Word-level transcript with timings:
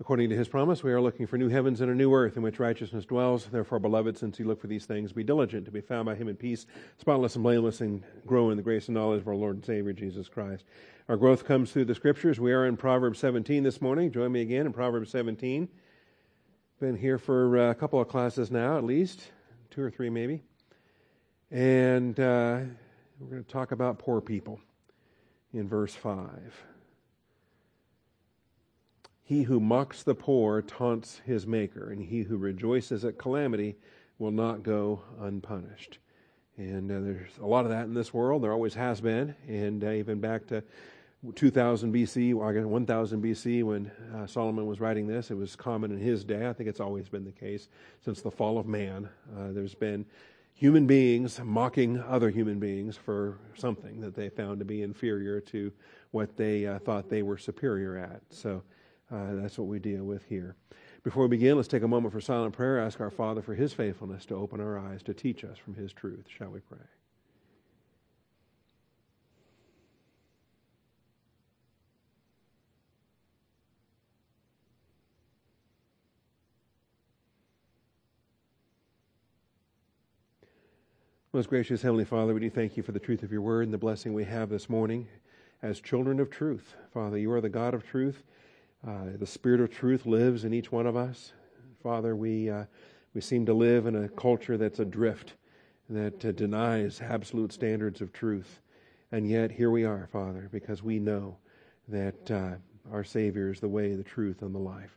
According 0.00 0.30
to 0.30 0.36
his 0.36 0.46
promise, 0.46 0.84
we 0.84 0.92
are 0.92 1.00
looking 1.00 1.26
for 1.26 1.38
new 1.38 1.48
heavens 1.48 1.80
and 1.80 1.90
a 1.90 1.94
new 1.94 2.14
earth 2.14 2.36
in 2.36 2.42
which 2.44 2.60
righteousness 2.60 3.04
dwells. 3.04 3.46
Therefore, 3.46 3.80
beloved, 3.80 4.16
since 4.16 4.38
you 4.38 4.44
look 4.44 4.60
for 4.60 4.68
these 4.68 4.86
things, 4.86 5.12
be 5.12 5.24
diligent 5.24 5.64
to 5.64 5.72
be 5.72 5.80
found 5.80 6.06
by 6.06 6.14
him 6.14 6.28
in 6.28 6.36
peace, 6.36 6.66
spotless 6.98 7.34
and 7.34 7.42
blameless, 7.42 7.80
and 7.80 8.04
grow 8.24 8.50
in 8.50 8.56
the 8.56 8.62
grace 8.62 8.86
and 8.86 8.94
knowledge 8.94 9.22
of 9.22 9.28
our 9.28 9.34
Lord 9.34 9.56
and 9.56 9.64
Savior 9.64 9.92
Jesus 9.92 10.28
Christ. 10.28 10.64
Our 11.08 11.16
growth 11.16 11.44
comes 11.44 11.72
through 11.72 11.86
the 11.86 11.96
scriptures. 11.96 12.38
We 12.38 12.52
are 12.52 12.66
in 12.66 12.76
Proverbs 12.76 13.18
17 13.18 13.64
this 13.64 13.82
morning. 13.82 14.12
Join 14.12 14.30
me 14.30 14.40
again 14.40 14.66
in 14.66 14.72
Proverbs 14.72 15.10
17. 15.10 15.68
Been 16.78 16.96
here 16.96 17.18
for 17.18 17.70
a 17.70 17.74
couple 17.74 18.00
of 18.00 18.06
classes 18.06 18.52
now, 18.52 18.78
at 18.78 18.84
least, 18.84 19.32
two 19.70 19.82
or 19.82 19.90
three 19.90 20.10
maybe. 20.10 20.42
And 21.50 22.20
uh, 22.20 22.60
we're 23.18 23.30
going 23.30 23.42
to 23.42 23.50
talk 23.50 23.72
about 23.72 23.98
poor 23.98 24.20
people 24.20 24.60
in 25.52 25.68
verse 25.68 25.94
5. 25.94 26.28
He 29.28 29.42
who 29.42 29.60
mocks 29.60 30.04
the 30.04 30.14
poor 30.14 30.62
taunts 30.62 31.20
his 31.26 31.46
maker, 31.46 31.90
and 31.90 32.02
he 32.02 32.22
who 32.22 32.38
rejoices 32.38 33.04
at 33.04 33.18
calamity 33.18 33.76
will 34.18 34.30
not 34.30 34.62
go 34.62 35.02
unpunished. 35.20 35.98
And 36.56 36.90
uh, 36.90 37.00
there's 37.00 37.36
a 37.38 37.44
lot 37.44 37.66
of 37.66 37.70
that 37.70 37.84
in 37.84 37.92
this 37.92 38.14
world. 38.14 38.42
There 38.42 38.54
always 38.54 38.72
has 38.72 39.02
been. 39.02 39.34
And 39.46 39.84
uh, 39.84 39.90
even 39.90 40.18
back 40.18 40.46
to 40.46 40.64
2000 41.34 41.92
BC, 41.92 42.34
or 42.34 42.66
1000 42.66 43.22
BC, 43.22 43.64
when 43.64 43.90
uh, 44.16 44.26
Solomon 44.26 44.64
was 44.64 44.80
writing 44.80 45.06
this, 45.06 45.30
it 45.30 45.36
was 45.36 45.54
common 45.54 45.92
in 45.92 45.98
his 45.98 46.24
day. 46.24 46.48
I 46.48 46.54
think 46.54 46.70
it's 46.70 46.80
always 46.80 47.10
been 47.10 47.26
the 47.26 47.30
case 47.30 47.68
since 48.02 48.22
the 48.22 48.30
fall 48.30 48.56
of 48.56 48.66
man. 48.66 49.10
Uh, 49.36 49.52
there's 49.52 49.74
been 49.74 50.06
human 50.54 50.86
beings 50.86 51.38
mocking 51.44 52.00
other 52.00 52.30
human 52.30 52.58
beings 52.58 52.96
for 52.96 53.36
something 53.54 54.00
that 54.00 54.14
they 54.14 54.30
found 54.30 54.58
to 54.60 54.64
be 54.64 54.80
inferior 54.80 55.38
to 55.38 55.70
what 56.12 56.34
they 56.38 56.66
uh, 56.66 56.78
thought 56.78 57.10
they 57.10 57.22
were 57.22 57.36
superior 57.36 57.98
at. 57.98 58.22
So 58.30 58.62
uh, 59.10 59.34
that's 59.34 59.58
what 59.58 59.68
we 59.68 59.78
deal 59.78 60.04
with 60.04 60.24
here. 60.24 60.56
Before 61.02 61.22
we 61.22 61.28
begin, 61.28 61.56
let's 61.56 61.68
take 61.68 61.82
a 61.82 61.88
moment 61.88 62.12
for 62.12 62.20
silent 62.20 62.54
prayer. 62.54 62.78
Ask 62.78 63.00
our 63.00 63.10
Father 63.10 63.40
for 63.40 63.54
His 63.54 63.72
faithfulness 63.72 64.26
to 64.26 64.34
open 64.34 64.60
our 64.60 64.78
eyes, 64.78 65.02
to 65.04 65.14
teach 65.14 65.44
us 65.44 65.56
from 65.56 65.74
His 65.74 65.92
truth. 65.92 66.26
Shall 66.28 66.50
we 66.50 66.60
pray? 66.60 66.78
Most 81.32 81.50
gracious 81.50 81.82
Heavenly 81.82 82.04
Father, 82.04 82.34
we 82.34 82.40
do 82.40 82.50
thank 82.50 82.76
you 82.76 82.82
for 82.82 82.92
the 82.92 82.98
truth 82.98 83.22
of 83.22 83.30
your 83.30 83.42
word 83.42 83.64
and 83.64 83.72
the 83.72 83.78
blessing 83.78 84.12
we 84.12 84.24
have 84.24 84.48
this 84.48 84.68
morning 84.68 85.06
as 85.62 85.78
children 85.78 86.20
of 86.20 86.30
truth. 86.30 86.74
Father, 86.92 87.18
you 87.18 87.30
are 87.30 87.40
the 87.40 87.48
God 87.48 87.74
of 87.74 87.86
truth. 87.86 88.24
Uh, 88.86 89.16
the 89.18 89.26
Spirit 89.26 89.60
of 89.60 89.70
truth 89.70 90.06
lives 90.06 90.44
in 90.44 90.54
each 90.54 90.70
one 90.70 90.86
of 90.86 90.96
us. 90.96 91.32
Father, 91.82 92.14
we, 92.14 92.48
uh, 92.48 92.64
we 93.14 93.20
seem 93.20 93.44
to 93.46 93.54
live 93.54 93.86
in 93.86 93.96
a 93.96 94.08
culture 94.08 94.56
that's 94.56 94.78
adrift, 94.78 95.34
that 95.88 96.24
uh, 96.24 96.32
denies 96.32 97.00
absolute 97.00 97.52
standards 97.52 98.00
of 98.00 98.12
truth. 98.12 98.60
And 99.10 99.28
yet, 99.28 99.50
here 99.50 99.70
we 99.70 99.84
are, 99.84 100.08
Father, 100.12 100.48
because 100.52 100.82
we 100.82 100.98
know 100.98 101.36
that 101.88 102.30
uh, 102.30 102.50
our 102.92 103.04
Savior 103.04 103.50
is 103.50 103.60
the 103.60 103.68
way, 103.68 103.94
the 103.94 104.04
truth, 104.04 104.42
and 104.42 104.54
the 104.54 104.60
life. 104.60 104.96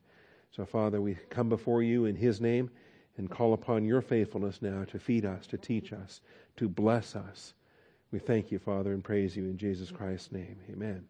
So, 0.51 0.65
Father, 0.65 1.01
we 1.01 1.15
come 1.29 1.49
before 1.49 1.81
you 1.81 2.05
in 2.05 2.15
His 2.15 2.41
name 2.41 2.69
and 3.17 3.29
call 3.29 3.53
upon 3.53 3.85
your 3.85 4.01
faithfulness 4.01 4.61
now 4.61 4.83
to 4.85 4.99
feed 4.99 5.25
us, 5.25 5.47
to 5.47 5.57
teach 5.57 5.93
us, 5.93 6.21
to 6.57 6.67
bless 6.67 7.15
us. 7.15 7.53
We 8.11 8.19
thank 8.19 8.51
you, 8.51 8.59
Father, 8.59 8.93
and 8.93 9.03
praise 9.03 9.35
you 9.35 9.45
in 9.45 9.57
Jesus 9.57 9.91
Christ's 9.91 10.31
name. 10.31 10.57
Amen. 10.69 11.05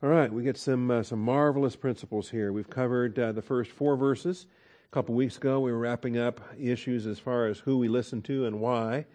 All 0.00 0.08
right, 0.08 0.32
we 0.32 0.44
get 0.44 0.56
some 0.56 0.92
uh, 0.92 1.02
some 1.02 1.18
marvelous 1.18 1.74
principles 1.74 2.30
here. 2.30 2.52
We've 2.52 2.70
covered 2.70 3.18
uh, 3.18 3.32
the 3.32 3.42
first 3.42 3.72
four 3.72 3.96
verses. 3.96 4.46
A 4.88 4.94
couple 4.94 5.12
weeks 5.16 5.38
ago, 5.38 5.58
we 5.58 5.72
were 5.72 5.78
wrapping 5.78 6.16
up 6.16 6.40
issues 6.56 7.04
as 7.04 7.18
far 7.18 7.46
as 7.46 7.58
who 7.58 7.78
we 7.78 7.88
listen 7.88 8.22
to 8.22 8.46
and 8.46 8.60
why. 8.60 9.06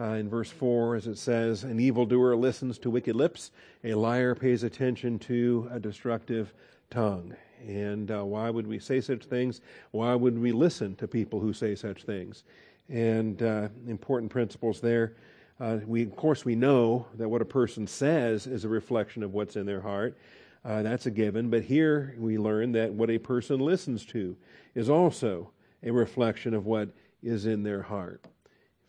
Uh, 0.00 0.14
in 0.14 0.30
verse 0.30 0.48
4, 0.48 0.96
as 0.96 1.06
it 1.06 1.18
says, 1.18 1.64
An 1.64 1.78
evildoer 1.78 2.34
listens 2.34 2.78
to 2.78 2.88
wicked 2.88 3.14
lips, 3.14 3.50
a 3.84 3.92
liar 3.92 4.34
pays 4.34 4.62
attention 4.62 5.18
to 5.18 5.68
a 5.70 5.78
destructive 5.78 6.54
tongue. 6.88 7.36
And 7.68 8.10
uh, 8.10 8.24
why 8.24 8.48
would 8.48 8.66
we 8.66 8.78
say 8.78 9.02
such 9.02 9.26
things? 9.26 9.60
Why 9.90 10.14
would 10.14 10.38
we 10.38 10.50
listen 10.50 10.96
to 10.96 11.06
people 11.06 11.40
who 11.40 11.52
say 11.52 11.74
such 11.74 12.04
things? 12.04 12.44
And 12.88 13.42
uh, 13.42 13.68
important 13.86 14.32
principles 14.32 14.80
there. 14.80 15.12
Uh, 15.60 15.78
we, 15.86 16.02
of 16.02 16.16
course, 16.16 16.44
we 16.44 16.54
know 16.54 17.06
that 17.14 17.28
what 17.28 17.42
a 17.42 17.46
person 17.46 17.86
says 17.86 18.46
is 18.46 18.64
a 18.64 18.68
reflection 18.68 19.22
of 19.22 19.32
what's 19.32 19.56
in 19.56 19.66
their 19.66 19.80
heart. 19.80 20.16
Uh, 20.64 20.82
that's 20.82 21.06
a 21.06 21.10
given. 21.10 21.50
But 21.50 21.62
here 21.62 22.14
we 22.18 22.38
learn 22.38 22.72
that 22.72 22.92
what 22.92 23.10
a 23.10 23.18
person 23.18 23.60
listens 23.60 24.04
to 24.06 24.36
is 24.74 24.88
also 24.88 25.50
a 25.82 25.90
reflection 25.90 26.54
of 26.54 26.66
what 26.66 26.88
is 27.22 27.46
in 27.46 27.62
their 27.62 27.82
heart. 27.82 28.24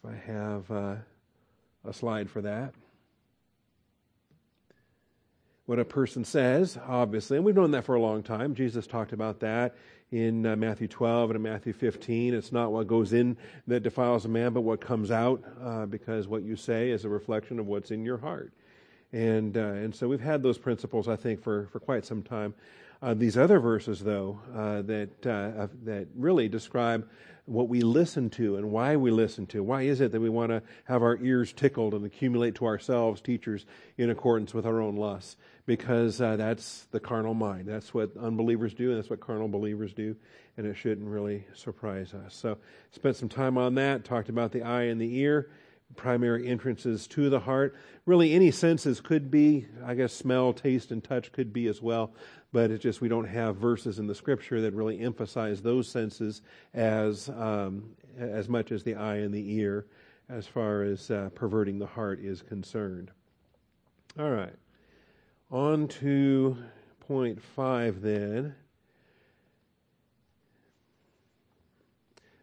If 0.04 0.10
I 0.10 0.32
have 0.32 0.72
uh, 0.72 0.96
a 1.86 1.94
slide 1.94 2.30
for 2.30 2.42
that. 2.42 2.74
What 5.66 5.80
a 5.80 5.86
person 5.86 6.26
says, 6.26 6.78
obviously, 6.88 7.38
and 7.38 7.46
we've 7.46 7.56
known 7.56 7.72
that 7.72 7.86
for 7.86 7.96
a 7.96 8.02
long 8.02 8.22
time. 8.22 8.54
Jesus 8.54 8.86
talked 8.86 9.14
about 9.14 9.40
that 9.40 9.76
in 10.14 10.46
uh, 10.46 10.56
Matthew 10.56 10.88
12 10.88 11.32
and 11.32 11.38
in 11.38 11.42
Matthew 11.42 11.74
15. 11.74 12.36
It's 12.36 12.52
not 12.52 12.72
what 12.72 12.86
goes 12.86 13.14
in 13.14 13.36
that 13.66 13.82
defiles 13.82 14.26
a 14.26 14.30
man, 14.30 14.54
but 14.54 14.62
what 14.62 14.80
comes 14.80 15.10
out, 15.10 15.44
uh, 15.60 15.88
because 15.88 16.28
what 16.28 16.44
you 16.44 16.56
say 16.56 16.92
is 16.92 17.04
a 17.04 17.10
reflection 17.10 17.58
of 17.58 17.66
what's 17.66 17.90
in 17.90 18.06
your 18.06 18.20
heart. 18.20 18.54
And, 19.12 19.58
uh, 19.58 19.62
and 19.62 19.94
so 19.94 20.08
we've 20.08 20.22
had 20.22 20.44
those 20.44 20.60
principles, 20.60 21.08
I 21.08 21.16
think, 21.16 21.42
for, 21.42 21.68
for 21.72 21.80
quite 21.80 22.06
some 22.06 22.22
time. 22.22 22.54
Uh, 23.02 23.16
these 23.16 23.38
other 23.38 23.60
verses, 23.60 24.02
though, 24.02 24.40
uh, 24.56 24.84
that, 24.84 25.26
uh, 25.26 25.68
that 25.84 26.08
really 26.16 26.48
describe 26.48 27.10
what 27.46 27.68
we 27.68 27.82
listen 27.82 28.30
to 28.30 28.56
and 28.56 28.72
why 28.72 28.96
we 28.96 29.10
listen 29.10 29.48
to. 29.48 29.64
Why 29.64 29.82
is 29.82 30.00
it 30.00 30.12
that 30.12 30.22
we 30.22 30.30
want 30.30 30.52
to 30.52 30.62
have 30.86 31.02
our 31.02 31.18
ears 31.18 31.52
tickled 31.54 31.96
and 31.96 32.06
accumulate 32.06 32.54
to 32.56 32.66
ourselves 32.66 33.20
teachers 33.20 33.66
in 33.98 34.12
accordance 34.12 34.54
with 34.54 34.68
our 34.68 34.80
own 34.80 34.96
lusts? 34.96 35.38
Because 35.66 36.20
uh, 36.20 36.36
that's 36.36 36.88
the 36.92 37.00
carnal 37.00 37.34
mind. 37.34 37.68
That's 37.68 37.94
what 37.94 38.16
unbelievers 38.18 38.74
do, 38.74 38.90
and 38.90 38.98
that's 38.98 39.10
what 39.10 39.20
carnal 39.20 39.48
believers 39.48 39.94
do, 39.94 40.16
and 40.58 40.68
it 40.68 40.76
shouldn't 40.76 41.08
really 41.08 41.46
surprise 41.54 42.14
us. 42.14 42.36
So, 42.36 42.58
spent 42.92 43.16
some 43.16 43.30
time 43.30 43.58
on 43.58 43.76
that, 43.76 44.04
talked 44.04 44.30
about 44.30 44.52
the 44.52 44.64
eye 44.64 44.84
and 44.84 45.00
the 45.00 45.18
ear, 45.20 45.50
primary 45.96 46.48
entrances 46.48 47.08
to 47.08 47.30
the 47.30 47.40
heart. 47.40 47.76
Really, 48.06 48.34
any 48.34 48.52
senses 48.52 49.00
could 49.00 49.32
be, 49.32 49.68
I 49.86 49.96
guess, 49.96 50.14
smell, 50.14 50.54
taste, 50.54 50.92
and 50.92 51.04
touch 51.04 51.32
could 51.32 51.54
be 51.54 51.68
as 51.68 51.82
well, 51.82 52.14
but 52.52 52.72
it's 52.72 52.84
just 52.84 53.00
we 53.00 53.08
don't 53.08 53.28
have 53.28 53.56
verses 53.56 54.00
in 54.00 54.08
the 54.08 54.16
scripture 54.16 54.62
that 54.62 54.74
really 54.74 55.00
emphasize 55.00 55.62
those 55.62 55.88
senses 55.88 56.42
as, 56.74 57.30
um, 57.30 57.96
as 58.18 58.50
much 58.50 58.72
as 58.72 58.84
the 58.84 58.96
eye 58.96 59.18
and 59.18 59.34
the 59.34 59.54
ear 59.56 59.86
as 60.30 60.48
far 60.48 60.84
as 60.84 61.12
uh, 61.12 61.30
perverting 61.36 61.80
the 61.80 61.86
heart 61.86 62.20
is 62.20 62.42
concerned. 62.42 63.12
All 64.18 64.32
right. 64.32 64.54
On 65.54 65.88
to 65.88 66.58
point 67.02 67.40
five 67.40 68.02
then. 68.02 68.56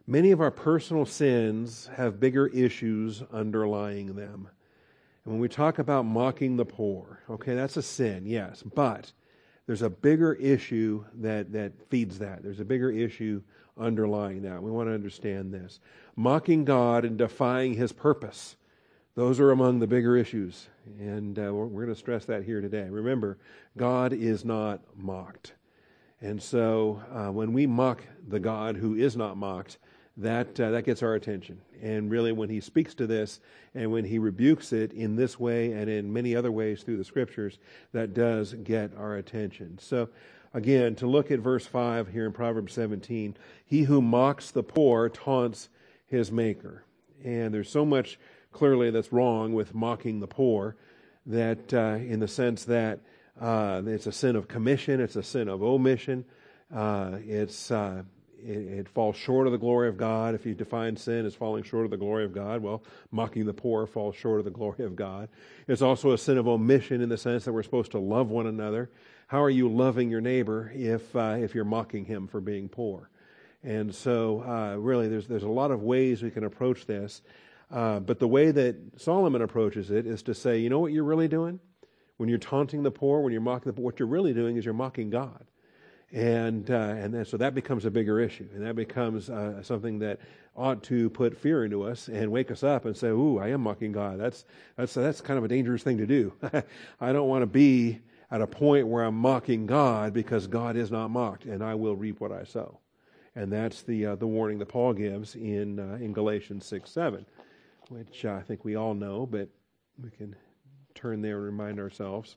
Many 0.06 0.30
of 0.30 0.40
our 0.40 0.52
personal 0.52 1.04
sins 1.04 1.90
have 1.96 2.20
bigger 2.20 2.46
issues 2.46 3.24
underlying 3.32 4.14
them. 4.14 4.48
And 5.24 5.34
when 5.34 5.40
we 5.40 5.48
talk 5.48 5.80
about 5.80 6.04
mocking 6.04 6.56
the 6.56 6.64
poor, 6.64 7.18
okay, 7.28 7.56
that's 7.56 7.76
a 7.76 7.82
sin, 7.82 8.26
yes, 8.26 8.62
but 8.62 9.10
there's 9.66 9.82
a 9.82 9.90
bigger 9.90 10.34
issue 10.34 11.04
that, 11.14 11.52
that 11.52 11.72
feeds 11.88 12.16
that. 12.20 12.44
There's 12.44 12.60
a 12.60 12.64
bigger 12.64 12.92
issue 12.92 13.42
underlying 13.76 14.42
that. 14.42 14.62
We 14.62 14.70
want 14.70 14.88
to 14.88 14.94
understand 14.94 15.52
this. 15.52 15.80
Mocking 16.14 16.64
God 16.64 17.04
and 17.04 17.18
defying 17.18 17.74
his 17.74 17.92
purpose 17.92 18.54
those 19.14 19.40
are 19.40 19.50
among 19.50 19.80
the 19.80 19.86
bigger 19.86 20.16
issues, 20.16 20.68
and 20.98 21.38
uh, 21.38 21.52
we're, 21.52 21.66
we're 21.66 21.84
going 21.84 21.94
to 21.94 21.98
stress 21.98 22.24
that 22.26 22.44
here 22.44 22.60
today. 22.60 22.88
Remember, 22.88 23.38
God 23.76 24.12
is 24.12 24.44
not 24.44 24.80
mocked. 24.96 25.54
And 26.20 26.40
so 26.42 27.02
uh, 27.12 27.32
when 27.32 27.52
we 27.52 27.66
mock 27.66 28.02
the 28.28 28.40
God 28.40 28.76
who 28.76 28.94
is 28.94 29.16
not 29.16 29.36
mocked, 29.36 29.78
that, 30.16 30.60
uh, 30.60 30.70
that 30.70 30.84
gets 30.84 31.02
our 31.02 31.14
attention. 31.14 31.60
And 31.82 32.10
really, 32.10 32.32
when 32.32 32.50
he 32.50 32.60
speaks 32.60 32.94
to 32.94 33.06
this 33.06 33.40
and 33.74 33.90
when 33.90 34.04
he 34.04 34.18
rebukes 34.18 34.72
it 34.72 34.92
in 34.92 35.16
this 35.16 35.40
way 35.40 35.72
and 35.72 35.88
in 35.88 36.12
many 36.12 36.36
other 36.36 36.52
ways 36.52 36.82
through 36.82 36.98
the 36.98 37.04
scriptures, 37.04 37.58
that 37.92 38.12
does 38.12 38.52
get 38.52 38.94
our 38.96 39.16
attention. 39.16 39.78
So, 39.78 40.10
again, 40.52 40.94
to 40.96 41.06
look 41.06 41.30
at 41.30 41.38
verse 41.40 41.66
5 41.66 42.08
here 42.08 42.26
in 42.26 42.32
Proverbs 42.32 42.74
17, 42.74 43.36
he 43.64 43.82
who 43.84 44.02
mocks 44.02 44.50
the 44.50 44.62
poor 44.62 45.08
taunts 45.08 45.70
his 46.06 46.30
maker. 46.30 46.84
And 47.24 47.54
there's 47.54 47.70
so 47.70 47.86
much 47.86 48.18
clearly 48.52 48.90
that's 48.90 49.12
wrong 49.12 49.52
with 49.52 49.74
mocking 49.74 50.20
the 50.20 50.26
poor, 50.26 50.76
that 51.26 51.72
uh, 51.72 51.98
in 51.98 52.20
the 52.20 52.28
sense 52.28 52.64
that 52.64 53.00
uh, 53.40 53.82
it's 53.86 54.06
a 54.06 54.12
sin 54.12 54.36
of 54.36 54.48
commission, 54.48 55.00
it's 55.00 55.16
a 55.16 55.22
sin 55.22 55.48
of 55.48 55.62
omission, 55.62 56.24
uh, 56.74 57.18
it's 57.26 57.70
uh, 57.70 58.02
it, 58.42 58.56
it, 58.56 58.88
falls 58.88 59.16
short 59.16 59.46
of 59.46 59.52
the 59.52 59.58
glory 59.58 59.88
of 59.88 59.96
God. 59.96 60.34
If 60.34 60.46
you 60.46 60.54
define 60.54 60.96
sin 60.96 61.26
as 61.26 61.34
falling 61.34 61.62
short 61.62 61.84
of 61.84 61.90
the 61.90 61.96
glory 61.96 62.24
of 62.24 62.32
God, 62.32 62.62
well, 62.62 62.82
mocking 63.10 63.44
the 63.44 63.52
poor 63.52 63.86
falls 63.86 64.16
short 64.16 64.38
of 64.38 64.44
the 64.44 64.50
glory 64.50 64.84
of 64.84 64.96
God. 64.96 65.28
It's 65.68 65.82
also 65.82 66.12
a 66.12 66.18
sin 66.18 66.38
of 66.38 66.48
omission 66.48 67.00
in 67.02 67.08
the 67.08 67.18
sense 67.18 67.44
that 67.44 67.52
we're 67.52 67.62
supposed 67.62 67.92
to 67.92 67.98
love 67.98 68.30
one 68.30 68.46
another. 68.46 68.90
how 69.26 69.42
are 69.42 69.50
you 69.50 69.68
loving 69.68 70.10
your 70.10 70.20
neighbor 70.20 70.72
if 70.74 71.14
uh, 71.14 71.36
if 71.38 71.54
you're 71.54 71.64
mocking 71.64 72.04
him 72.04 72.26
for 72.26 72.40
being 72.40 72.68
poor? 72.68 73.10
And 73.62 73.94
so, 73.94 74.42
uh, 74.42 74.76
really, 74.76 75.08
there's 75.08 75.26
there's 75.26 75.42
a 75.42 75.48
lot 75.48 75.70
of 75.70 75.82
ways 75.82 76.22
we 76.22 76.30
can 76.30 76.44
approach 76.44 76.86
this. 76.86 77.22
Uh, 77.70 78.00
but 78.00 78.18
the 78.18 78.28
way 78.28 78.50
that 78.50 78.76
Solomon 79.00 79.42
approaches 79.42 79.90
it 79.90 80.06
is 80.06 80.22
to 80.24 80.34
say, 80.34 80.58
you 80.58 80.68
know 80.68 80.80
what 80.80 80.92
you're 80.92 81.04
really 81.04 81.28
doing 81.28 81.60
when 82.16 82.28
you're 82.28 82.38
taunting 82.38 82.82
the 82.82 82.90
poor, 82.90 83.20
when 83.20 83.32
you're 83.32 83.40
mocking 83.40 83.70
the 83.70 83.72
poor. 83.72 83.84
What 83.84 83.98
you're 83.98 84.08
really 84.08 84.34
doing 84.34 84.56
is 84.56 84.64
you're 84.64 84.74
mocking 84.74 85.10
God 85.10 85.46
and 86.12 86.68
uh, 86.70 86.74
and 86.74 87.14
then, 87.14 87.24
so 87.24 87.36
that 87.36 87.54
becomes 87.54 87.84
a 87.84 87.90
bigger 87.90 88.18
issue, 88.18 88.48
and 88.54 88.66
that 88.66 88.74
becomes 88.74 89.30
uh, 89.30 89.62
something 89.62 90.00
that 90.00 90.18
ought 90.56 90.82
to 90.84 91.08
put 91.10 91.36
fear 91.36 91.64
into 91.64 91.84
us 91.84 92.08
and 92.08 92.32
wake 92.32 92.50
us 92.50 92.64
up 92.64 92.84
and 92.84 92.96
say, 92.96 93.08
"Ooh, 93.08 93.38
I 93.38 93.48
am 93.48 93.60
mocking 93.60 93.92
God." 93.92 94.18
That's 94.18 94.44
that's 94.76 94.94
that's 94.94 95.20
kind 95.20 95.38
of 95.38 95.44
a 95.44 95.48
dangerous 95.48 95.82
thing 95.84 95.98
to 95.98 96.06
do. 96.06 96.32
I 97.00 97.12
don't 97.12 97.28
want 97.28 97.42
to 97.42 97.46
be 97.46 98.00
at 98.30 98.40
a 98.40 98.46
point 98.46 98.88
where 98.88 99.04
I'm 99.04 99.14
mocking 99.14 99.66
God 99.66 100.12
because 100.12 100.48
God 100.48 100.76
is 100.76 100.90
not 100.90 101.08
mocked, 101.08 101.44
and 101.44 101.62
I 101.62 101.76
will 101.76 101.94
reap 101.94 102.20
what 102.20 102.32
I 102.32 102.42
sow. 102.42 102.80
And 103.36 103.52
that's 103.52 103.82
the 103.82 104.06
uh, 104.06 104.14
the 104.16 104.26
warning 104.26 104.58
that 104.58 104.66
Paul 104.66 104.94
gives 104.94 105.36
in 105.36 105.78
uh, 105.78 105.98
in 106.00 106.12
Galatians 106.12 106.66
six 106.66 106.90
seven, 106.90 107.24
which 107.90 108.24
I 108.24 108.40
think 108.40 108.64
we 108.64 108.76
all 108.76 108.94
know, 108.94 109.26
but 109.26 109.48
we 110.00 110.10
can 110.10 110.36
turn 110.94 111.22
there 111.22 111.36
and 111.36 111.44
remind 111.44 111.80
ourselves 111.80 112.36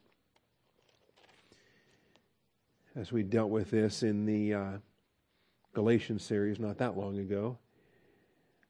as 2.96 3.12
we 3.12 3.22
dealt 3.22 3.52
with 3.52 3.70
this 3.70 4.02
in 4.02 4.26
the 4.26 4.54
uh, 4.54 4.72
Galatians 5.74 6.24
series 6.24 6.60
not 6.60 6.80
that 6.80 6.98
long 6.98 7.20
ago. 7.20 7.58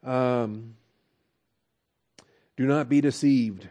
Um, 0.03 0.75
do 2.57 2.65
not 2.65 2.89
be 2.89 2.99
deceived. 2.99 3.67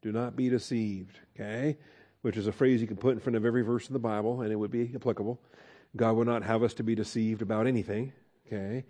Do 0.00 0.10
not 0.10 0.34
be 0.34 0.48
deceived, 0.48 1.18
okay? 1.34 1.76
Which 2.22 2.38
is 2.38 2.46
a 2.46 2.52
phrase 2.52 2.80
you 2.80 2.86
can 2.86 2.96
put 2.96 3.12
in 3.12 3.20
front 3.20 3.36
of 3.36 3.44
every 3.44 3.62
verse 3.62 3.86
in 3.86 3.92
the 3.92 3.98
Bible 3.98 4.40
and 4.40 4.50
it 4.50 4.56
would 4.56 4.70
be 4.70 4.92
applicable. 4.94 5.38
God 5.94 6.16
will 6.16 6.24
not 6.24 6.42
have 6.42 6.62
us 6.62 6.72
to 6.74 6.82
be 6.82 6.94
deceived 6.94 7.42
about 7.42 7.66
anything, 7.66 8.14
okay? 8.46 8.86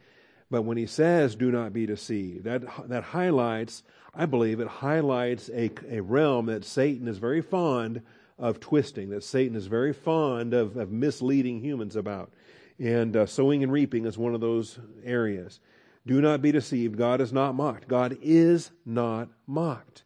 But 0.51 0.63
when 0.63 0.77
he 0.77 0.87
says 0.87 1.37
do 1.37 1.51
not 1.51 1.73
be 1.73 1.87
deceived, 1.87 2.45
that, 2.45 2.63
that 2.89 3.05
highlights, 3.05 3.83
I 4.15 4.27
believe, 4.27 4.61
it 4.61 4.69
highlights 4.69 5.51
a, 5.51 5.71
a 5.91 6.01
realm 6.01 6.47
that 6.47 6.65
Satan 6.65 7.07
is 7.09 7.19
very 7.19 7.43
fond 7.43 8.03
of 8.39 8.61
twisting 8.61 9.11
that 9.11 9.25
Satan 9.25 9.57
is 9.57 9.67
very 9.67 9.93
fond 9.93 10.55
of, 10.55 10.77
of 10.77 10.91
misleading 10.91 11.61
humans 11.61 11.97
about. 11.97 12.33
And 12.79 13.17
uh, 13.17 13.27
sowing 13.27 13.63
and 13.63 13.73
reaping 13.73 14.07
is 14.07 14.17
one 14.17 14.35
of 14.35 14.41
those 14.41 14.79
areas. 15.05 15.59
Do 16.07 16.21
not 16.21 16.41
be 16.41 16.53
deceived. 16.53 16.97
God 16.97 17.21
is 17.21 17.33
not 17.33 17.55
mocked. 17.55 17.89
God 17.89 18.17
is 18.23 18.71
not 18.87 19.29
mocked. 19.47 20.05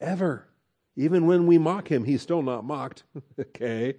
Ever. 0.00 0.46
Even 0.96 1.26
when 1.26 1.46
we 1.46 1.58
mock 1.58 1.90
him, 1.90 2.04
he's 2.04 2.22
still 2.22 2.42
not 2.42 2.64
mocked. 2.64 3.02
okay? 3.40 3.96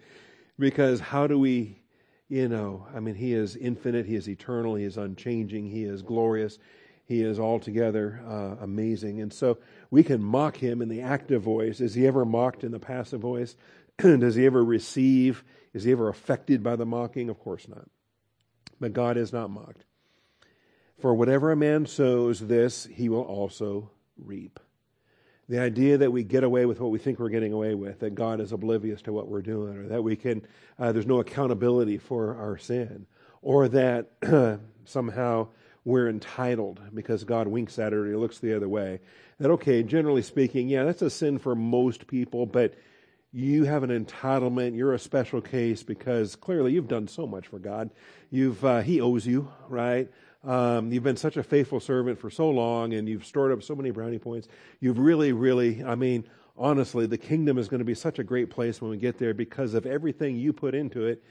Because 0.58 1.02
how 1.02 1.28
do 1.28 1.38
we, 1.38 1.82
you 2.28 2.48
know, 2.48 2.88
I 2.96 3.00
mean, 3.00 3.16
he 3.16 3.34
is 3.34 3.56
infinite, 3.56 4.06
he 4.06 4.16
is 4.16 4.28
eternal, 4.28 4.76
he 4.76 4.84
is 4.84 4.98
unchanging, 4.98 5.70
he 5.70 5.84
is 5.84 6.02
glorious. 6.02 6.58
He 7.08 7.22
is 7.22 7.40
altogether 7.40 8.22
uh, 8.28 8.64
amazing. 8.64 9.22
And 9.22 9.32
so 9.32 9.60
we 9.92 10.04
can 10.04 10.24
mock 10.24 10.58
him 10.58 10.82
in 10.82 10.90
the 10.90 11.02
active 11.02 11.44
voice. 11.44 11.80
Is 11.80 11.94
he 11.94 12.08
ever 12.08 12.26
mocked 12.26 12.64
in 12.64 12.72
the 12.72 12.80
passive 12.80 13.22
voice? 13.22 13.56
Does 13.98 14.36
he 14.36 14.46
ever 14.46 14.64
receive? 14.64 15.44
Is 15.74 15.84
he 15.84 15.92
ever 15.92 16.10
affected 16.10 16.64
by 16.64 16.76
the 16.76 16.86
mocking? 16.86 17.30
Of 17.30 17.40
course 17.40 17.68
not. 17.68 17.88
But 18.80 18.94
God 18.94 19.18
is 19.18 19.32
not 19.32 19.52
mocked. 19.52 19.86
For 21.00 21.14
whatever 21.14 21.52
a 21.52 21.56
man 21.56 21.86
sows, 21.86 22.40
this 22.40 22.86
he 22.86 23.08
will 23.08 23.22
also 23.22 23.92
reap. 24.18 24.60
The 25.48 25.60
idea 25.60 25.98
that 26.00 26.12
we 26.12 26.24
get 26.24 26.44
away 26.44 26.66
with 26.66 26.80
what 26.80 26.90
we 26.92 26.98
think 26.98 27.20
we're 27.20 27.30
getting 27.30 27.54
away 27.54 27.76
with, 27.76 28.00
that 28.00 28.16
God 28.16 28.40
is 28.42 28.52
oblivious 28.52 29.02
to 29.04 29.14
what 29.14 29.28
we're 29.28 29.44
doing, 29.44 29.78
or 29.78 29.88
that 29.88 30.04
we 30.04 30.16
can, 30.16 30.46
uh, 30.80 30.92
there's 30.92 31.06
no 31.06 31.20
accountability 31.20 32.00
for 32.00 32.36
our 32.38 32.58
sin, 32.58 33.06
or 33.42 33.68
that 33.68 34.10
somehow 34.86 35.48
we're 35.86 36.10
entitled 36.10 36.82
because 36.94 37.24
God 37.24 37.48
winks 37.48 37.78
at 37.78 37.94
it 37.94 37.96
or 37.96 38.08
he 38.08 38.16
looks 38.16 38.40
the 38.40 38.56
other 38.56 38.68
way. 38.68 39.00
That, 39.40 39.52
okay, 39.52 39.84
generally 39.84 40.24
speaking, 40.24 40.68
yeah, 40.68 40.84
that's 40.84 41.04
a 41.04 41.12
sin 41.12 41.38
for 41.38 41.56
most 41.56 42.08
people, 42.08 42.48
but 42.48 42.74
you 43.32 43.66
have 43.66 43.84
an 43.84 44.06
entitlement. 44.06 44.76
You're 44.76 44.94
a 44.94 45.00
special 45.00 45.42
case 45.42 45.84
because 45.84 46.36
clearly 46.36 46.74
you've 46.74 46.88
done 46.88 47.08
so 47.08 47.28
much 47.28 47.48
for 47.48 47.60
God. 47.60 47.92
You've, 48.32 48.64
uh, 48.66 48.82
he 48.82 49.00
owes 49.00 49.28
you, 49.28 49.52
right? 49.70 50.10
Um, 50.46 50.92
you've 50.92 51.04
been 51.04 51.18
such 51.18 51.38
a 51.38 51.44
faithful 51.44 51.80
servant 51.80 52.20
for 52.20 52.30
so 52.30 52.50
long 52.50 52.94
and 52.94 53.10
you've 53.10 53.26
stored 53.26 53.52
up 53.52 53.64
so 53.64 53.76
many 53.76 53.90
brownie 53.90 54.20
points. 54.20 54.48
You've 54.80 55.00
really, 55.00 55.34
really, 55.34 55.84
I 55.84 55.96
mean, 55.96 56.26
honestly, 56.56 57.08
the 57.08 57.18
kingdom 57.18 57.58
is 57.58 57.68
going 57.68 57.80
to 57.80 57.86
be 57.86 57.96
such 57.96 58.20
a 58.20 58.24
great 58.24 58.50
place 58.50 58.80
when 58.80 58.92
we 58.92 58.98
get 58.98 59.18
there 59.18 59.34
because 59.34 59.74
of 59.74 59.86
everything 59.86 60.38
you 60.38 60.54
put 60.54 60.76
into 60.76 61.08
it. 61.08 61.24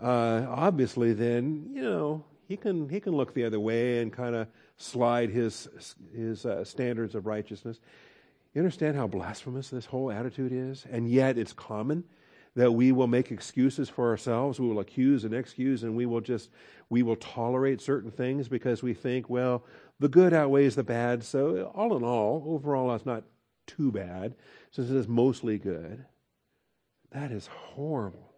Uh, 0.00 0.46
obviously, 0.48 1.12
then, 1.12 1.68
you 1.72 1.82
know, 1.82 2.24
he 2.48 2.56
can 2.56 2.88
he 2.88 2.98
can 2.98 3.12
look 3.12 3.32
the 3.34 3.44
other 3.44 3.60
way 3.60 4.00
and 4.00 4.12
kind 4.12 4.34
of 4.34 4.48
slide 4.76 5.30
his 5.30 5.68
his 6.14 6.46
uh, 6.46 6.64
standards 6.64 7.14
of 7.14 7.26
righteousness. 7.26 7.80
You 8.54 8.60
understand 8.60 8.96
how 8.96 9.06
blasphemous 9.06 9.68
this 9.68 9.86
whole 9.86 10.10
attitude 10.10 10.52
is, 10.52 10.84
and 10.90 11.08
yet 11.08 11.38
it's 11.38 11.52
common 11.52 12.02
that 12.56 12.72
we 12.72 12.92
will 12.92 13.06
make 13.06 13.30
excuses 13.30 13.88
for 13.88 14.08
ourselves. 14.08 14.58
We 14.58 14.68
will 14.68 14.80
accuse 14.80 15.24
and 15.24 15.34
excuse, 15.34 15.82
and 15.82 15.96
we 15.96 16.06
will 16.06 16.20
just 16.20 16.50
we 16.88 17.02
will 17.02 17.16
tolerate 17.16 17.80
certain 17.80 18.10
things 18.10 18.48
because 18.48 18.82
we 18.82 18.94
think, 18.94 19.30
well, 19.30 19.64
the 20.00 20.08
good 20.08 20.32
outweighs 20.32 20.74
the 20.74 20.82
bad. 20.82 21.22
So 21.22 21.72
all 21.74 21.96
in 21.96 22.02
all, 22.02 22.42
overall, 22.46 22.94
it's 22.94 23.06
not 23.06 23.24
too 23.66 23.92
bad 23.92 24.34
since 24.72 24.90
it 24.90 24.96
is 24.96 25.06
mostly 25.06 25.58
good. 25.58 26.04
That 27.12 27.30
is 27.30 27.46
horrible. 27.46 28.30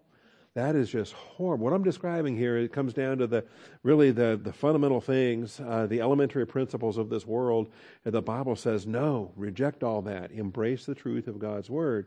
That 0.54 0.76
is 0.76 0.90
just 0.90 1.14
horrible. 1.14 1.64
What 1.64 1.72
I'm 1.72 1.82
describing 1.82 2.36
here, 2.36 2.58
it 2.58 2.72
comes 2.72 2.92
down 2.92 3.18
to 3.18 3.26
the 3.26 3.44
really 3.82 4.10
the, 4.10 4.38
the 4.42 4.52
fundamental 4.52 5.00
things, 5.00 5.58
uh, 5.60 5.86
the 5.86 6.02
elementary 6.02 6.46
principles 6.46 6.98
of 6.98 7.08
this 7.08 7.26
world. 7.26 7.70
And 8.04 8.12
the 8.12 8.20
Bible 8.20 8.54
says, 8.54 8.86
no, 8.86 9.32
reject 9.34 9.82
all 9.82 10.02
that. 10.02 10.30
Embrace 10.30 10.84
the 10.84 10.94
truth 10.94 11.26
of 11.26 11.38
God's 11.38 11.70
word. 11.70 12.06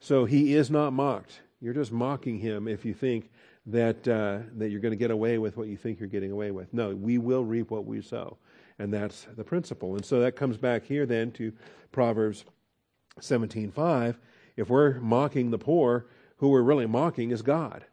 So 0.00 0.24
he 0.24 0.54
is 0.54 0.70
not 0.70 0.92
mocked. 0.92 1.42
You're 1.60 1.74
just 1.74 1.92
mocking 1.92 2.38
him 2.38 2.66
if 2.66 2.84
you 2.84 2.94
think 2.94 3.30
that 3.66 4.08
uh, 4.08 4.38
that 4.56 4.70
you're 4.70 4.80
going 4.80 4.92
to 4.92 4.96
get 4.96 5.10
away 5.10 5.38
with 5.38 5.56
what 5.56 5.68
you 5.68 5.76
think 5.76 6.00
you're 6.00 6.08
getting 6.08 6.32
away 6.32 6.50
with. 6.50 6.72
No, 6.72 6.94
we 6.94 7.18
will 7.18 7.44
reap 7.44 7.70
what 7.70 7.84
we 7.84 8.00
sow, 8.00 8.38
and 8.78 8.92
that's 8.92 9.26
the 9.36 9.44
principle. 9.44 9.94
And 9.94 10.04
so 10.04 10.20
that 10.20 10.36
comes 10.36 10.56
back 10.56 10.84
here 10.84 11.04
then 11.04 11.30
to 11.32 11.52
Proverbs 11.92 12.46
17:5. 13.20 14.16
If 14.56 14.70
we're 14.70 14.98
mocking 15.00 15.50
the 15.50 15.58
poor, 15.58 16.06
who 16.38 16.48
we're 16.48 16.62
really 16.62 16.86
mocking 16.86 17.30
is 17.30 17.42
God. 17.42 17.84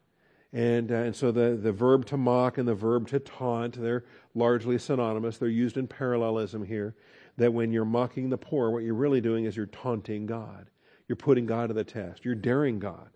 And, 0.52 0.90
uh, 0.90 0.96
and 0.96 1.14
so 1.14 1.30
the, 1.30 1.58
the 1.62 1.72
verb 1.72 2.06
to 2.06 2.16
mock 2.16 2.56
and 2.56 2.66
the 2.66 2.74
verb 2.74 3.08
to 3.08 3.18
taunt, 3.20 3.80
they're 3.80 4.04
largely 4.34 4.78
synonymous. 4.78 5.36
They're 5.36 5.48
used 5.48 5.76
in 5.76 5.86
parallelism 5.86 6.64
here. 6.64 6.94
That 7.36 7.52
when 7.52 7.70
you're 7.70 7.84
mocking 7.84 8.30
the 8.30 8.38
poor, 8.38 8.70
what 8.70 8.82
you're 8.82 8.94
really 8.94 9.20
doing 9.20 9.44
is 9.44 9.56
you're 9.56 9.66
taunting 9.66 10.26
God. 10.26 10.70
You're 11.08 11.16
putting 11.16 11.46
God 11.46 11.68
to 11.68 11.74
the 11.74 11.84
test. 11.84 12.24
You're 12.24 12.34
daring 12.34 12.78
God. 12.78 13.08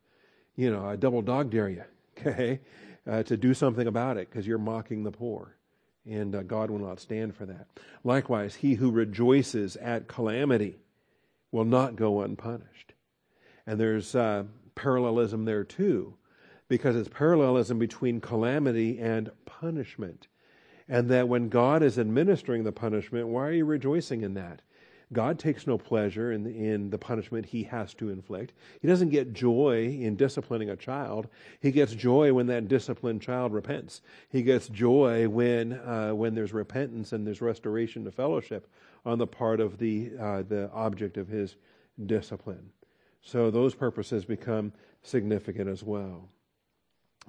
You 0.56 0.70
know, 0.70 0.84
I 0.84 0.96
double 0.96 1.22
dog 1.22 1.50
dare 1.50 1.68
you, 1.68 1.84
okay, 2.18 2.60
uh, 3.08 3.22
to 3.24 3.36
do 3.36 3.54
something 3.54 3.86
about 3.86 4.16
it 4.16 4.30
because 4.30 4.46
you're 4.46 4.58
mocking 4.58 5.04
the 5.04 5.12
poor. 5.12 5.56
And 6.04 6.34
uh, 6.34 6.42
God 6.42 6.70
will 6.70 6.80
not 6.80 6.98
stand 6.98 7.36
for 7.36 7.46
that. 7.46 7.68
Likewise, 8.02 8.56
he 8.56 8.74
who 8.74 8.90
rejoices 8.90 9.76
at 9.76 10.08
calamity 10.08 10.78
will 11.52 11.64
not 11.64 11.94
go 11.94 12.22
unpunished. 12.22 12.94
And 13.66 13.78
there's 13.78 14.16
uh, 14.16 14.44
parallelism 14.74 15.44
there 15.44 15.62
too, 15.62 16.14
because 16.68 16.96
it's 16.96 17.08
parallelism 17.08 17.78
between 17.78 18.20
calamity 18.20 18.98
and 18.98 19.30
punishment. 19.44 20.26
And 20.88 21.08
that 21.10 21.28
when 21.28 21.48
God 21.48 21.82
is 21.82 21.98
administering 21.98 22.64
the 22.64 22.72
punishment, 22.72 23.28
why 23.28 23.46
are 23.46 23.52
you 23.52 23.64
rejoicing 23.64 24.22
in 24.22 24.34
that? 24.34 24.62
God 25.12 25.38
takes 25.38 25.66
no 25.66 25.76
pleasure 25.76 26.32
in 26.32 26.44
the, 26.44 26.50
in 26.50 26.90
the 26.90 26.98
punishment 26.98 27.46
he 27.46 27.64
has 27.64 27.94
to 27.94 28.10
inflict. 28.10 28.52
He 28.80 28.88
doesn't 28.88 29.10
get 29.10 29.32
joy 29.32 29.98
in 30.00 30.16
disciplining 30.16 30.70
a 30.70 30.76
child. 30.76 31.28
He 31.60 31.70
gets 31.70 31.94
joy 31.94 32.32
when 32.32 32.46
that 32.46 32.68
disciplined 32.68 33.22
child 33.22 33.52
repents. 33.52 34.02
He 34.30 34.42
gets 34.42 34.68
joy 34.68 35.28
when 35.28 35.74
uh, 35.74 36.12
when 36.12 36.34
there's 36.34 36.52
repentance 36.52 37.12
and 37.12 37.26
there's 37.26 37.40
restoration 37.40 38.04
to 38.04 38.10
fellowship 38.10 38.68
on 39.04 39.18
the 39.18 39.26
part 39.26 39.60
of 39.60 39.78
the 39.78 40.12
uh, 40.18 40.42
the 40.42 40.70
object 40.72 41.16
of 41.16 41.28
his 41.28 41.56
discipline. 42.06 42.70
So 43.22 43.50
those 43.50 43.74
purposes 43.74 44.24
become 44.24 44.72
significant 45.02 45.68
as 45.68 45.82
well. 45.82 46.28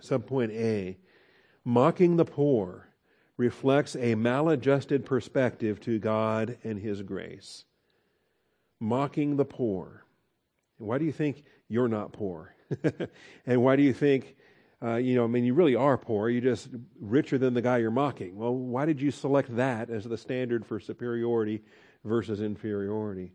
Subpoint 0.01 0.51
A 0.51 0.97
mocking 1.63 2.17
the 2.17 2.25
poor 2.25 2.87
reflects 3.37 3.95
a 3.95 4.15
maladjusted 4.15 5.05
perspective 5.05 5.79
to 5.81 5.99
God 5.99 6.57
and 6.63 6.79
His 6.79 7.01
grace. 7.01 7.65
Mocking 8.83 9.37
the 9.37 9.45
poor. 9.45 10.03
Why 10.77 10.97
do 10.97 11.05
you 11.05 11.13
think 11.13 11.45
you're 11.69 11.87
not 11.87 12.11
poor? 12.11 12.53
and 13.45 13.63
why 13.63 13.77
do 13.77 13.81
you 13.81 13.93
think, 13.93 14.35
uh, 14.83 14.95
you 14.95 15.15
know, 15.15 15.23
I 15.23 15.27
mean, 15.27 15.45
you 15.45 15.53
really 15.53 15.75
are 15.75 15.97
poor. 15.97 16.29
You're 16.29 16.41
just 16.41 16.67
richer 16.99 17.37
than 17.37 17.53
the 17.53 17.61
guy 17.61 17.77
you're 17.77 17.91
mocking. 17.91 18.35
Well, 18.35 18.53
why 18.53 18.85
did 18.85 18.99
you 18.99 19.09
select 19.09 19.55
that 19.55 19.89
as 19.89 20.03
the 20.03 20.17
standard 20.17 20.65
for 20.65 20.81
superiority 20.81 21.61
versus 22.03 22.41
inferiority? 22.41 23.31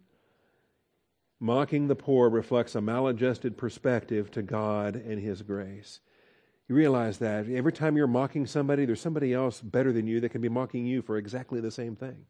Mocking 1.40 1.88
the 1.88 1.96
poor 1.96 2.28
reflects 2.28 2.74
a 2.74 2.82
maladjusted 2.82 3.56
perspective 3.56 4.30
to 4.32 4.42
God 4.42 4.96
and 4.96 5.18
His 5.18 5.40
grace. 5.40 6.00
You 6.68 6.74
realize 6.74 7.16
that 7.20 7.48
every 7.48 7.72
time 7.72 7.96
you're 7.96 8.06
mocking 8.06 8.46
somebody, 8.46 8.84
there's 8.84 9.00
somebody 9.00 9.32
else 9.32 9.62
better 9.62 9.94
than 9.94 10.06
you 10.06 10.20
that 10.20 10.28
can 10.28 10.42
be 10.42 10.50
mocking 10.50 10.84
you 10.84 11.00
for 11.00 11.16
exactly 11.16 11.62
the 11.62 11.70
same 11.70 11.96
thing. 11.96 12.26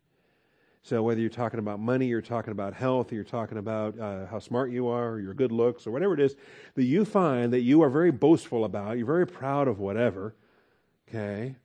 So 0.82 1.02
whether 1.02 1.20
you're 1.20 1.28
talking 1.28 1.58
about 1.58 1.80
money, 1.80 2.06
you're 2.06 2.22
talking 2.22 2.52
about 2.52 2.72
health, 2.72 3.12
you're 3.12 3.24
talking 3.24 3.58
about 3.58 3.98
uh, 3.98 4.26
how 4.26 4.38
smart 4.38 4.70
you 4.70 4.88
are, 4.88 5.10
or 5.10 5.20
your 5.20 5.34
good 5.34 5.52
looks, 5.52 5.86
or 5.86 5.90
whatever 5.90 6.14
it 6.14 6.20
is 6.20 6.36
that 6.74 6.84
you 6.84 7.04
find 7.04 7.52
that 7.52 7.60
you 7.60 7.82
are 7.82 7.90
very 7.90 8.10
boastful 8.10 8.64
about, 8.64 8.96
you're 8.96 9.06
very 9.06 9.26
proud 9.26 9.68
of 9.68 9.78
whatever, 9.78 10.34
okay? 11.08 11.56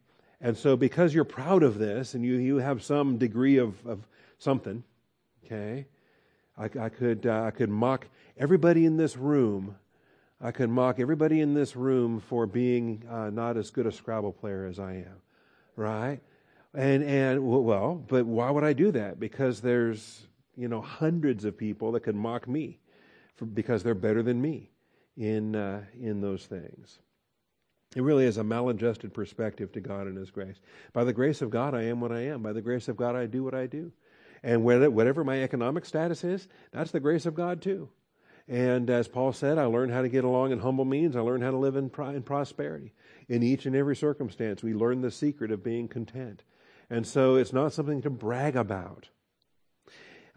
And 0.41 0.57
so 0.57 0.75
because 0.75 1.13
you're 1.13 1.23
proud 1.23 1.63
of 1.63 1.77
this 1.77 2.15
and 2.15 2.25
you, 2.25 2.35
you 2.35 2.57
have 2.57 2.83
some 2.83 3.17
degree 3.17 3.57
of, 3.57 3.85
of 3.85 4.05
something, 4.39 4.83
okay, 5.45 5.85
I, 6.57 6.65
I 6.65 6.89
could, 6.89 7.25
uh, 7.25 7.43
I 7.43 7.51
could 7.51 7.69
mock 7.69 8.07
everybody 8.37 8.85
in 8.85 8.97
this 8.97 9.15
room. 9.15 9.75
I 10.41 10.51
could 10.51 10.69
mock 10.69 10.99
everybody 10.99 11.39
in 11.39 11.53
this 11.53 11.75
room 11.77 12.19
for 12.19 12.45
being 12.45 13.03
uh, 13.09 13.29
not 13.29 13.55
as 13.55 13.71
good 13.71 13.87
a 13.87 13.91
Scrabble 13.91 14.33
player 14.33 14.65
as 14.65 14.79
I 14.79 14.95
am, 14.95 15.21
right? 15.77 16.19
And 16.73 17.03
and 17.03 17.45
well, 17.45 18.03
but 18.07 18.25
why 18.25 18.49
would 18.49 18.63
I 18.63 18.73
do 18.73 18.91
that? 18.91 19.19
Because 19.19 19.61
there's 19.61 20.27
you 20.55 20.67
know 20.67 20.81
hundreds 20.81 21.45
of 21.45 21.57
people 21.57 21.91
that 21.91 22.01
could 22.01 22.15
mock 22.15 22.47
me, 22.47 22.79
for, 23.35 23.45
because 23.45 23.83
they're 23.83 23.93
better 23.93 24.23
than 24.23 24.41
me 24.41 24.71
in 25.15 25.55
uh, 25.55 25.83
in 25.99 26.21
those 26.21 26.45
things. 26.45 26.99
It 27.95 28.01
really 28.01 28.25
is 28.25 28.37
a 28.37 28.43
maladjusted 28.43 29.13
perspective 29.13 29.71
to 29.73 29.79
God 29.79 30.07
and 30.07 30.17
His 30.17 30.31
grace. 30.31 30.55
By 30.93 31.03
the 31.03 31.13
grace 31.13 31.43
of 31.43 31.51
God, 31.51 31.75
I 31.75 31.83
am 31.83 32.01
what 32.01 32.11
I 32.11 32.21
am. 32.21 32.41
By 32.41 32.53
the 32.53 32.61
grace 32.61 32.87
of 32.87 32.97
God, 32.97 33.15
I 33.15 33.27
do 33.27 33.43
what 33.43 33.53
I 33.53 33.67
do. 33.67 33.91
And 34.41 34.63
whatever 34.63 35.23
my 35.23 35.41
economic 35.41 35.85
status 35.85 36.23
is, 36.23 36.47
that's 36.71 36.91
the 36.91 36.99
grace 36.99 37.25
of 37.25 37.35
God 37.35 37.61
too. 37.61 37.89
And 38.47 38.89
as 38.89 39.07
Paul 39.07 39.31
said, 39.31 39.57
I 39.57 39.65
learned 39.65 39.93
how 39.93 40.01
to 40.01 40.09
get 40.09 40.25
along 40.25 40.51
in 40.51 40.59
humble 40.59 40.83
means. 40.83 41.15
I 41.15 41.21
learned 41.21 41.43
how 41.43 41.51
to 41.51 41.57
live 41.57 41.77
in, 41.77 41.89
in 42.13 42.23
prosperity. 42.23 42.93
In 43.29 43.41
each 43.41 43.65
and 43.65 43.75
every 43.75 43.95
circumstance, 43.95 44.61
we 44.61 44.73
learn 44.73 45.01
the 45.01 45.11
secret 45.11 45.51
of 45.51 45.63
being 45.63 45.87
content. 45.87 46.43
And 46.89 47.05
so 47.05 47.35
it's 47.35 47.53
not 47.53 47.73
something 47.73 48.01
to 48.01 48.09
brag 48.09 48.55
about. 48.55 49.09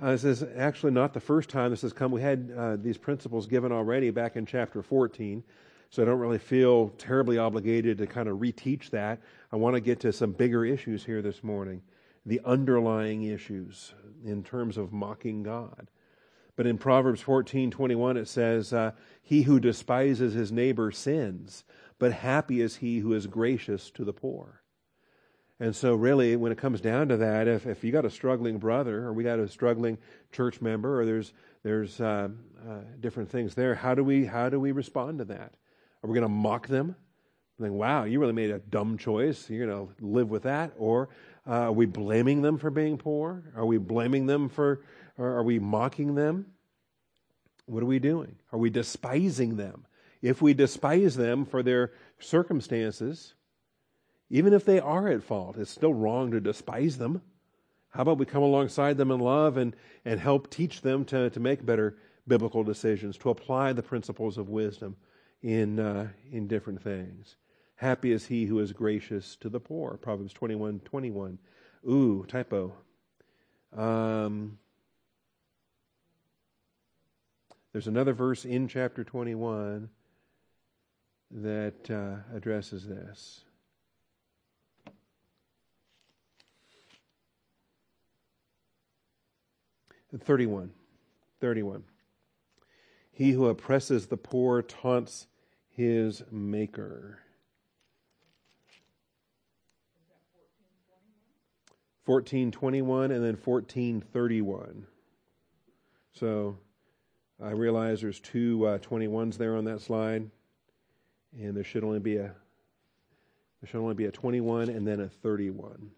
Uh, 0.00 0.12
this 0.12 0.24
is 0.24 0.44
actually 0.56 0.92
not 0.92 1.14
the 1.14 1.20
first 1.20 1.48
time 1.48 1.70
this 1.70 1.82
has 1.82 1.92
come. 1.92 2.12
We 2.12 2.20
had 2.20 2.52
uh, 2.56 2.76
these 2.76 2.98
principles 2.98 3.46
given 3.46 3.72
already 3.72 4.10
back 4.10 4.36
in 4.36 4.44
chapter 4.44 4.82
14, 4.82 5.42
so 5.88 6.02
I 6.02 6.04
don't 6.04 6.18
really 6.18 6.38
feel 6.38 6.90
terribly 6.98 7.38
obligated 7.38 7.96
to 7.98 8.06
kind 8.06 8.28
of 8.28 8.38
reteach 8.38 8.90
that. 8.90 9.20
I 9.50 9.56
want 9.56 9.74
to 9.74 9.80
get 9.80 10.00
to 10.00 10.12
some 10.12 10.32
bigger 10.32 10.64
issues 10.64 11.04
here 11.04 11.22
this 11.22 11.42
morning 11.42 11.82
the 12.26 12.40
underlying 12.44 13.22
issues 13.22 13.94
in 14.24 14.42
terms 14.42 14.76
of 14.76 14.92
mocking 14.92 15.44
God. 15.44 15.88
But 16.56 16.66
in 16.66 16.76
Proverbs 16.76 17.22
14:21 17.22 18.16
it 18.16 18.26
says, 18.26 18.72
uh, 18.72 18.92
"He 19.22 19.42
who 19.42 19.60
despises 19.60 20.34
his 20.34 20.50
neighbor 20.50 20.90
sins, 20.90 21.64
but 21.98 22.12
happy 22.12 22.60
is 22.60 22.76
he 22.76 22.98
who 22.98 23.12
is 23.12 23.26
gracious 23.26 23.90
to 23.92 24.04
the 24.04 24.12
poor." 24.12 24.62
And 25.58 25.75
so, 25.75 25.94
really, 25.94 26.36
when 26.36 26.52
it 26.52 26.58
comes 26.58 26.82
down 26.82 27.08
to 27.08 27.16
that, 27.16 27.48
if, 27.48 27.66
if 27.66 27.82
you 27.82 27.90
got 27.90 28.04
a 28.04 28.10
struggling 28.10 28.58
brother, 28.58 29.04
or 29.04 29.12
we 29.12 29.25
got 29.25 29.38
a 29.38 29.48
struggling 29.48 29.96
church 30.30 30.60
member, 30.60 31.00
or 31.00 31.06
there's 31.06 31.32
there's 31.62 32.00
uh, 32.00 32.28
uh, 32.68 32.78
different 33.00 33.30
things 33.30 33.54
there, 33.54 33.75
how 33.75 33.94
do 33.94 34.04
we 34.04 34.26
how 34.26 34.50
do 34.50 34.60
we 34.60 34.72
respond 34.72 35.18
to 35.18 35.25
that? 35.26 35.54
Are 36.02 36.08
we 36.08 36.14
going 36.14 36.22
to 36.22 36.28
mock 36.28 36.68
them? 36.68 36.94
Like, 37.58 37.72
wow, 37.72 38.04
you 38.04 38.20
really 38.20 38.34
made 38.34 38.50
a 38.50 38.58
dumb 38.58 38.98
choice. 38.98 39.48
You're 39.48 39.66
going 39.66 39.88
to 39.88 40.04
live 40.04 40.28
with 40.28 40.42
that, 40.42 40.72
or 40.76 41.08
uh, 41.46 41.52
are 41.52 41.72
we 41.72 41.86
blaming 41.86 42.42
them 42.42 42.58
for 42.58 42.70
being 42.70 42.98
poor? 42.98 43.44
Are 43.56 43.64
we 43.64 43.78
blaming 43.78 44.26
them 44.26 44.50
for? 44.50 44.82
Or 45.16 45.38
are 45.38 45.42
we 45.42 45.58
mocking 45.58 46.14
them? 46.14 46.46
What 47.64 47.82
are 47.82 47.86
we 47.86 47.98
doing? 47.98 48.36
Are 48.52 48.58
we 48.58 48.68
despising 48.68 49.56
them? 49.56 49.86
If 50.20 50.42
we 50.42 50.52
despise 50.52 51.16
them 51.16 51.46
for 51.46 51.62
their 51.62 51.92
circumstances, 52.18 53.34
even 54.28 54.52
if 54.52 54.64
they 54.64 54.80
are 54.80 55.09
at 55.09 55.23
fault, 55.23 55.56
it's 55.56 55.71
still 55.71 55.95
wrong 55.95 56.30
to 56.33 56.40
despise 56.40 56.99
them. 56.99 57.23
How 57.90 58.02
about 58.02 58.18
we 58.18 58.26
come 58.26 58.42
alongside 58.42 58.97
them 58.97 59.11
in 59.11 59.21
love 59.21 59.56
and, 59.56 59.75
and 60.04 60.21
help 60.21 60.50
teach 60.50 60.83
them 60.83 61.04
to, 61.06 61.30
to 61.30 61.40
make 61.40 61.64
better 61.64 61.97
biblical 62.26 62.64
decisions, 62.64 63.16
to 63.18 63.30
apply 63.30 63.73
the 63.73 63.83
principles 63.83 64.37
of 64.37 64.49
wisdom 64.49 64.97
in, 65.42 65.78
uh, 65.78 66.09
in 66.30 66.47
different 66.49 66.83
things? 66.83 67.37
Happy 67.76 68.12
is 68.12 68.26
he 68.26 68.47
who 68.47 68.59
is 68.59 68.73
gracious 68.73 69.37
to 69.37 69.49
the 69.49 69.61
poor. 69.61 69.97
Proverbs 69.97 70.33
21 70.33 70.80
21. 70.80 71.38
Ooh, 71.88 72.25
typo. 72.26 72.73
Um, 73.76 74.59
there's 77.73 77.87
another 77.87 78.14
verse 78.14 78.45
in 78.45 78.68
chapter 78.68 79.04
21 79.04 79.88
that 81.30 81.90
uh, 81.90 82.37
addresses 82.37 82.87
this. 82.87 83.45
31. 90.18 90.70
31. 91.40 91.84
He 93.12 93.32
who 93.32 93.46
oppresses 93.46 94.06
the 94.06 94.16
poor 94.16 94.62
taunts 94.62 95.26
his 95.68 96.22
maker. 96.30 97.20
1421 102.06 103.10
and 103.10 103.25
then 103.25 103.36
1431. 103.36 104.86
So 106.12 106.56
I 107.42 107.50
realize 107.50 108.00
there's 108.00 108.20
two 108.20 108.64
uh, 108.64 108.78
21s 108.78 109.36
there 109.36 109.56
on 109.56 109.64
that 109.64 109.80
slide, 109.80 110.30
and 111.36 111.56
there 111.56 111.64
should 111.64 111.84
only 111.84 111.98
be 111.98 112.16
a 112.16 112.32
there 113.60 113.68
should 113.70 113.80
only 113.80 113.94
be 113.94 114.04
a 114.04 114.10
21 114.10 114.68
and 114.68 114.86
then 114.86 115.00
a 115.00 115.08
31. 115.08 115.90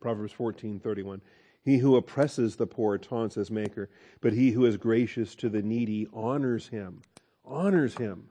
Proverbs 0.00 0.32
14:31. 0.32 1.20
He 1.64 1.78
who 1.78 1.96
oppresses 1.96 2.56
the 2.56 2.66
poor 2.66 2.98
taunts 2.98 3.36
his 3.36 3.50
maker, 3.50 3.88
but 4.20 4.34
he 4.34 4.50
who 4.50 4.66
is 4.66 4.76
gracious 4.76 5.34
to 5.36 5.48
the 5.48 5.62
needy 5.62 6.06
honors 6.12 6.68
him. 6.68 7.00
Honors 7.44 7.96
him. 7.96 8.28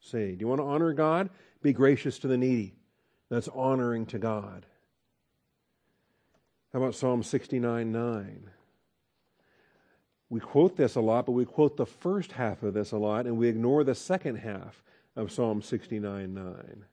Say, 0.00 0.32
do 0.32 0.40
you 0.40 0.48
want 0.48 0.60
to 0.60 0.66
honor 0.66 0.92
God? 0.92 1.30
Be 1.60 1.72
gracious 1.72 2.18
to 2.20 2.28
the 2.28 2.36
needy. 2.36 2.74
That's 3.28 3.48
honoring 3.48 4.06
to 4.06 4.18
God. 4.18 4.66
How 6.72 6.78
about 6.78 6.94
Psalm 6.94 7.22
69 7.22 7.92
9? 7.92 8.50
We 10.30 10.40
quote 10.40 10.76
this 10.76 10.94
a 10.94 11.00
lot, 11.00 11.26
but 11.26 11.32
we 11.32 11.44
quote 11.44 11.76
the 11.76 11.84
first 11.84 12.32
half 12.32 12.62
of 12.62 12.74
this 12.74 12.92
a 12.92 12.96
lot, 12.96 13.26
and 13.26 13.36
we 13.36 13.48
ignore 13.48 13.84
the 13.84 13.94
second 13.94 14.36
half 14.36 14.82
of 15.14 15.30
Psalm 15.30 15.60
69 15.60 16.32
9. 16.32 16.84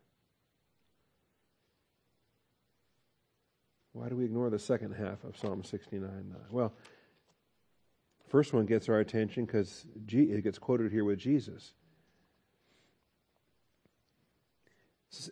Why 3.93 4.09
do 4.09 4.15
we 4.15 4.25
ignore 4.25 4.49
the 4.49 4.59
second 4.59 4.93
half 4.93 5.23
of 5.23 5.37
Psalm 5.37 5.63
69 5.63 6.09
9? 6.09 6.23
Well, 6.51 6.73
first 8.27 8.53
one 8.53 8.65
gets 8.65 8.87
our 8.89 8.99
attention 8.99 9.45
because 9.45 9.85
it 10.07 10.43
gets 10.43 10.59
quoted 10.59 10.91
here 10.91 11.03
with 11.03 11.19
Jesus. 11.19 11.73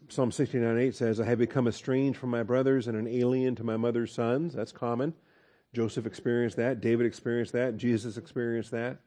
Psalm 0.10 0.32
69 0.32 0.78
8 0.80 0.96
says, 0.96 1.20
I 1.20 1.26
have 1.26 1.38
become 1.38 1.68
estranged 1.68 2.18
from 2.18 2.32
my 2.32 2.42
brothers 2.42 2.88
and 2.88 2.98
an 2.98 3.08
alien 3.08 3.56
to 3.56 3.64
my 3.64 3.78
mother's 3.78 4.12
sons. 4.12 4.54
That's 4.56 4.72
common. 4.72 5.14
Joseph 5.74 6.08
experienced 6.08 6.58
that. 6.58 6.82
David 6.82 7.06
experienced 7.06 7.54
that. 7.54 7.78
Jesus 7.78 8.18
experienced 8.18 8.72
that. 8.72 8.98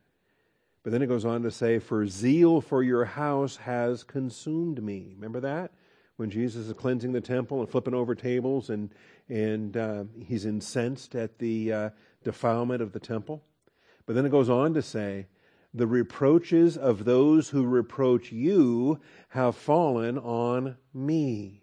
But 0.84 0.92
then 0.92 1.02
it 1.02 1.08
goes 1.08 1.24
on 1.24 1.42
to 1.42 1.50
say, 1.50 1.80
For 1.80 2.06
zeal 2.06 2.60
for 2.60 2.84
your 2.84 3.04
house 3.04 3.56
has 3.56 4.04
consumed 4.04 4.82
me. 4.82 5.12
Remember 5.16 5.40
that? 5.40 5.72
When 6.20 6.28
Jesus 6.28 6.66
is 6.66 6.72
cleansing 6.74 7.12
the 7.12 7.20
temple 7.22 7.60
and 7.60 7.68
flipping 7.70 7.94
over 7.94 8.14
tables 8.14 8.68
and, 8.68 8.90
and 9.30 9.74
uh, 9.74 10.04
he's 10.22 10.44
incensed 10.44 11.14
at 11.14 11.38
the 11.38 11.72
uh, 11.72 11.90
defilement 12.22 12.82
of 12.82 12.92
the 12.92 13.00
temple. 13.00 13.42
But 14.04 14.16
then 14.16 14.26
it 14.26 14.30
goes 14.30 14.50
on 14.50 14.74
to 14.74 14.82
say, 14.82 15.28
the 15.72 15.86
reproaches 15.86 16.76
of 16.76 17.06
those 17.06 17.48
who 17.48 17.64
reproach 17.64 18.32
you 18.32 19.00
have 19.30 19.56
fallen 19.56 20.18
on 20.18 20.76
me. 20.92 21.62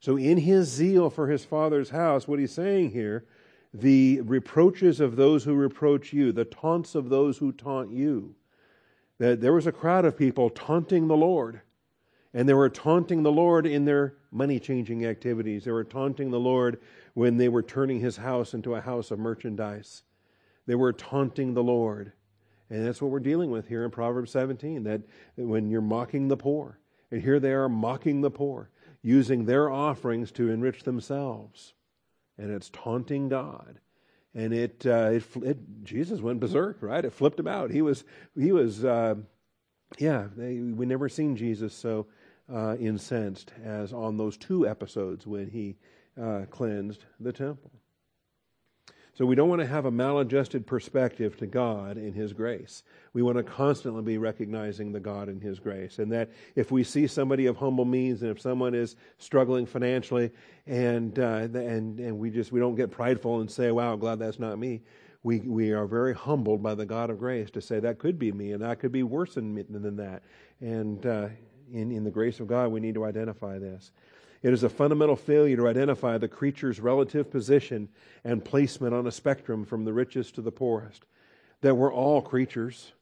So, 0.00 0.16
in 0.16 0.38
his 0.38 0.66
zeal 0.66 1.08
for 1.08 1.28
his 1.28 1.44
father's 1.44 1.90
house, 1.90 2.26
what 2.26 2.40
he's 2.40 2.50
saying 2.50 2.90
here, 2.90 3.26
the 3.72 4.22
reproaches 4.22 4.98
of 4.98 5.14
those 5.14 5.44
who 5.44 5.54
reproach 5.54 6.12
you, 6.12 6.32
the 6.32 6.44
taunts 6.44 6.96
of 6.96 7.10
those 7.10 7.38
who 7.38 7.52
taunt 7.52 7.92
you, 7.92 8.34
that 9.20 9.40
there 9.40 9.52
was 9.52 9.68
a 9.68 9.72
crowd 9.72 10.04
of 10.04 10.18
people 10.18 10.50
taunting 10.50 11.06
the 11.06 11.16
Lord. 11.16 11.60
And 12.34 12.48
they 12.48 12.54
were 12.54 12.68
taunting 12.68 13.22
the 13.22 13.32
Lord 13.32 13.64
in 13.64 13.84
their 13.84 14.16
money 14.32 14.58
changing 14.58 15.06
activities. 15.06 15.64
They 15.64 15.70
were 15.70 15.84
taunting 15.84 16.32
the 16.32 16.40
Lord 16.40 16.80
when 17.14 17.36
they 17.36 17.48
were 17.48 17.62
turning 17.62 18.00
his 18.00 18.16
house 18.16 18.54
into 18.54 18.74
a 18.74 18.80
house 18.80 19.12
of 19.12 19.20
merchandise. 19.20 20.02
They 20.66 20.74
were 20.74 20.92
taunting 20.92 21.54
the 21.54 21.62
Lord. 21.62 22.12
And 22.70 22.84
that's 22.84 23.00
what 23.00 23.12
we're 23.12 23.20
dealing 23.20 23.52
with 23.52 23.68
here 23.68 23.84
in 23.84 23.90
Proverbs 23.92 24.32
17 24.32 24.82
that 24.82 25.02
when 25.36 25.68
you're 25.70 25.80
mocking 25.80 26.26
the 26.26 26.36
poor, 26.36 26.80
and 27.12 27.22
here 27.22 27.38
they 27.38 27.52
are 27.52 27.68
mocking 27.68 28.20
the 28.20 28.30
poor, 28.30 28.70
using 29.00 29.44
their 29.44 29.70
offerings 29.70 30.32
to 30.32 30.50
enrich 30.50 30.82
themselves. 30.82 31.74
And 32.36 32.50
it's 32.50 32.70
taunting 32.70 33.28
God. 33.28 33.78
and 34.34 34.52
it, 34.52 34.84
uh, 34.86 35.10
it, 35.12 35.24
it, 35.42 35.84
Jesus 35.84 36.20
went 36.20 36.40
berserk, 36.40 36.78
right? 36.80 37.04
It 37.04 37.12
flipped 37.12 37.38
him 37.38 37.46
out. 37.46 37.70
He 37.70 37.82
was, 37.82 38.02
he 38.36 38.50
was, 38.50 38.84
uh, 38.84 39.14
yeah. 39.98 40.26
They, 40.36 40.58
we 40.58 40.86
never 40.86 41.08
seen 41.08 41.36
Jesus 41.36 41.72
so 41.72 42.06
uh, 42.52 42.76
incensed 42.78 43.52
as 43.64 43.92
on 43.92 44.16
those 44.16 44.36
two 44.36 44.68
episodes 44.68 45.26
when 45.26 45.48
he 45.48 45.76
uh, 46.20 46.44
cleansed 46.50 47.04
the 47.20 47.32
temple. 47.32 47.70
So 49.16 49.24
we 49.24 49.36
don't 49.36 49.48
want 49.48 49.60
to 49.60 49.66
have 49.66 49.84
a 49.84 49.92
maladjusted 49.92 50.66
perspective 50.66 51.36
to 51.36 51.46
God 51.46 51.96
in 51.96 52.14
His 52.14 52.32
grace. 52.32 52.82
We 53.12 53.22
want 53.22 53.36
to 53.36 53.44
constantly 53.44 54.02
be 54.02 54.18
recognizing 54.18 54.90
the 54.90 54.98
God 54.98 55.28
in 55.28 55.40
His 55.40 55.60
grace. 55.60 56.00
And 56.00 56.10
that 56.10 56.30
if 56.56 56.72
we 56.72 56.82
see 56.82 57.06
somebody 57.06 57.46
of 57.46 57.56
humble 57.56 57.84
means 57.84 58.22
and 58.22 58.30
if 58.32 58.40
someone 58.40 58.74
is 58.74 58.96
struggling 59.18 59.66
financially 59.66 60.32
and, 60.66 61.16
uh, 61.16 61.46
and, 61.54 62.00
and 62.00 62.18
we 62.18 62.30
just, 62.30 62.50
we 62.50 62.58
don't 62.58 62.74
get 62.74 62.90
prideful 62.90 63.40
and 63.40 63.48
say, 63.48 63.70
wow, 63.70 63.94
glad 63.94 64.18
that's 64.18 64.40
not 64.40 64.58
me. 64.58 64.82
We, 65.22 65.38
we 65.40 65.70
are 65.70 65.86
very 65.86 66.12
humbled 66.12 66.60
by 66.60 66.74
the 66.74 66.84
God 66.84 67.08
of 67.08 67.20
grace 67.20 67.50
to 67.52 67.60
say 67.60 67.78
that 67.80 68.00
could 68.00 68.18
be 68.18 68.32
me 68.32 68.50
and 68.50 68.62
that 68.62 68.80
could 68.80 68.92
be 68.92 69.04
worse 69.04 69.34
than, 69.34 69.54
than 69.54 69.96
that. 69.96 70.24
And 70.60 71.06
uh, 71.06 71.28
in, 71.72 71.90
in 71.90 72.04
the 72.04 72.10
grace 72.10 72.40
of 72.40 72.46
God, 72.46 72.70
we 72.70 72.80
need 72.80 72.94
to 72.94 73.04
identify 73.04 73.58
this. 73.58 73.90
It 74.42 74.52
is 74.52 74.62
a 74.62 74.68
fundamental 74.68 75.16
failure 75.16 75.56
to 75.56 75.68
identify 75.68 76.18
the 76.18 76.28
creature's 76.28 76.78
relative 76.78 77.30
position 77.30 77.88
and 78.24 78.44
placement 78.44 78.94
on 78.94 79.06
a 79.06 79.10
spectrum 79.10 79.64
from 79.64 79.86
the 79.86 79.92
richest 79.92 80.34
to 80.34 80.42
the 80.42 80.52
poorest. 80.52 81.04
That 81.62 81.76
we're 81.76 81.92
all 81.92 82.20
creatures, 82.20 82.92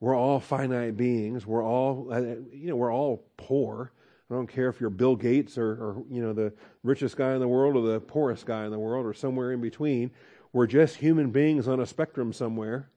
we're 0.00 0.14
all 0.14 0.38
finite 0.38 0.98
beings, 0.98 1.46
we're 1.46 1.64
all, 1.64 2.12
uh, 2.12 2.20
you 2.52 2.68
know, 2.68 2.76
we're 2.76 2.92
all 2.92 3.24
poor. 3.38 3.92
I 4.30 4.34
don't 4.34 4.46
care 4.46 4.68
if 4.68 4.80
you're 4.80 4.90
Bill 4.90 5.16
Gates 5.16 5.56
or, 5.56 5.70
or, 5.70 6.04
you 6.10 6.22
know, 6.22 6.34
the 6.34 6.52
richest 6.82 7.16
guy 7.16 7.32
in 7.34 7.40
the 7.40 7.48
world 7.48 7.76
or 7.76 7.90
the 7.90 8.00
poorest 8.00 8.44
guy 8.44 8.66
in 8.66 8.70
the 8.70 8.78
world 8.78 9.06
or 9.06 9.14
somewhere 9.14 9.52
in 9.52 9.60
between. 9.62 10.10
We're 10.52 10.66
just 10.66 10.96
human 10.96 11.30
beings 11.30 11.68
on 11.68 11.80
a 11.80 11.86
spectrum 11.86 12.34
somewhere. 12.34 12.90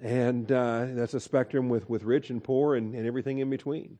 And 0.00 0.50
uh, 0.50 0.86
that's 0.90 1.14
a 1.14 1.20
spectrum 1.20 1.68
with, 1.68 1.88
with 1.88 2.02
rich 2.02 2.30
and 2.30 2.42
poor 2.42 2.74
and, 2.74 2.94
and 2.94 3.06
everything 3.06 3.38
in 3.38 3.50
between. 3.50 3.98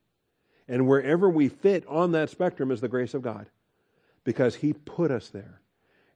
And 0.66 0.88
wherever 0.88 1.28
we 1.28 1.48
fit 1.48 1.86
on 1.86 2.12
that 2.12 2.30
spectrum 2.30 2.70
is 2.70 2.80
the 2.80 2.88
grace 2.88 3.14
of 3.14 3.22
God 3.22 3.46
because 4.24 4.56
He 4.56 4.72
put 4.72 5.10
us 5.10 5.28
there. 5.28 5.60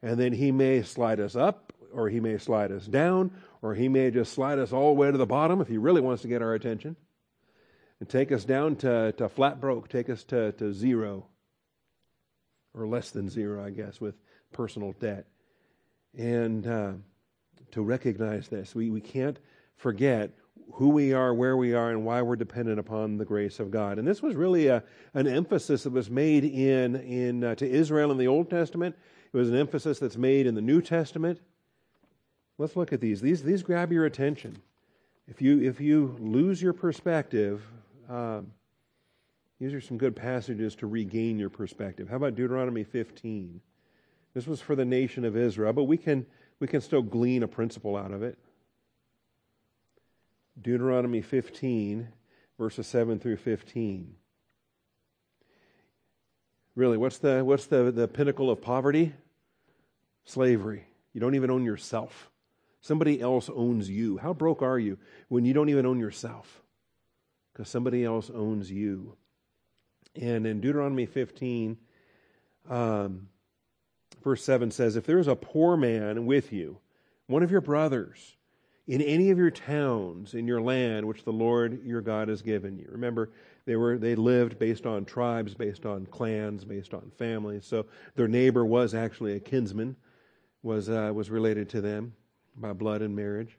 And 0.02 0.18
then 0.18 0.32
He 0.32 0.52
may 0.52 0.82
slide 0.82 1.20
us 1.20 1.36
up, 1.36 1.72
or 1.92 2.08
He 2.08 2.20
may 2.20 2.38
slide 2.38 2.72
us 2.72 2.86
down, 2.86 3.30
or 3.62 3.74
He 3.74 3.88
may 3.88 4.10
just 4.10 4.32
slide 4.32 4.58
us 4.58 4.72
all 4.72 4.94
the 4.94 5.00
way 5.00 5.10
to 5.10 5.18
the 5.18 5.26
bottom 5.26 5.60
if 5.60 5.68
He 5.68 5.78
really 5.78 6.00
wants 6.00 6.22
to 6.22 6.28
get 6.28 6.42
our 6.42 6.54
attention 6.54 6.96
and 8.00 8.08
take 8.08 8.32
us 8.32 8.44
down 8.44 8.76
to, 8.76 9.12
to 9.12 9.28
flat 9.28 9.60
broke, 9.60 9.88
take 9.88 10.08
us 10.08 10.24
to, 10.24 10.52
to 10.52 10.72
zero, 10.72 11.26
or 12.74 12.86
less 12.86 13.10
than 13.10 13.28
zero, 13.28 13.64
I 13.64 13.70
guess, 13.70 14.00
with 14.00 14.14
personal 14.52 14.92
debt. 15.00 15.26
And 16.16 16.66
uh, 16.66 16.92
to 17.72 17.82
recognize 17.82 18.48
this, 18.48 18.74
we, 18.74 18.90
we 18.90 19.00
can't 19.00 19.38
forget 19.78 20.30
who 20.74 20.90
we 20.90 21.12
are, 21.12 21.32
where 21.32 21.56
we 21.56 21.72
are, 21.72 21.90
and 21.90 22.04
why 22.04 22.20
we're 22.20 22.36
dependent 22.36 22.78
upon 22.78 23.16
the 23.16 23.24
grace 23.24 23.58
of 23.58 23.70
God. 23.70 23.98
And 23.98 24.06
this 24.06 24.22
was 24.22 24.34
really 24.34 24.66
a, 24.66 24.82
an 25.14 25.26
emphasis 25.26 25.84
that 25.84 25.92
was 25.92 26.10
made 26.10 26.44
in, 26.44 26.96
in 26.96 27.42
uh, 27.42 27.54
to 27.54 27.68
Israel 27.68 28.12
in 28.12 28.18
the 28.18 28.28
Old 28.28 28.50
Testament. 28.50 28.94
It 29.32 29.36
was 29.36 29.48
an 29.48 29.56
emphasis 29.56 29.98
that's 29.98 30.16
made 30.16 30.46
in 30.46 30.54
the 30.54 30.60
New 30.60 30.82
Testament. 30.82 31.40
Let's 32.58 32.76
look 32.76 32.92
at 32.92 33.00
these. 33.00 33.20
These, 33.20 33.42
these 33.42 33.62
grab 33.62 33.92
your 33.92 34.04
attention. 34.04 34.56
If 35.26 35.40
you, 35.40 35.62
if 35.62 35.80
you 35.80 36.16
lose 36.18 36.60
your 36.60 36.72
perspective, 36.72 37.62
um, 38.08 38.52
these 39.60 39.74
are 39.74 39.80
some 39.80 39.98
good 39.98 40.14
passages 40.14 40.74
to 40.76 40.86
regain 40.86 41.38
your 41.38 41.50
perspective. 41.50 42.08
How 42.08 42.16
about 42.16 42.34
Deuteronomy 42.34 42.84
15? 42.84 43.60
This 44.34 44.46
was 44.46 44.60
for 44.60 44.76
the 44.76 44.84
nation 44.84 45.24
of 45.24 45.36
Israel, 45.36 45.72
but 45.72 45.84
we 45.84 45.96
can, 45.96 46.24
we 46.60 46.66
can 46.66 46.80
still 46.80 47.02
glean 47.02 47.42
a 47.42 47.48
principle 47.48 47.96
out 47.96 48.12
of 48.12 48.22
it. 48.22 48.38
Deuteronomy 50.60 51.22
15, 51.22 52.08
verses 52.58 52.86
7 52.86 53.18
through 53.18 53.36
15. 53.36 54.14
Really, 56.74 56.96
what's 56.96 57.18
the, 57.18 57.44
what's 57.44 57.66
the, 57.66 57.90
the 57.90 58.08
pinnacle 58.08 58.50
of 58.50 58.62
poverty? 58.62 59.12
Slavery. 60.24 60.84
You 61.12 61.20
don't 61.20 61.34
even 61.34 61.50
own 61.50 61.64
yourself. 61.64 62.30
Somebody 62.80 63.20
else 63.20 63.50
owns 63.52 63.90
you. 63.90 64.18
How 64.18 64.32
broke 64.32 64.62
are 64.62 64.78
you 64.78 64.98
when 65.28 65.44
you 65.44 65.52
don't 65.52 65.68
even 65.68 65.86
own 65.86 65.98
yourself? 65.98 66.62
Because 67.52 67.68
somebody 67.68 68.04
else 68.04 68.30
owns 68.32 68.70
you. 68.70 69.16
And 70.14 70.46
in 70.46 70.60
Deuteronomy 70.60 71.06
15, 71.06 71.76
um, 72.70 73.28
verse 74.22 74.44
7 74.44 74.70
says, 74.70 74.96
If 74.96 75.06
there 75.06 75.18
is 75.18 75.28
a 75.28 75.36
poor 75.36 75.76
man 75.76 76.26
with 76.26 76.52
you, 76.52 76.78
one 77.26 77.42
of 77.42 77.50
your 77.50 77.60
brothers, 77.60 78.36
in 78.88 79.02
any 79.02 79.30
of 79.30 79.38
your 79.38 79.50
towns 79.50 80.32
in 80.32 80.48
your 80.48 80.62
land 80.62 81.06
which 81.06 81.22
the 81.22 81.32
Lord 81.32 81.84
your 81.84 82.00
God 82.00 82.28
has 82.28 82.40
given 82.40 82.78
you. 82.78 82.88
Remember, 82.90 83.30
they 83.66 83.76
were 83.76 83.98
they 83.98 84.14
lived 84.14 84.58
based 84.58 84.86
on 84.86 85.04
tribes, 85.04 85.54
based 85.54 85.84
on 85.84 86.06
clans, 86.06 86.64
based 86.64 86.94
on 86.94 87.12
families. 87.18 87.66
So 87.66 87.86
their 88.16 88.28
neighbor 88.28 88.64
was 88.64 88.94
actually 88.94 89.36
a 89.36 89.40
kinsman, 89.40 89.94
was 90.62 90.88
uh, 90.88 91.12
was 91.14 91.30
related 91.30 91.68
to 91.70 91.82
them 91.82 92.14
by 92.56 92.72
blood 92.72 93.02
and 93.02 93.14
marriage. 93.14 93.58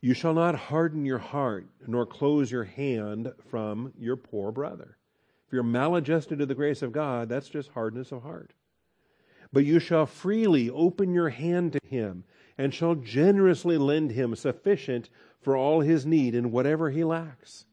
You 0.00 0.12
shall 0.12 0.34
not 0.34 0.56
harden 0.56 1.06
your 1.06 1.18
heart, 1.18 1.66
nor 1.86 2.04
close 2.04 2.50
your 2.50 2.64
hand 2.64 3.32
from 3.48 3.92
your 3.98 4.16
poor 4.16 4.50
brother. 4.50 4.98
If 5.46 5.52
you're 5.52 5.62
maladjusted 5.62 6.40
to 6.40 6.46
the 6.46 6.54
grace 6.54 6.82
of 6.82 6.92
God, 6.92 7.28
that's 7.28 7.48
just 7.48 7.70
hardness 7.70 8.12
of 8.12 8.22
heart. 8.22 8.52
But 9.52 9.64
you 9.64 9.78
shall 9.78 10.04
freely 10.04 10.68
open 10.68 11.14
your 11.14 11.28
hand 11.28 11.74
to 11.74 11.80
him 11.88 12.24
and 12.56 12.72
shall 12.72 12.94
generously 12.94 13.76
lend 13.76 14.12
him 14.12 14.34
sufficient 14.34 15.08
for 15.40 15.56
all 15.56 15.80
his 15.80 16.06
need 16.06 16.34
in 16.34 16.50
whatever 16.50 16.90
he 16.90 17.04
lacks. 17.04 17.66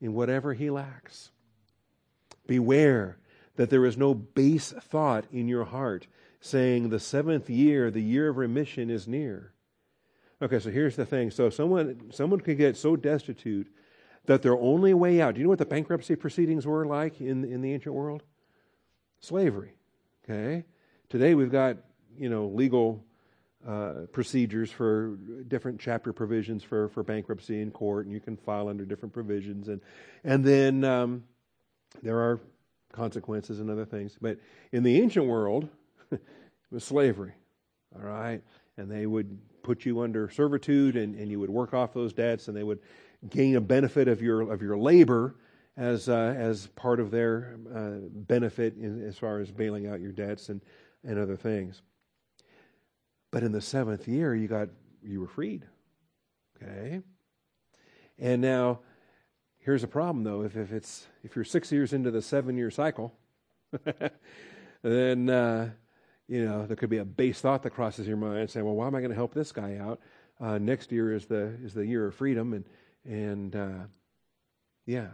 In 0.00 0.14
whatever 0.14 0.54
he 0.54 0.70
lacks. 0.70 1.30
Beware 2.46 3.18
that 3.56 3.70
there 3.70 3.84
is 3.84 3.96
no 3.96 4.14
base 4.14 4.72
thought 4.72 5.24
in 5.32 5.48
your 5.48 5.64
heart 5.64 6.06
saying, 6.40 6.88
The 6.88 7.00
seventh 7.00 7.50
year, 7.50 7.90
the 7.90 8.02
year 8.02 8.28
of 8.28 8.36
remission, 8.36 8.90
is 8.90 9.08
near. 9.08 9.52
Okay, 10.40 10.60
so 10.60 10.70
here's 10.70 10.96
the 10.96 11.04
thing. 11.04 11.30
So 11.30 11.50
someone 11.50 12.10
someone 12.12 12.40
could 12.40 12.56
get 12.56 12.76
so 12.76 12.94
destitute 12.94 13.68
that 14.26 14.42
their 14.42 14.56
only 14.56 14.94
way 14.94 15.20
out. 15.20 15.34
Do 15.34 15.40
you 15.40 15.44
know 15.44 15.50
what 15.50 15.58
the 15.58 15.66
bankruptcy 15.66 16.14
proceedings 16.14 16.66
were 16.66 16.86
like 16.86 17.20
in 17.20 17.44
in 17.44 17.60
the 17.60 17.72
ancient 17.72 17.94
world? 17.94 18.22
Slavery. 19.20 19.74
Okay. 20.24 20.64
Today 21.08 21.34
we've 21.34 21.50
got 21.50 21.78
you 22.16 22.28
know 22.28 22.46
legal 22.46 23.04
uh, 23.66 24.06
procedures 24.12 24.70
for 24.70 25.16
different 25.48 25.80
chapter 25.80 26.12
provisions 26.12 26.62
for, 26.62 26.88
for 26.88 27.02
bankruptcy 27.02 27.60
in 27.60 27.70
court, 27.70 28.04
and 28.06 28.14
you 28.14 28.20
can 28.20 28.36
file 28.36 28.68
under 28.68 28.84
different 28.84 29.12
provisions, 29.12 29.68
and 29.68 29.80
and 30.24 30.44
then 30.44 30.84
um, 30.84 31.24
there 32.02 32.18
are 32.18 32.40
consequences 32.92 33.60
and 33.60 33.70
other 33.70 33.84
things. 33.84 34.16
But 34.20 34.38
in 34.72 34.82
the 34.82 35.00
ancient 35.00 35.26
world, 35.26 35.68
it 36.12 36.20
was 36.70 36.84
slavery, 36.84 37.32
all 37.94 38.02
right, 38.02 38.42
and 38.76 38.90
they 38.90 39.06
would 39.06 39.38
put 39.62 39.84
you 39.84 40.00
under 40.00 40.30
servitude, 40.30 40.96
and, 40.96 41.14
and 41.16 41.30
you 41.30 41.40
would 41.40 41.50
work 41.50 41.74
off 41.74 41.92
those 41.92 42.12
debts, 42.12 42.48
and 42.48 42.56
they 42.56 42.62
would 42.62 42.80
gain 43.28 43.56
a 43.56 43.60
benefit 43.60 44.08
of 44.08 44.22
your 44.22 44.52
of 44.52 44.62
your 44.62 44.78
labor 44.78 45.34
as 45.76 46.08
uh, 46.08 46.34
as 46.36 46.68
part 46.68 47.00
of 47.00 47.10
their 47.10 47.56
uh, 47.74 48.08
benefit 48.10 48.76
in, 48.76 49.04
as 49.04 49.18
far 49.18 49.40
as 49.40 49.50
bailing 49.50 49.88
out 49.88 50.00
your 50.00 50.12
debts 50.12 50.48
and 50.48 50.60
and 51.04 51.18
other 51.18 51.36
things. 51.36 51.82
But 53.30 53.42
in 53.42 53.52
the 53.52 53.60
seventh 53.60 54.08
year, 54.08 54.34
you 54.34 54.48
got 54.48 54.68
you 55.02 55.20
were 55.20 55.28
freed. 55.28 55.64
Okay. 56.56 57.02
And 58.18 58.42
now, 58.42 58.80
here's 59.58 59.84
a 59.84 59.88
problem 59.88 60.24
though. 60.24 60.42
If 60.42 60.56
if 60.56 60.72
it's 60.72 61.06
if 61.22 61.36
you're 61.36 61.44
six 61.44 61.70
years 61.70 61.92
into 61.92 62.10
the 62.10 62.22
seven 62.22 62.56
year 62.56 62.70
cycle, 62.70 63.14
then 64.82 65.28
uh, 65.28 65.70
you 66.26 66.44
know 66.44 66.66
there 66.66 66.76
could 66.76 66.90
be 66.90 66.98
a 66.98 67.04
base 67.04 67.40
thought 67.40 67.62
that 67.62 67.70
crosses 67.70 68.06
your 68.06 68.16
mind, 68.16 68.50
saying, 68.50 68.64
"Well, 68.64 68.74
why 68.74 68.86
am 68.86 68.94
I 68.94 69.00
going 69.00 69.10
to 69.10 69.16
help 69.16 69.34
this 69.34 69.52
guy 69.52 69.76
out? 69.76 70.00
Uh, 70.40 70.58
next 70.58 70.90
year 70.90 71.14
is 71.14 71.26
the 71.26 71.56
is 71.62 71.74
the 71.74 71.86
year 71.86 72.06
of 72.06 72.14
freedom, 72.14 72.54
and 72.54 72.64
and 73.04 73.54
uh, 73.54 73.84
yeah, 74.86 75.08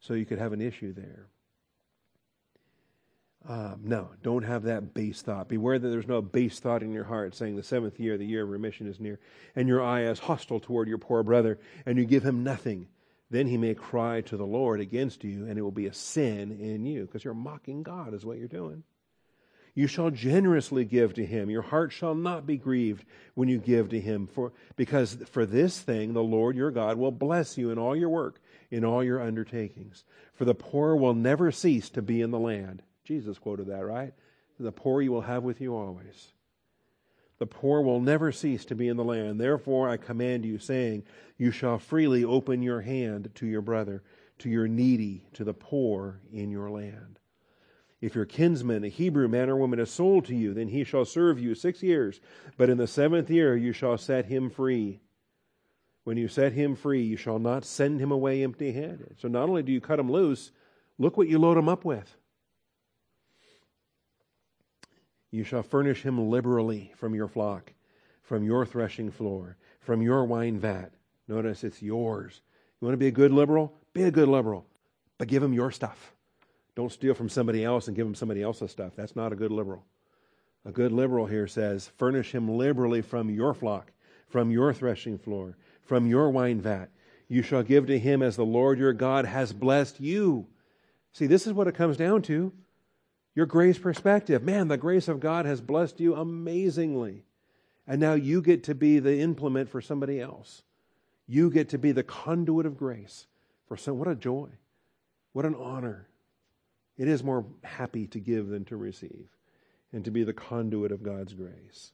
so 0.00 0.14
you 0.14 0.24
could 0.24 0.38
have 0.38 0.52
an 0.52 0.60
issue 0.60 0.92
there." 0.92 1.28
Um, 3.48 3.80
no, 3.82 4.10
don't 4.22 4.44
have 4.44 4.64
that 4.64 4.94
base 4.94 5.20
thought. 5.20 5.48
Beware 5.48 5.78
that 5.78 5.88
there's 5.88 6.06
no 6.06 6.22
base 6.22 6.60
thought 6.60 6.82
in 6.82 6.92
your 6.92 7.04
heart 7.04 7.34
saying 7.34 7.56
the 7.56 7.62
seventh 7.62 7.98
year, 7.98 8.16
the 8.16 8.24
year 8.24 8.44
of 8.44 8.50
remission 8.50 8.86
is 8.86 9.00
near, 9.00 9.18
and 9.56 9.66
your 9.66 9.82
eye 9.82 10.04
is 10.04 10.20
hostile 10.20 10.60
toward 10.60 10.86
your 10.86 10.98
poor 10.98 11.24
brother, 11.24 11.58
and 11.84 11.98
you 11.98 12.04
give 12.04 12.22
him 12.22 12.44
nothing. 12.44 12.86
Then 13.30 13.48
he 13.48 13.56
may 13.56 13.74
cry 13.74 14.20
to 14.22 14.36
the 14.36 14.46
Lord 14.46 14.80
against 14.80 15.24
you, 15.24 15.46
and 15.46 15.58
it 15.58 15.62
will 15.62 15.72
be 15.72 15.86
a 15.86 15.92
sin 15.92 16.52
in 16.52 16.86
you, 16.86 17.02
because 17.02 17.24
you're 17.24 17.34
mocking 17.34 17.82
God, 17.82 18.14
is 18.14 18.24
what 18.24 18.38
you're 18.38 18.46
doing. 18.46 18.84
You 19.74 19.86
shall 19.88 20.10
generously 20.10 20.84
give 20.84 21.14
to 21.14 21.24
him. 21.24 21.50
Your 21.50 21.62
heart 21.62 21.92
shall 21.92 22.14
not 22.14 22.46
be 22.46 22.58
grieved 22.58 23.06
when 23.34 23.48
you 23.48 23.58
give 23.58 23.88
to 23.88 23.98
him, 23.98 24.28
for, 24.28 24.52
because 24.76 25.16
for 25.30 25.46
this 25.46 25.80
thing 25.80 26.12
the 26.12 26.22
Lord 26.22 26.54
your 26.56 26.70
God 26.70 26.96
will 26.96 27.10
bless 27.10 27.58
you 27.58 27.70
in 27.70 27.78
all 27.78 27.96
your 27.96 28.10
work, 28.10 28.40
in 28.70 28.84
all 28.84 29.02
your 29.02 29.20
undertakings. 29.20 30.04
For 30.34 30.44
the 30.44 30.54
poor 30.54 30.94
will 30.94 31.14
never 31.14 31.50
cease 31.50 31.90
to 31.90 32.02
be 32.02 32.20
in 32.20 32.30
the 32.30 32.38
land 32.38 32.82
Jesus 33.04 33.38
quoted 33.38 33.66
that, 33.66 33.84
right? 33.84 34.12
The 34.58 34.72
poor 34.72 35.02
you 35.02 35.12
will 35.12 35.22
have 35.22 35.42
with 35.42 35.60
you 35.60 35.74
always. 35.74 36.32
The 37.38 37.46
poor 37.46 37.82
will 37.82 38.00
never 38.00 38.30
cease 38.30 38.64
to 38.66 38.76
be 38.76 38.86
in 38.86 38.96
the 38.96 39.02
land. 39.02 39.40
Therefore, 39.40 39.88
I 39.88 39.96
command 39.96 40.44
you, 40.44 40.58
saying, 40.58 41.02
You 41.36 41.50
shall 41.50 41.78
freely 41.78 42.24
open 42.24 42.62
your 42.62 42.82
hand 42.82 43.30
to 43.34 43.46
your 43.46 43.62
brother, 43.62 44.04
to 44.38 44.48
your 44.48 44.68
needy, 44.68 45.26
to 45.32 45.42
the 45.42 45.54
poor 45.54 46.20
in 46.32 46.50
your 46.50 46.70
land. 46.70 47.18
If 48.00 48.14
your 48.14 48.26
kinsman, 48.26 48.84
a 48.84 48.88
Hebrew 48.88 49.28
man 49.28 49.50
or 49.50 49.56
woman, 49.56 49.80
is 49.80 49.90
sold 49.90 50.24
to 50.26 50.36
you, 50.36 50.54
then 50.54 50.68
he 50.68 50.84
shall 50.84 51.04
serve 51.04 51.40
you 51.40 51.54
six 51.54 51.82
years. 51.82 52.20
But 52.56 52.70
in 52.70 52.78
the 52.78 52.86
seventh 52.86 53.30
year 53.30 53.56
you 53.56 53.72
shall 53.72 53.98
set 53.98 54.26
him 54.26 54.50
free. 54.50 55.00
When 56.04 56.16
you 56.16 56.26
set 56.26 56.52
him 56.52 56.74
free, 56.74 57.02
you 57.02 57.16
shall 57.16 57.38
not 57.38 57.64
send 57.64 58.00
him 58.00 58.10
away 58.10 58.42
empty 58.42 58.72
handed. 58.72 59.16
So 59.20 59.28
not 59.28 59.48
only 59.48 59.62
do 59.62 59.72
you 59.72 59.80
cut 59.80 60.00
him 60.00 60.10
loose, 60.10 60.50
look 60.98 61.16
what 61.16 61.28
you 61.28 61.38
load 61.38 61.56
him 61.56 61.68
up 61.68 61.84
with. 61.84 62.16
You 65.32 65.42
shall 65.42 65.62
furnish 65.62 66.02
him 66.02 66.30
liberally 66.30 66.92
from 66.94 67.14
your 67.14 67.26
flock, 67.26 67.72
from 68.22 68.44
your 68.44 68.64
threshing 68.64 69.10
floor, 69.10 69.56
from 69.80 70.02
your 70.02 70.24
wine 70.24 70.58
vat. 70.58 70.92
Notice 71.26 71.64
it's 71.64 71.82
yours. 71.82 72.42
You 72.80 72.86
want 72.86 72.92
to 72.92 72.98
be 72.98 73.08
a 73.08 73.12
good 73.12 73.32
liberal? 73.32 73.72
Be 73.94 74.04
a 74.04 74.10
good 74.10 74.28
liberal, 74.28 74.66
but 75.18 75.28
give 75.28 75.42
him 75.42 75.54
your 75.54 75.70
stuff. 75.70 76.12
Don't 76.74 76.92
steal 76.92 77.14
from 77.14 77.28
somebody 77.28 77.64
else 77.64 77.88
and 77.88 77.96
give 77.96 78.06
him 78.06 78.14
somebody 78.14 78.42
else's 78.42 78.70
stuff. 78.70 78.92
That's 78.94 79.16
not 79.16 79.32
a 79.32 79.36
good 79.36 79.50
liberal. 79.50 79.84
A 80.64 80.70
good 80.70 80.92
liberal 80.92 81.26
here 81.26 81.46
says, 81.46 81.90
furnish 81.96 82.32
him 82.32 82.48
liberally 82.48 83.02
from 83.02 83.30
your 83.30 83.54
flock, 83.54 83.92
from 84.28 84.50
your 84.50 84.72
threshing 84.72 85.18
floor, 85.18 85.56
from 85.82 86.06
your 86.06 86.30
wine 86.30 86.60
vat. 86.60 86.88
You 87.26 87.42
shall 87.42 87.62
give 87.62 87.86
to 87.86 87.98
him 87.98 88.22
as 88.22 88.36
the 88.36 88.44
Lord 88.44 88.78
your 88.78 88.92
God 88.92 89.24
has 89.24 89.52
blessed 89.52 89.98
you. 89.98 90.46
See, 91.12 91.26
this 91.26 91.46
is 91.46 91.52
what 91.52 91.66
it 91.66 91.74
comes 91.74 91.96
down 91.96 92.22
to. 92.22 92.52
Your 93.34 93.46
grace 93.46 93.78
perspective. 93.78 94.42
Man, 94.42 94.68
the 94.68 94.76
grace 94.76 95.08
of 95.08 95.20
God 95.20 95.46
has 95.46 95.60
blessed 95.60 96.00
you 96.00 96.14
amazingly. 96.14 97.24
And 97.86 98.00
now 98.00 98.14
you 98.14 98.42
get 98.42 98.64
to 98.64 98.74
be 98.74 98.98
the 98.98 99.18
implement 99.20 99.68
for 99.68 99.80
somebody 99.80 100.20
else. 100.20 100.62
You 101.26 101.50
get 101.50 101.70
to 101.70 101.78
be 101.78 101.92
the 101.92 102.02
conduit 102.02 102.66
of 102.66 102.76
grace 102.76 103.26
for 103.66 103.76
some. 103.76 103.98
What 103.98 104.08
a 104.08 104.14
joy. 104.14 104.48
What 105.32 105.46
an 105.46 105.54
honor. 105.54 106.08
It 106.98 107.08
is 107.08 107.24
more 107.24 107.46
happy 107.64 108.06
to 108.08 108.20
give 108.20 108.48
than 108.48 108.64
to 108.66 108.76
receive 108.76 109.28
and 109.92 110.04
to 110.04 110.10
be 110.10 110.24
the 110.24 110.32
conduit 110.32 110.92
of 110.92 111.02
God's 111.02 111.32
grace. 111.34 111.92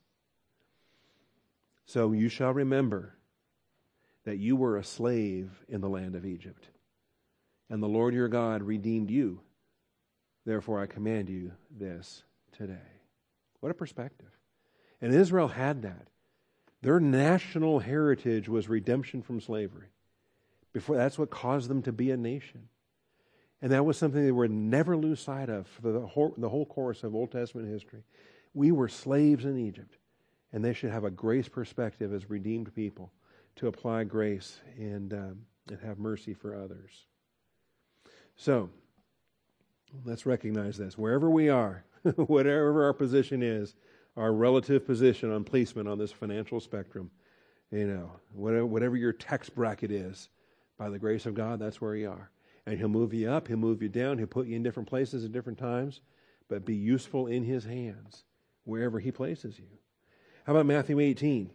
So 1.87 2.13
you 2.13 2.29
shall 2.29 2.53
remember 2.53 3.15
that 4.25 4.39
you 4.39 4.57
were 4.57 4.77
a 4.77 4.85
slave 4.85 5.65
in 5.69 5.81
the 5.81 5.89
land 5.89 6.15
of 6.15 6.27
Egypt, 6.27 6.69
and 7.71 7.83
the 7.83 7.89
Lord 7.89 8.13
your 8.13 8.29
God 8.29 8.63
redeemed 8.63 9.11
you 9.11 9.41
Therefore, 10.49 10.81
I 10.81 10.87
command 10.87 11.29
you 11.29 11.53
this 11.71 12.23
today. 12.57 12.89
What 13.61 13.69
a 13.69 13.75
perspective. 13.75 14.31
And 15.03 15.15
Israel 15.15 15.49
had 15.49 15.83
that. 15.83 16.09
Their 16.81 17.01
national 17.01 17.81
heritage 17.81 18.49
was 18.49 18.67
redemption 18.67 19.21
from 19.21 19.43
slavery. 19.43 19.89
Before 20.73 20.97
that's 20.97 21.19
what 21.19 21.29
caused 21.29 21.69
them 21.69 21.83
to 21.83 21.93
be 21.93 22.11
a 22.13 22.17
nation. 22.17 22.71
And 23.61 23.73
that 23.73 23.85
was 23.85 23.99
something 23.99 24.25
they 24.25 24.33
would 24.33 24.51
never 24.51 24.97
lose 24.97 25.21
sight 25.21 25.51
of 25.51 25.67
for 25.67 25.93
the 25.93 26.07
whole, 26.07 26.35
the 26.39 26.49
whole 26.49 26.65
course 26.65 27.03
of 27.03 27.15
Old 27.15 27.31
Testament 27.31 27.69
history. 27.69 28.05
We 28.55 28.73
were 28.73 28.89
slaves 28.89 29.45
in 29.45 29.59
Egypt, 29.59 29.99
and 30.51 30.65
they 30.65 30.73
should 30.73 30.93
have 30.93 31.05
a 31.05 31.11
grace 31.11 31.49
perspective 31.51 32.15
as 32.15 32.31
redeemed 32.31 32.75
people 32.75 33.13
to 33.57 33.67
apply 33.67 34.05
grace 34.05 34.61
and, 34.79 35.13
um, 35.13 35.41
and 35.69 35.79
have 35.81 35.99
mercy 35.99 36.33
for 36.33 36.57
others. 36.57 37.05
So, 38.35 38.71
Let's 40.05 40.27
recognize 40.27 40.77
this. 40.77 40.99
Wherever 40.99 41.31
we 41.31 41.49
are, 41.49 41.85
whatever 42.17 42.85
our 42.85 42.93
position 42.93 43.43
is, 43.43 43.75
our 44.17 44.33
relative 44.33 44.87
position 44.87 45.33
on 45.33 45.45
placement 45.45 45.89
on 45.89 45.99
this 45.99 46.13
financial 46.13 46.61
spectrum, 46.61 47.11
you 47.71 47.87
know, 47.87 48.13
whatever, 48.33 48.67
whatever 48.67 48.97
your 48.97 49.13
tax 49.13 49.49
bracket 49.49 49.91
is, 49.91 50.29
by 50.79 50.89
the 50.89 50.99
grace 50.99 51.27
of 51.27 51.35
God, 51.35 51.59
that's 51.59 51.81
where 51.81 51.97
you 51.97 52.09
are. 52.09 52.31
And 52.65 52.79
He'll 52.79 52.89
move 52.89 53.13
you 53.13 53.31
up, 53.31 53.49
He'll 53.49 53.57
move 53.57 53.83
you 53.83 53.89
down, 53.89 54.19
He'll 54.19 54.27
put 54.27 54.47
you 54.47 54.57
in 54.57 54.63
different 54.63 54.89
places 54.89 55.25
at 55.25 55.33
different 55.33 55.59
times, 55.59 56.01
but 56.49 56.65
be 56.65 56.75
useful 56.75 57.27
in 57.27 57.45
His 57.45 57.65
hands 57.65 58.25
wherever 58.65 59.01
He 59.01 59.11
places 59.11 59.59
you. 59.59 59.67
How 60.45 60.55
about 60.55 60.67
Matthew 60.67 61.01
18? 61.01 61.51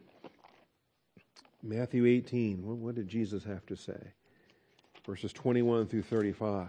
Matthew 1.63 2.05
18, 2.05 2.81
what 2.81 2.95
did 2.95 3.07
Jesus 3.07 3.45
have 3.45 3.65
to 3.67 3.75
say? 3.75 4.11
Verses 5.05 5.31
21 5.31 5.87
through 5.87 6.03
35. 6.03 6.67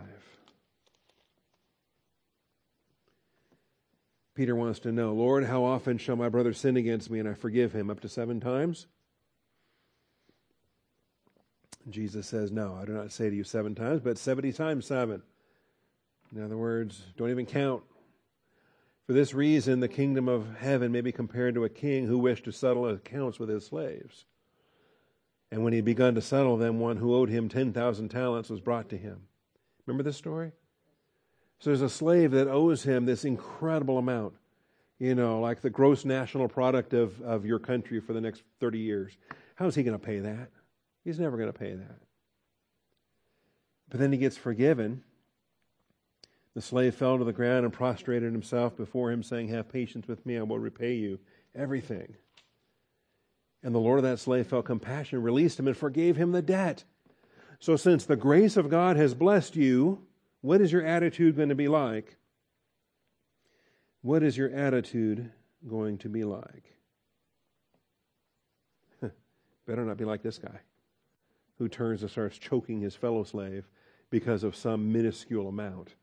Peter 4.34 4.56
wants 4.56 4.80
to 4.80 4.92
know, 4.92 5.12
Lord, 5.12 5.44
how 5.44 5.62
often 5.62 5.96
shall 5.96 6.16
my 6.16 6.28
brother 6.28 6.52
sin 6.52 6.76
against 6.76 7.08
me 7.08 7.20
and 7.20 7.28
I 7.28 7.34
forgive 7.34 7.72
him? 7.72 7.88
Up 7.88 8.00
to 8.00 8.08
seven 8.08 8.40
times? 8.40 8.86
Jesus 11.88 12.26
says, 12.26 12.50
No, 12.50 12.76
I 12.80 12.84
do 12.84 12.92
not 12.92 13.12
say 13.12 13.30
to 13.30 13.36
you 13.36 13.44
seven 13.44 13.74
times, 13.74 14.00
but 14.00 14.18
70 14.18 14.52
times 14.52 14.86
seven. 14.86 15.22
In 16.34 16.42
other 16.42 16.56
words, 16.56 17.02
don't 17.16 17.30
even 17.30 17.46
count. 17.46 17.82
For 19.06 19.12
this 19.12 19.34
reason, 19.34 19.80
the 19.80 19.88
kingdom 19.88 20.28
of 20.28 20.56
heaven 20.56 20.90
may 20.90 21.02
be 21.02 21.12
compared 21.12 21.54
to 21.54 21.64
a 21.64 21.68
king 21.68 22.06
who 22.06 22.18
wished 22.18 22.44
to 22.44 22.52
settle 22.52 22.88
accounts 22.88 23.38
with 23.38 23.50
his 23.50 23.66
slaves. 23.66 24.24
And 25.52 25.62
when 25.62 25.72
he 25.72 25.78
had 25.78 25.84
begun 25.84 26.14
to 26.14 26.22
settle 26.22 26.56
them, 26.56 26.80
one 26.80 26.96
who 26.96 27.14
owed 27.14 27.28
him 27.28 27.48
10,000 27.48 28.08
talents 28.08 28.48
was 28.48 28.60
brought 28.60 28.88
to 28.88 28.96
him. 28.96 29.28
Remember 29.86 30.02
this 30.02 30.16
story? 30.16 30.52
So 31.60 31.70
there's 31.70 31.82
a 31.82 31.88
slave 31.88 32.32
that 32.32 32.48
owes 32.48 32.82
him 32.82 33.06
this 33.06 33.24
incredible 33.24 33.98
amount, 33.98 34.34
you 34.98 35.14
know, 35.14 35.40
like 35.40 35.62
the 35.62 35.70
gross 35.70 36.04
national 36.04 36.48
product 36.48 36.92
of, 36.92 37.20
of 37.22 37.46
your 37.46 37.58
country 37.58 38.00
for 38.00 38.12
the 38.12 38.20
next 38.20 38.42
30 38.60 38.78
years. 38.78 39.16
How 39.54 39.66
is 39.66 39.74
he 39.74 39.82
going 39.82 39.98
to 39.98 40.04
pay 40.04 40.18
that? 40.18 40.50
He's 41.04 41.18
never 41.18 41.36
going 41.36 41.52
to 41.52 41.58
pay 41.58 41.74
that. 41.74 42.00
But 43.88 44.00
then 44.00 44.12
he 44.12 44.18
gets 44.18 44.36
forgiven. 44.36 45.02
The 46.54 46.62
slave 46.62 46.94
fell 46.94 47.18
to 47.18 47.24
the 47.24 47.32
ground 47.32 47.64
and 47.64 47.72
prostrated 47.72 48.32
himself 48.32 48.76
before 48.76 49.10
him, 49.10 49.22
saying, 49.22 49.48
Have 49.48 49.68
patience 49.68 50.06
with 50.06 50.24
me, 50.24 50.38
I 50.38 50.42
will 50.42 50.58
repay 50.58 50.94
you 50.94 51.18
everything. 51.54 52.14
And 53.62 53.74
the 53.74 53.80
Lord 53.80 53.98
of 53.98 54.04
that 54.04 54.18
slave 54.18 54.46
felt 54.46 54.66
compassion, 54.66 55.22
released 55.22 55.58
him, 55.58 55.66
and 55.66 55.76
forgave 55.76 56.16
him 56.16 56.32
the 56.32 56.42
debt. 56.42 56.84
So, 57.58 57.76
since 57.76 58.04
the 58.04 58.16
grace 58.16 58.56
of 58.56 58.68
God 58.68 58.96
has 58.96 59.14
blessed 59.14 59.56
you, 59.56 60.02
what 60.44 60.60
is 60.60 60.70
your 60.70 60.84
attitude 60.84 61.36
going 61.36 61.48
to 61.48 61.54
be 61.54 61.68
like? 61.68 62.18
What 64.02 64.22
is 64.22 64.36
your 64.36 64.50
attitude 64.50 65.32
going 65.66 65.96
to 65.98 66.10
be 66.10 66.22
like? 66.22 66.64
Better 69.66 69.86
not 69.86 69.96
be 69.96 70.04
like 70.04 70.22
this 70.22 70.36
guy 70.36 70.60
who 71.56 71.66
turns 71.66 72.02
and 72.02 72.10
starts 72.10 72.36
choking 72.36 72.82
his 72.82 72.94
fellow 72.94 73.24
slave 73.24 73.64
because 74.10 74.44
of 74.44 74.54
some 74.54 74.92
minuscule 74.92 75.48
amount. 75.48 75.94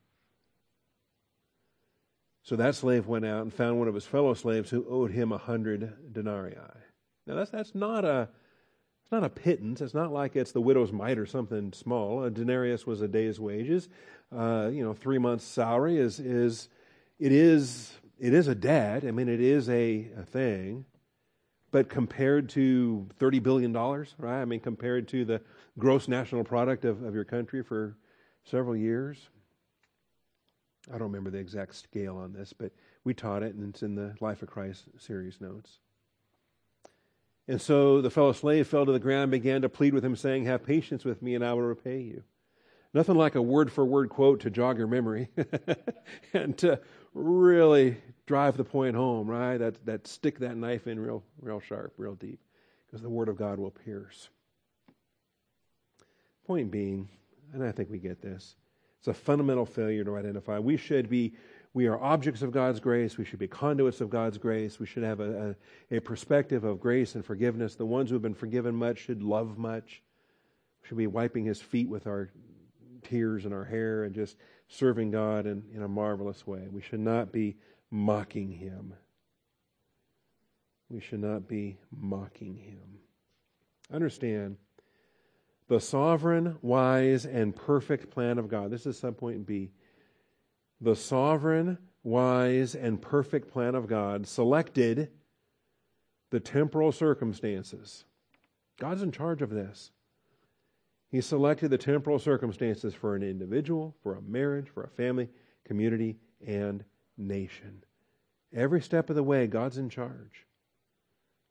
So 2.41 2.55
that 2.55 2.73
slave 2.73 3.05
went 3.05 3.25
out 3.25 3.43
and 3.43 3.53
found 3.53 3.77
one 3.77 3.87
of 3.87 3.93
his 3.93 4.07
fellow 4.07 4.33
slaves 4.33 4.71
who 4.71 4.87
owed 4.89 5.11
him 5.11 5.31
a 5.31 5.37
hundred 5.37 6.13
denarii. 6.13 6.55
Now 7.27 7.35
that's 7.35 7.51
that's 7.51 7.75
not 7.75 8.05
a 8.05 8.27
it's 9.11 9.21
not 9.21 9.23
a 9.23 9.29
pittance. 9.29 9.81
It's 9.81 9.93
not 9.93 10.13
like 10.13 10.35
it's 10.37 10.53
the 10.53 10.61
widow's 10.61 10.91
mite 10.91 11.17
or 11.17 11.25
something 11.25 11.73
small. 11.73 12.23
A 12.23 12.29
denarius 12.29 12.87
was 12.87 13.01
a 13.01 13.07
day's 13.07 13.39
wages 13.39 13.89
uh, 14.35 14.69
you 14.71 14.83
know, 14.83 14.93
three 14.93 15.17
months' 15.17 15.43
salary 15.43 15.97
is 15.97 16.19
is 16.19 16.69
it 17.19 17.31
is 17.31 17.91
it 18.19 18.33
is 18.33 18.47
a 18.47 18.55
debt. 18.55 19.03
I 19.05 19.11
mean, 19.11 19.27
it 19.27 19.41
is 19.41 19.69
a, 19.69 20.09
a 20.17 20.23
thing, 20.23 20.85
but 21.71 21.89
compared 21.89 22.49
to 22.49 23.07
thirty 23.19 23.39
billion 23.39 23.73
dollars, 23.73 24.15
right? 24.17 24.41
I 24.41 24.45
mean, 24.45 24.59
compared 24.59 25.07
to 25.09 25.25
the 25.25 25.41
gross 25.77 26.07
national 26.07 26.43
product 26.43 26.85
of, 26.85 27.03
of 27.03 27.13
your 27.13 27.25
country 27.25 27.63
for 27.63 27.97
several 28.43 28.75
years. 28.75 29.29
I 30.89 30.93
don't 30.93 31.11
remember 31.11 31.29
the 31.29 31.37
exact 31.37 31.75
scale 31.75 32.17
on 32.17 32.33
this, 32.33 32.53
but 32.53 32.71
we 33.03 33.13
taught 33.13 33.43
it, 33.43 33.53
and 33.53 33.69
it's 33.69 33.83
in 33.83 33.95
the 33.95 34.15
Life 34.19 34.41
of 34.41 34.49
Christ 34.49 34.85
series 34.97 35.39
notes. 35.39 35.80
And 37.51 37.61
so 37.61 37.99
the 37.99 38.09
fellow 38.09 38.31
slave 38.31 38.65
fell 38.65 38.85
to 38.85 38.93
the 38.93 38.99
ground 38.99 39.23
and 39.23 39.31
began 39.31 39.63
to 39.63 39.67
plead 39.67 39.93
with 39.93 40.05
him, 40.05 40.15
saying, 40.15 40.45
Have 40.45 40.65
patience 40.65 41.03
with 41.03 41.21
me, 41.21 41.35
and 41.35 41.43
I 41.43 41.51
will 41.51 41.63
repay 41.63 41.99
you. 41.99 42.23
Nothing 42.93 43.15
like 43.15 43.35
a 43.35 43.41
word 43.41 43.69
for 43.69 43.83
word 43.83 44.07
quote 44.07 44.39
to 44.41 44.49
jog 44.49 44.77
your 44.77 44.87
memory 44.87 45.27
and 46.33 46.57
to 46.59 46.79
really 47.13 47.97
drive 48.25 48.55
the 48.55 48.63
point 48.63 48.95
home, 48.95 49.27
right? 49.27 49.57
That, 49.57 49.85
that 49.85 50.07
stick 50.07 50.39
that 50.39 50.55
knife 50.55 50.87
in 50.87 50.97
real, 50.97 51.25
real 51.41 51.59
sharp, 51.59 51.93
real 51.97 52.15
deep, 52.15 52.39
because 52.87 53.01
the 53.01 53.09
Word 53.09 53.27
of 53.27 53.35
God 53.35 53.59
will 53.59 53.71
pierce. 53.71 54.29
Point 56.47 56.71
being, 56.71 57.09
and 57.51 57.61
I 57.61 57.73
think 57.73 57.89
we 57.89 57.99
get 57.99 58.21
this, 58.21 58.55
it's 58.99 59.09
a 59.09 59.13
fundamental 59.13 59.65
failure 59.65 60.05
to 60.05 60.15
identify. 60.15 60.57
We 60.57 60.77
should 60.77 61.09
be, 61.09 61.33
we 61.73 61.87
are 61.87 62.01
objects 62.01 62.41
of 62.41 62.51
God's 62.51 62.79
grace. 62.79 63.17
We 63.17 63.25
should 63.25 63.39
be 63.39 63.47
conduits 63.47 64.01
of 64.01 64.09
God's 64.09 64.37
grace. 64.37 64.79
We 64.79 64.85
should 64.85 65.03
have 65.03 65.19
a, 65.19 65.55
a, 65.91 65.97
a 65.97 65.99
perspective 66.01 66.63
of 66.63 66.79
grace 66.79 67.15
and 67.15 67.25
forgiveness. 67.25 67.75
The 67.75 67.85
ones 67.85 68.09
who 68.09 68.15
have 68.15 68.21
been 68.21 68.33
forgiven 68.33 68.75
much 68.75 68.99
should 68.99 69.23
love 69.23 69.57
much. 69.57 70.01
We 70.81 70.87
should 70.87 70.97
be 70.97 71.07
wiping 71.07 71.45
his 71.45 71.61
feet 71.61 71.87
with 71.89 72.07
our 72.07 72.29
tears 73.03 73.45
and 73.45 73.53
our 73.53 73.65
hair 73.65 74.03
and 74.03 74.13
just 74.13 74.37
serving 74.67 75.11
God 75.11 75.45
in, 75.45 75.63
in 75.73 75.81
a 75.81 75.87
marvelous 75.87 76.45
way. 76.45 76.67
We 76.69 76.81
should 76.81 76.99
not 76.99 77.31
be 77.31 77.57
mocking 77.89 78.51
Him. 78.51 78.93
We 80.91 80.99
should 80.99 81.21
not 81.21 81.47
be 81.47 81.77
mocking 81.89 82.57
him. 82.57 82.99
Understand 83.93 84.57
the 85.69 85.79
sovereign, 85.79 86.57
wise, 86.61 87.25
and 87.25 87.55
perfect 87.55 88.11
plan 88.11 88.37
of 88.37 88.49
God. 88.49 88.71
This 88.71 88.85
is 88.85 88.99
some 88.99 89.13
subpoint 89.13 89.45
B. 89.45 89.71
The 90.81 90.95
sovereign, 90.95 91.77
wise, 92.03 92.73
and 92.73 93.01
perfect 93.01 93.51
plan 93.51 93.75
of 93.75 93.87
God 93.87 94.27
selected 94.27 95.09
the 96.31 96.39
temporal 96.39 96.91
circumstances. 96.91 98.05
God's 98.79 99.03
in 99.03 99.11
charge 99.11 99.43
of 99.43 99.51
this. 99.51 99.91
He 101.09 101.21
selected 101.21 101.69
the 101.69 101.77
temporal 101.77 102.17
circumstances 102.17 102.95
for 102.95 103.15
an 103.15 103.21
individual, 103.21 103.95
for 104.01 104.15
a 104.15 104.21
marriage, 104.21 104.69
for 104.69 104.83
a 104.83 104.89
family, 104.89 105.29
community, 105.65 106.17
and 106.45 106.83
nation. 107.17 107.83
Every 108.53 108.81
step 108.81 109.09
of 109.09 109.15
the 109.15 109.23
way, 109.23 109.45
God's 109.45 109.77
in 109.77 109.89
charge 109.89 110.47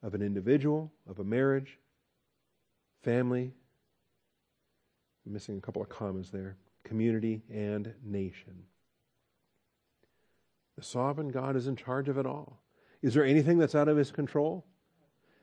of 0.03 0.15
an 0.15 0.23
individual, 0.23 0.91
of 1.09 1.19
a 1.19 1.25
marriage, 1.25 1.79
family. 3.03 3.53
I'm 5.27 5.33
missing 5.33 5.59
a 5.59 5.61
couple 5.61 5.83
of 5.83 5.89
commas 5.89 6.31
there. 6.31 6.57
Community 6.83 7.43
and 7.53 7.93
nation. 8.03 8.65
The 10.81 10.87
sovereign 10.87 11.29
God 11.29 11.57
is 11.57 11.67
in 11.67 11.77
charge 11.77 12.09
of 12.09 12.17
it 12.17 12.25
all. 12.25 12.59
Is 13.03 13.13
there 13.13 13.23
anything 13.23 13.59
that's 13.59 13.75
out 13.75 13.89
of 13.89 13.99
his 13.99 14.11
control? 14.11 14.65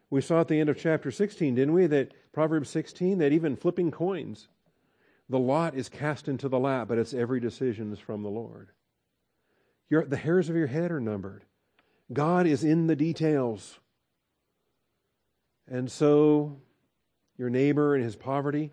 We 0.10 0.20
saw 0.20 0.42
at 0.42 0.48
the 0.48 0.60
end 0.60 0.68
of 0.68 0.80
chapter 0.80 1.12
16, 1.12 1.54
didn't 1.54 1.76
we, 1.76 1.86
that 1.86 2.12
Proverbs 2.34 2.72
16, 2.72 3.20
that 3.20 3.32
even 3.32 3.56
flipping 3.56 3.92
coins, 3.92 4.48
the 5.30 5.38
lot 5.38 5.76
is 5.76 5.90
cast 5.90 6.28
into 6.28 6.50
the 6.50 6.58
lap, 6.58 6.88
but 6.88 6.98
its 6.98 7.14
every 7.14 7.40
decision 7.40 7.94
is 7.94 8.00
from 8.00 8.24
the 8.24 8.32
Lord. 8.32 8.70
Your, 9.92 10.06
the 10.06 10.18
hairs 10.18 10.50
of 10.50 10.56
your 10.56 10.66
head 10.66 10.92
are 10.92 11.00
numbered. 11.00 11.46
God 12.12 12.48
is 12.48 12.64
in 12.64 12.88
the 12.88 12.96
details. 12.96 13.78
And 15.68 15.92
so, 15.92 16.58
your 17.38 17.52
neighbor 17.52 17.96
in 17.96 18.02
his 18.02 18.16
poverty, 18.16 18.72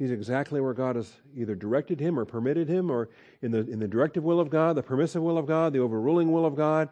he's 0.00 0.10
exactly 0.10 0.60
where 0.60 0.72
God 0.72 0.96
has 0.96 1.12
either 1.36 1.54
directed 1.54 2.00
him 2.00 2.18
or 2.18 2.24
permitted 2.24 2.68
him, 2.68 2.90
or 2.90 3.10
in 3.42 3.52
the, 3.52 3.58
in 3.58 3.78
the 3.78 3.86
directive 3.86 4.24
will 4.24 4.40
of 4.40 4.50
God, 4.50 4.74
the 4.74 4.82
permissive 4.82 5.22
will 5.22 5.38
of 5.38 5.46
God, 5.46 5.72
the 5.72 5.78
overruling 5.78 6.32
will 6.32 6.46
of 6.46 6.56
God. 6.56 6.88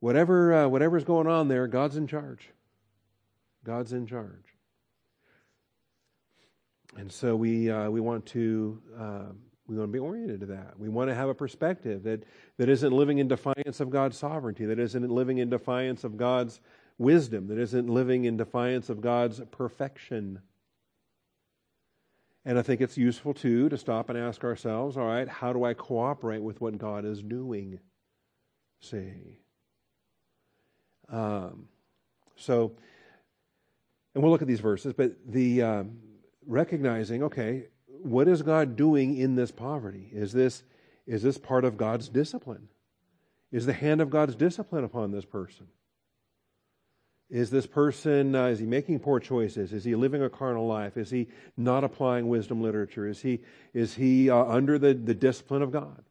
Whatever, 0.00 0.52
uh, 0.52 0.68
whatever's 0.68 1.04
going 1.04 1.28
on 1.28 1.46
there, 1.46 1.68
God's 1.68 1.96
in 1.96 2.08
charge. 2.08 2.48
God's 3.62 3.92
in 3.92 4.06
charge. 4.06 4.56
And 6.96 7.12
so 7.12 7.36
we, 7.36 7.70
uh, 7.70 7.90
we 7.90 8.00
want 8.00 8.26
to 8.26 8.82
uh, 8.98 9.22
we 9.68 9.76
want 9.76 9.88
to 9.88 9.92
be 9.92 10.00
oriented 10.00 10.40
to 10.40 10.46
that. 10.46 10.78
We 10.78 10.88
want 10.88 11.08
to 11.08 11.14
have 11.14 11.28
a 11.28 11.34
perspective 11.34 12.02
that, 12.02 12.24
that 12.58 12.68
isn't 12.68 12.92
living 12.92 13.18
in 13.18 13.28
defiance 13.28 13.80
of 13.80 13.90
God's 13.90 14.18
sovereignty, 14.18 14.66
that 14.66 14.78
isn't 14.78 15.08
living 15.08 15.38
in 15.38 15.48
defiance 15.48 16.04
of 16.04 16.16
God's 16.16 16.60
wisdom, 16.98 17.46
that 17.46 17.58
isn't 17.58 17.88
living 17.88 18.24
in 18.24 18.36
defiance 18.36 18.90
of 18.90 19.00
God's 19.00 19.40
perfection. 19.50 20.40
And 22.44 22.58
I 22.58 22.62
think 22.62 22.80
it's 22.80 22.98
useful 22.98 23.34
too 23.34 23.68
to 23.68 23.78
stop 23.78 24.08
and 24.08 24.18
ask 24.18 24.42
ourselves, 24.42 24.96
all 24.96 25.06
right, 25.06 25.28
how 25.28 25.52
do 25.52 25.64
I 25.64 25.74
cooperate 25.74 26.42
with 26.42 26.60
what 26.60 26.76
God 26.76 27.04
is 27.04 27.22
doing? 27.22 27.78
See. 28.80 29.38
Um, 31.08 31.68
so, 32.36 32.72
and 34.14 34.22
we'll 34.22 34.32
look 34.32 34.42
at 34.42 34.48
these 34.48 34.60
verses, 34.60 34.92
but 34.92 35.12
the 35.26 35.62
um, 35.62 35.98
recognizing, 36.46 37.22
okay, 37.22 37.66
what 37.86 38.26
is 38.26 38.42
God 38.42 38.74
doing 38.74 39.16
in 39.16 39.36
this 39.36 39.52
poverty? 39.52 40.10
Is 40.12 40.32
this, 40.32 40.64
is 41.06 41.22
this 41.22 41.38
part 41.38 41.64
of 41.64 41.76
God's 41.76 42.08
discipline? 42.08 42.68
Is 43.52 43.66
the 43.66 43.72
hand 43.72 44.00
of 44.00 44.10
God's 44.10 44.34
discipline 44.34 44.82
upon 44.82 45.12
this 45.12 45.24
person? 45.24 45.68
Is 47.32 47.48
this 47.48 47.66
person, 47.66 48.34
uh, 48.34 48.48
is 48.48 48.58
he 48.58 48.66
making 48.66 49.00
poor 49.00 49.18
choices? 49.18 49.72
Is 49.72 49.84
he 49.84 49.94
living 49.94 50.22
a 50.22 50.28
carnal 50.28 50.66
life? 50.66 50.98
Is 50.98 51.08
he 51.08 51.28
not 51.56 51.82
applying 51.82 52.28
wisdom 52.28 52.60
literature? 52.60 53.08
Is 53.08 53.22
he, 53.22 53.40
is 53.72 53.94
he 53.94 54.28
uh, 54.28 54.44
under 54.44 54.78
the, 54.78 54.92
the 54.92 55.14
discipline 55.14 55.62
of 55.62 55.72
God? 55.72 56.04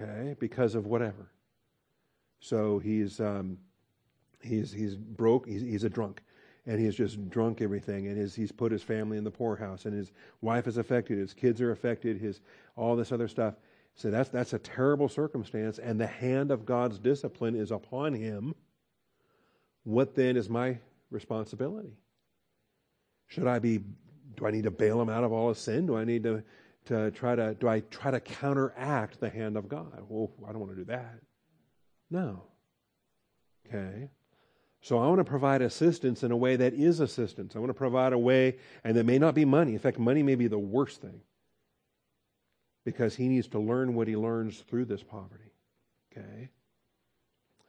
Okay, 0.00 0.36
because 0.38 0.76
of 0.76 0.86
whatever. 0.86 1.32
So 2.38 2.78
he's, 2.78 3.18
um, 3.18 3.58
he's, 4.40 4.70
he's 4.70 4.94
broke, 4.94 5.48
he's, 5.48 5.62
he's 5.62 5.82
a 5.82 5.90
drunk 5.90 6.22
and 6.64 6.78
he's 6.78 6.94
just 6.94 7.28
drunk 7.28 7.60
everything 7.60 8.06
and 8.06 8.16
his, 8.16 8.36
he's 8.36 8.52
put 8.52 8.70
his 8.70 8.84
family 8.84 9.18
in 9.18 9.24
the 9.24 9.32
poorhouse 9.32 9.84
and 9.84 9.94
his 9.94 10.12
wife 10.42 10.68
is 10.68 10.76
affected 10.76 11.18
his 11.18 11.34
kids 11.34 11.60
are 11.60 11.72
affected 11.72 12.20
his 12.20 12.40
all 12.76 12.94
this 12.94 13.10
other 13.10 13.26
stuff 13.26 13.54
so 13.94 14.10
that's 14.10 14.28
that's 14.28 14.52
a 14.52 14.58
terrible 14.58 15.08
circumstance 15.08 15.78
and 15.78 15.98
the 15.98 16.06
hand 16.06 16.50
of 16.50 16.66
god's 16.66 16.98
discipline 16.98 17.54
is 17.54 17.70
upon 17.70 18.12
him 18.12 18.54
what 19.88 20.14
then 20.14 20.36
is 20.36 20.50
my 20.50 20.76
responsibility 21.10 21.96
should 23.26 23.46
i 23.46 23.58
be 23.58 23.78
do 24.36 24.46
i 24.46 24.50
need 24.50 24.64
to 24.64 24.70
bail 24.70 25.00
him 25.00 25.08
out 25.08 25.24
of 25.24 25.32
all 25.32 25.48
his 25.48 25.58
sin 25.58 25.86
do 25.86 25.96
i 25.96 26.04
need 26.04 26.22
to 26.22 26.42
to 26.84 27.10
try 27.12 27.34
to 27.34 27.54
do 27.54 27.68
i 27.68 27.80
try 27.80 28.10
to 28.10 28.20
counteract 28.20 29.18
the 29.20 29.30
hand 29.30 29.56
of 29.56 29.68
god 29.68 30.02
well 30.08 30.30
i 30.46 30.52
don't 30.52 30.60
want 30.60 30.70
to 30.70 30.76
do 30.76 30.84
that 30.84 31.18
no 32.10 32.42
okay 33.66 34.10
so 34.80 34.98
I 34.98 35.08
want 35.08 35.18
to 35.18 35.24
provide 35.24 35.60
assistance 35.60 36.22
in 36.22 36.30
a 36.30 36.36
way 36.36 36.56
that 36.56 36.72
is 36.74 37.00
assistance. 37.00 37.56
I 37.56 37.58
want 37.58 37.70
to 37.70 37.74
provide 37.74 38.12
a 38.12 38.18
way, 38.18 38.58
and 38.84 38.96
that 38.96 39.04
may 39.04 39.18
not 39.18 39.34
be 39.34 39.44
money. 39.44 39.72
In 39.72 39.78
fact, 39.78 39.98
money 39.98 40.22
may 40.22 40.36
be 40.36 40.46
the 40.46 40.58
worst 40.58 41.00
thing 41.00 41.20
because 42.84 43.16
he 43.16 43.28
needs 43.28 43.48
to 43.48 43.58
learn 43.58 43.94
what 43.94 44.08
he 44.08 44.16
learns 44.16 44.60
through 44.60 44.84
this 44.84 45.02
poverty. 45.02 45.52
Okay? 46.12 46.50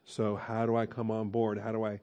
So, 0.06 0.36
how 0.36 0.66
do 0.66 0.76
I 0.76 0.86
come 0.86 1.12
on 1.12 1.30
board? 1.30 1.60
How 1.60 1.72
do 1.72 1.84
I 1.84 2.00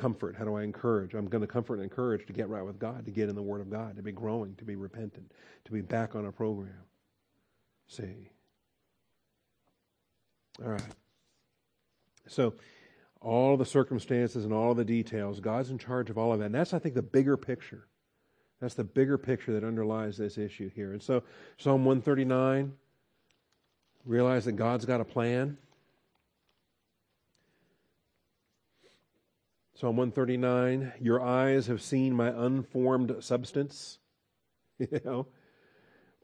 comfort? 0.00 0.36
How 0.36 0.44
do 0.44 0.54
I 0.54 0.62
encourage? 0.62 1.14
I'm 1.14 1.28
going 1.28 1.42
to 1.42 1.46
comfort 1.46 1.74
and 1.74 1.84
encourage 1.84 2.26
to 2.26 2.32
get 2.32 2.48
right 2.48 2.64
with 2.64 2.78
God, 2.78 3.04
to 3.04 3.10
get 3.10 3.28
in 3.28 3.34
the 3.34 3.42
Word 3.42 3.60
of 3.60 3.70
God, 3.70 3.96
to 3.96 4.02
be 4.02 4.12
growing, 4.12 4.54
to 4.56 4.64
be 4.64 4.76
repentant, 4.76 5.30
to 5.64 5.72
be 5.72 5.80
back 5.82 6.14
on 6.14 6.26
a 6.26 6.32
program. 6.32 6.72
See? 7.86 8.30
All 10.64 10.70
right. 10.70 10.82
So, 12.26 12.54
all 13.20 13.56
the 13.56 13.66
circumstances 13.66 14.44
and 14.44 14.54
all 14.54 14.74
the 14.74 14.84
details. 14.84 15.40
God's 15.40 15.70
in 15.70 15.78
charge 15.78 16.08
of 16.08 16.16
all 16.16 16.32
of 16.32 16.38
that. 16.38 16.46
And 16.46 16.54
that's, 16.54 16.72
I 16.72 16.78
think, 16.78 16.94
the 16.94 17.02
bigger 17.02 17.36
picture. 17.36 17.86
That's 18.60 18.74
the 18.74 18.84
bigger 18.84 19.18
picture 19.18 19.52
that 19.52 19.64
underlies 19.64 20.16
this 20.16 20.38
issue 20.38 20.70
here. 20.74 20.92
And 20.92 21.02
so, 21.02 21.22
Psalm 21.58 21.84
139, 21.84 22.72
realize 24.04 24.44
that 24.46 24.52
God's 24.52 24.84
got 24.84 25.00
a 25.00 25.04
plan. 25.04 25.58
Psalm 29.80 29.96
139, 29.96 30.92
your 31.00 31.22
eyes 31.22 31.68
have 31.68 31.80
seen 31.80 32.12
my 32.12 32.28
unformed 32.28 33.16
substance. 33.20 33.98
You 34.78 35.00
know, 35.04 35.26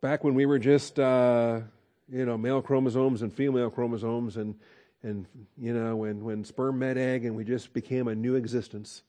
back 0.00 0.24
when 0.24 0.34
we 0.34 0.44
were 0.46 0.58
just, 0.58 0.98
uh, 0.98 1.60
you 2.08 2.24
know, 2.24 2.38
male 2.38 2.60
chromosomes 2.62 3.20
and 3.20 3.30
female 3.30 3.68
chromosomes, 3.70 4.38
and 4.38 4.56
and 5.02 5.26
you 5.58 5.74
know 5.74 5.96
when 5.96 6.24
when 6.24 6.42
sperm 6.44 6.78
met 6.78 6.96
egg 6.96 7.26
and 7.26 7.36
we 7.36 7.44
just 7.44 7.74
became 7.74 8.08
a 8.08 8.14
new 8.14 8.34
existence 8.34 9.02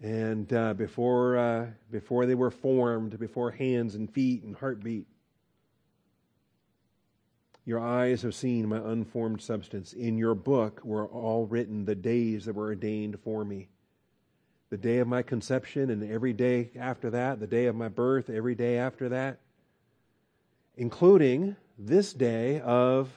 and 0.00 0.50
uh, 0.54 0.72
before 0.72 1.36
uh, 1.36 1.66
before 1.90 2.24
they 2.24 2.34
were 2.34 2.50
formed 2.50 3.18
before 3.18 3.50
hands 3.50 3.94
and 3.94 4.10
feet 4.10 4.44
and 4.44 4.56
heartbeat 4.56 5.06
your 7.68 7.80
eyes 7.80 8.22
have 8.22 8.34
seen 8.34 8.66
my 8.66 8.78
unformed 8.78 9.42
substance 9.42 9.92
in 9.92 10.16
your 10.16 10.34
book 10.34 10.80
were 10.84 11.06
all 11.06 11.46
written 11.46 11.84
the 11.84 11.94
days 11.94 12.46
that 12.46 12.54
were 12.54 12.68
ordained 12.68 13.20
for 13.20 13.44
me 13.44 13.68
the 14.70 14.76
day 14.76 14.98
of 14.98 15.06
my 15.06 15.22
conception 15.22 15.90
and 15.90 16.10
every 16.10 16.32
day 16.32 16.70
after 16.76 17.10
that 17.10 17.38
the 17.40 17.46
day 17.46 17.66
of 17.66 17.76
my 17.76 17.88
birth 17.88 18.30
every 18.30 18.54
day 18.54 18.78
after 18.78 19.10
that 19.10 19.38
including 20.78 21.56
this 21.78 22.12
day 22.12 22.60
of 22.60 23.10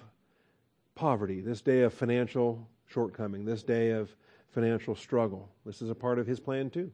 poverty, 0.95 1.41
this 1.41 1.61
day 1.61 1.81
of 1.81 1.93
financial 1.93 2.67
shortcoming, 2.87 3.45
this 3.45 3.63
day 3.63 3.91
of 3.91 4.13
financial 4.49 4.95
struggle. 4.95 5.49
This 5.65 5.81
is 5.81 5.89
a 5.89 5.95
part 5.95 6.19
of 6.19 6.27
his 6.27 6.39
plan 6.39 6.69
too. 6.69 6.91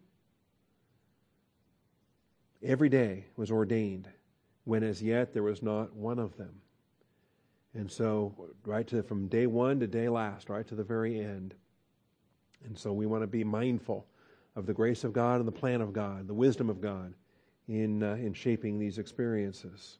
Every 2.61 2.89
day 2.89 3.25
was 3.35 3.49
ordained 3.49 4.07
when 4.65 4.83
as 4.83 5.01
yet 5.01 5.33
there 5.33 5.43
was 5.43 5.63
not 5.63 5.95
one 5.95 6.19
of 6.19 6.37
them. 6.37 6.61
And 7.77 7.91
so, 7.91 8.33
right 8.65 8.87
to 8.87 9.03
from 9.03 9.27
day 9.27 9.45
one 9.45 9.79
to 9.79 9.87
day 9.87 10.09
last, 10.09 10.49
right 10.49 10.67
to 10.67 10.73
the 10.73 10.83
very 10.83 11.19
end. 11.19 11.53
And 12.65 12.75
so, 12.75 12.91
we 12.91 13.05
want 13.05 13.21
to 13.21 13.27
be 13.27 13.43
mindful 13.43 14.07
of 14.55 14.65
the 14.65 14.73
grace 14.73 15.03
of 15.03 15.13
God 15.13 15.39
and 15.39 15.47
the 15.47 15.51
plan 15.51 15.79
of 15.79 15.93
God, 15.93 16.27
the 16.27 16.33
wisdom 16.33 16.71
of 16.71 16.81
God 16.81 17.13
in, 17.67 18.01
uh, 18.01 18.15
in 18.15 18.33
shaping 18.33 18.79
these 18.79 18.97
experiences. 18.97 19.99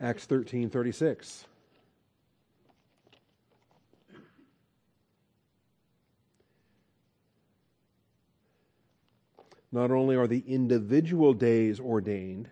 Acts 0.00 0.24
thirteen 0.24 0.70
thirty 0.70 0.92
six. 0.92 1.46
not 9.72 9.90
only 9.90 10.16
are 10.16 10.26
the 10.26 10.42
individual 10.46 11.32
days 11.32 11.78
ordained, 11.78 12.48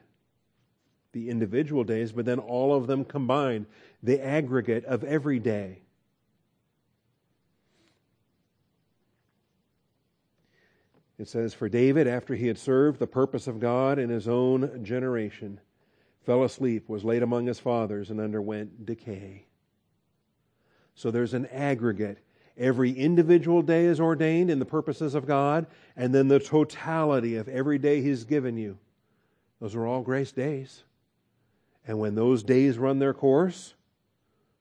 the 1.19 1.31
individual 1.31 1.85
days, 1.85 2.13
but 2.13 2.25
then 2.25 2.39
all 2.39 2.75
of 2.75 2.87
them 2.87 3.05
combined, 3.05 3.67
the 4.03 4.25
aggregate 4.25 4.85
of 4.85 5.03
every 5.05 5.39
day. 5.39 5.81
It 11.19 11.29
says, 11.29 11.53
For 11.53 11.69
David, 11.69 12.07
after 12.07 12.37
he 12.37 12.47
had 12.47 12.59
served 12.59 13.01
the 13.01 13.09
purpose 13.09 13.49
of 13.49 13.59
God 13.59 13.99
in 13.99 14.09
his 14.09 14.29
own 14.29 14.85
generation, 14.85 15.61
fell 16.25 16.45
asleep, 16.45 16.89
was 16.89 17.05
laid 17.05 17.25
among 17.25 17.47
his 17.47 17.59
fathers, 17.59 18.11
and 18.11 18.21
underwent 18.21 18.87
decay. 18.87 19.47
So 20.95 21.11
there's 21.11 21.35
an 21.35 21.47
aggregate. 21.47 22.19
Every 22.57 22.93
individual 22.93 23.63
day 23.63 23.87
is 23.87 23.99
ordained 23.99 24.51
in 24.51 24.61
the 24.61 24.65
purposes 24.65 25.17
of 25.17 25.27
God, 25.27 25.67
and 25.97 26.15
then 26.15 26.29
the 26.29 26.39
totality 26.39 27.37
of 27.37 27.49
every 27.49 27.79
day 27.79 28.03
He's 28.03 28.25
given 28.25 28.57
you. 28.57 28.79
Those 29.61 29.75
are 29.75 29.87
all 29.87 30.03
grace 30.03 30.31
days. 30.31 30.85
And 31.89 31.99
when 31.99 32.15
those 32.15 32.43
days 32.43 32.77
run 32.77 32.99
their 32.99 33.15
course, 33.15 33.75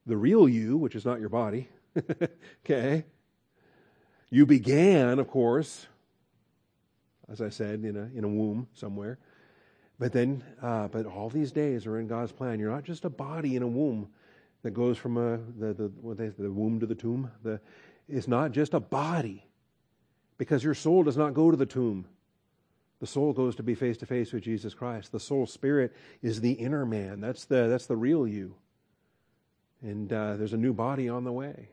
the 0.06 0.16
real 0.16 0.48
you, 0.48 0.78
which 0.78 0.96
is 0.96 1.04
not 1.04 1.20
your 1.20 1.28
body, 1.28 1.68
okay, 2.64 3.04
you 4.30 4.46
began, 4.46 5.18
of 5.18 5.28
course, 5.28 5.86
as 7.28 7.42
I 7.42 7.50
said, 7.50 7.84
in 7.84 7.96
a, 7.96 8.18
in 8.18 8.24
a 8.24 8.28
womb 8.28 8.66
somewhere. 8.72 9.18
But 9.98 10.12
then, 10.12 10.42
uh, 10.62 10.88
but 10.88 11.04
all 11.04 11.28
these 11.28 11.52
days 11.52 11.86
are 11.86 11.98
in 11.98 12.06
God's 12.06 12.32
plan. 12.32 12.58
You're 12.58 12.70
not 12.70 12.84
just 12.84 13.04
a 13.04 13.10
body 13.10 13.56
in 13.56 13.62
a 13.62 13.68
womb 13.68 14.08
that 14.62 14.70
goes 14.70 14.96
from 14.96 15.18
a, 15.18 15.36
the, 15.58 15.74
the, 15.74 15.92
what 16.00 16.16
they, 16.16 16.28
the 16.28 16.50
womb 16.50 16.80
to 16.80 16.86
the 16.86 16.94
tomb. 16.94 17.30
The, 17.42 17.60
it's 18.08 18.26
not 18.26 18.52
just 18.52 18.72
a 18.72 18.80
body 18.80 19.44
because 20.38 20.64
your 20.64 20.74
soul 20.74 21.02
does 21.02 21.18
not 21.18 21.34
go 21.34 21.50
to 21.50 21.58
the 21.58 21.66
tomb. 21.66 22.06
The 23.00 23.06
soul 23.06 23.32
goes 23.32 23.54
to 23.56 23.62
be 23.62 23.74
face 23.74 23.96
to 23.98 24.06
face 24.06 24.32
with 24.32 24.42
Jesus 24.42 24.74
Christ. 24.74 25.12
The 25.12 25.20
soul 25.20 25.46
spirit 25.46 25.94
is 26.20 26.40
the 26.40 26.52
inner 26.52 26.84
man. 26.84 27.20
That's 27.20 27.44
the, 27.44 27.68
that's 27.68 27.86
the 27.86 27.96
real 27.96 28.26
you. 28.26 28.56
And 29.82 30.12
uh, 30.12 30.36
there's 30.36 30.52
a 30.52 30.58
new 30.58 30.72
body 30.72 31.08
on 31.08 31.22
the 31.22 31.32
way. 31.32 31.68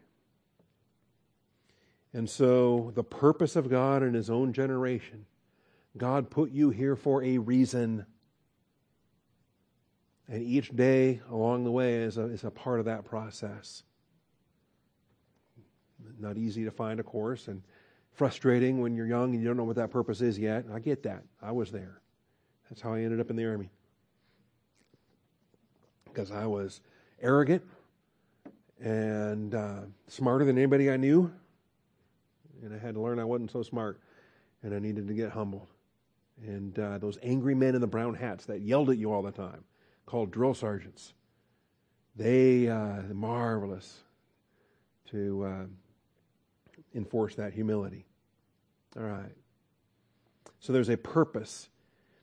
And 2.13 2.29
so, 2.29 2.91
the 2.95 3.03
purpose 3.03 3.55
of 3.55 3.69
God 3.69 4.01
in 4.01 4.13
His 4.13 4.29
own 4.29 4.53
generation, 4.53 5.25
God 5.97 6.29
put 6.29 6.51
you 6.51 6.69
here 6.69 6.95
for 6.95 7.23
a 7.23 7.39
reason. 7.39 8.05
And 10.29 10.41
each 10.41 10.73
day 10.73 11.21
along 11.29 11.65
the 11.65 11.71
way 11.71 11.95
is 11.95 12.17
a, 12.17 12.25
is 12.25 12.43
a 12.43 12.51
part 12.51 12.79
of 12.79 12.85
that 12.85 13.03
process. 13.03 13.83
Not 16.17 16.37
easy 16.37 16.63
to 16.63 16.71
find, 16.71 16.99
of 16.99 17.05
course, 17.05 17.49
and 17.49 17.63
frustrating 18.15 18.79
when 18.79 18.95
you're 18.95 19.05
young 19.05 19.33
and 19.33 19.41
you 19.41 19.47
don't 19.47 19.57
know 19.57 19.63
what 19.63 19.75
that 19.75 19.91
purpose 19.91 20.21
is 20.21 20.39
yet. 20.39 20.65
I 20.73 20.79
get 20.79 21.03
that. 21.03 21.23
I 21.41 21.51
was 21.51 21.71
there. 21.71 22.01
That's 22.69 22.81
how 22.81 22.93
I 22.93 23.01
ended 23.01 23.19
up 23.19 23.29
in 23.29 23.35
the 23.35 23.45
Army. 23.45 23.69
Because 26.05 26.31
I 26.31 26.45
was 26.45 26.81
arrogant 27.21 27.63
and 28.81 29.53
uh, 29.53 29.81
smarter 30.07 30.45
than 30.45 30.57
anybody 30.57 30.89
I 30.89 30.97
knew. 30.97 31.31
And 32.63 32.73
I 32.73 32.77
had 32.77 32.95
to 32.95 33.01
learn 33.01 33.19
I 33.19 33.25
wasn't 33.25 33.51
so 33.51 33.63
smart. 33.63 33.99
And 34.63 34.73
I 34.73 34.79
needed 34.79 35.07
to 35.07 35.13
get 35.13 35.31
humbled. 35.31 35.67
And 36.41 36.77
uh, 36.79 36.97
those 36.97 37.17
angry 37.21 37.53
men 37.53 37.75
in 37.75 37.81
the 37.81 37.87
brown 37.87 38.15
hats 38.15 38.45
that 38.45 38.61
yelled 38.61 38.89
at 38.89 38.97
you 38.97 39.13
all 39.13 39.21
the 39.21 39.31
time, 39.31 39.63
called 40.05 40.31
drill 40.31 40.53
sergeants, 40.53 41.13
they 42.15 42.67
uh, 42.67 43.01
marvelous 43.13 43.99
to 45.11 45.43
uh, 45.43 45.65
enforce 46.95 47.35
that 47.35 47.53
humility. 47.53 48.05
All 48.97 49.03
right. 49.03 49.35
So 50.59 50.73
there's 50.73 50.89
a 50.89 50.97
purpose, 50.97 51.69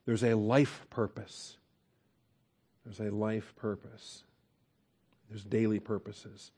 there's 0.07 0.25
a 0.25 0.35
life 0.35 0.87
purpose. 0.91 1.59
There's 2.85 3.01
a 3.01 3.15
life 3.15 3.55
purpose. 3.55 4.25
There's 5.29 5.45
daily 5.45 5.79
purposes. 5.79 6.51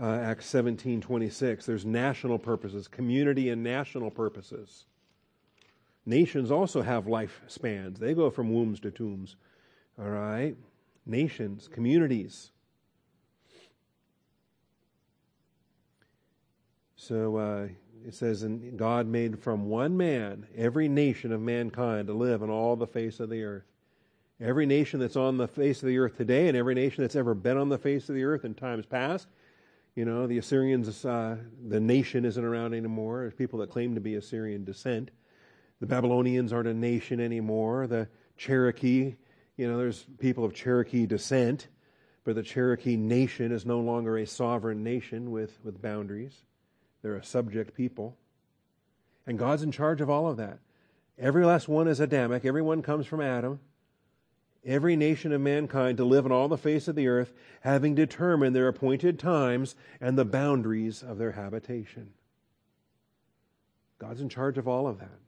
Uh, 0.00 0.14
Acts 0.14 0.46
17 0.46 1.02
26, 1.02 1.66
there's 1.66 1.84
national 1.84 2.38
purposes, 2.38 2.88
community 2.88 3.50
and 3.50 3.62
national 3.62 4.10
purposes. 4.10 4.86
Nations 6.06 6.50
also 6.50 6.80
have 6.80 7.04
lifespans, 7.04 7.98
they 7.98 8.14
go 8.14 8.30
from 8.30 8.50
wombs 8.50 8.80
to 8.80 8.90
tombs. 8.90 9.36
All 9.98 10.08
right? 10.08 10.56
Nations, 11.04 11.68
communities. 11.68 12.50
So 17.02 17.38
uh, 17.38 17.68
it 18.06 18.14
says, 18.14 18.42
and 18.42 18.78
God 18.78 19.06
made 19.06 19.38
from 19.38 19.70
one 19.70 19.96
man 19.96 20.46
every 20.54 20.86
nation 20.86 21.32
of 21.32 21.40
mankind 21.40 22.08
to 22.08 22.12
live 22.12 22.42
on 22.42 22.50
all 22.50 22.76
the 22.76 22.86
face 22.86 23.20
of 23.20 23.30
the 23.30 23.42
earth. 23.42 23.64
Every 24.38 24.66
nation 24.66 25.00
that's 25.00 25.16
on 25.16 25.38
the 25.38 25.48
face 25.48 25.82
of 25.82 25.88
the 25.88 25.96
earth 25.96 26.18
today, 26.18 26.48
and 26.48 26.56
every 26.58 26.74
nation 26.74 27.02
that's 27.02 27.16
ever 27.16 27.32
been 27.32 27.56
on 27.56 27.70
the 27.70 27.78
face 27.78 28.10
of 28.10 28.16
the 28.16 28.24
earth 28.24 28.44
in 28.44 28.52
times 28.52 28.84
past. 28.84 29.28
You 29.94 30.04
know, 30.04 30.26
the 30.26 30.36
Assyrians, 30.36 31.06
uh, 31.06 31.38
the 31.66 31.80
nation 31.80 32.26
isn't 32.26 32.44
around 32.44 32.74
anymore. 32.74 33.20
There's 33.20 33.34
people 33.34 33.60
that 33.60 33.70
claim 33.70 33.94
to 33.94 34.00
be 34.02 34.16
Assyrian 34.16 34.64
descent. 34.64 35.10
The 35.80 35.86
Babylonians 35.86 36.52
aren't 36.52 36.68
a 36.68 36.74
nation 36.74 37.18
anymore. 37.18 37.86
The 37.86 38.08
Cherokee, 38.36 39.14
you 39.56 39.66
know, 39.66 39.78
there's 39.78 40.04
people 40.18 40.44
of 40.44 40.52
Cherokee 40.52 41.06
descent, 41.06 41.66
but 42.24 42.34
the 42.34 42.42
Cherokee 42.42 42.98
nation 42.98 43.52
is 43.52 43.64
no 43.64 43.80
longer 43.80 44.18
a 44.18 44.26
sovereign 44.26 44.84
nation 44.84 45.30
with, 45.30 45.58
with 45.64 45.80
boundaries. 45.80 46.44
They're 47.02 47.16
a 47.16 47.24
subject 47.24 47.74
people. 47.74 48.16
And 49.26 49.38
God's 49.38 49.62
in 49.62 49.72
charge 49.72 50.00
of 50.00 50.10
all 50.10 50.28
of 50.28 50.36
that. 50.36 50.58
Every 51.18 51.44
last 51.44 51.68
one 51.68 51.88
is 51.88 52.00
Adamic. 52.00 52.44
Everyone 52.44 52.82
comes 52.82 53.06
from 53.06 53.20
Adam. 53.20 53.60
Every 54.64 54.96
nation 54.96 55.32
of 55.32 55.40
mankind 55.40 55.98
to 55.98 56.04
live 56.04 56.26
on 56.26 56.32
all 56.32 56.48
the 56.48 56.58
face 56.58 56.88
of 56.88 56.94
the 56.94 57.08
earth, 57.08 57.32
having 57.62 57.94
determined 57.94 58.54
their 58.54 58.68
appointed 58.68 59.18
times 59.18 59.74
and 60.00 60.18
the 60.18 60.24
boundaries 60.24 61.02
of 61.02 61.18
their 61.18 61.32
habitation. 61.32 62.12
God's 63.98 64.20
in 64.20 64.28
charge 64.28 64.58
of 64.58 64.68
all 64.68 64.86
of 64.86 64.98
that. 64.98 65.18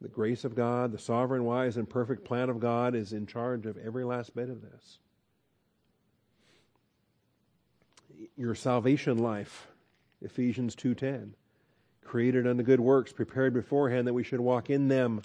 The 0.00 0.08
grace 0.08 0.44
of 0.44 0.54
God, 0.54 0.92
the 0.92 0.98
sovereign, 0.98 1.44
wise, 1.44 1.76
and 1.76 1.88
perfect 1.88 2.24
plan 2.24 2.48
of 2.48 2.60
God 2.60 2.94
is 2.94 3.12
in 3.12 3.26
charge 3.26 3.66
of 3.66 3.76
every 3.78 4.04
last 4.04 4.34
bit 4.34 4.48
of 4.48 4.62
this. 4.62 4.98
Your 8.36 8.54
salvation 8.54 9.18
life 9.18 9.66
Ephesians 10.20 10.74
2:10. 10.74 11.34
Created 12.02 12.46
unto 12.46 12.62
good 12.62 12.80
works, 12.80 13.12
prepared 13.12 13.52
beforehand 13.52 14.06
that 14.06 14.14
we 14.14 14.24
should 14.24 14.40
walk 14.40 14.70
in 14.70 14.88
them. 14.88 15.22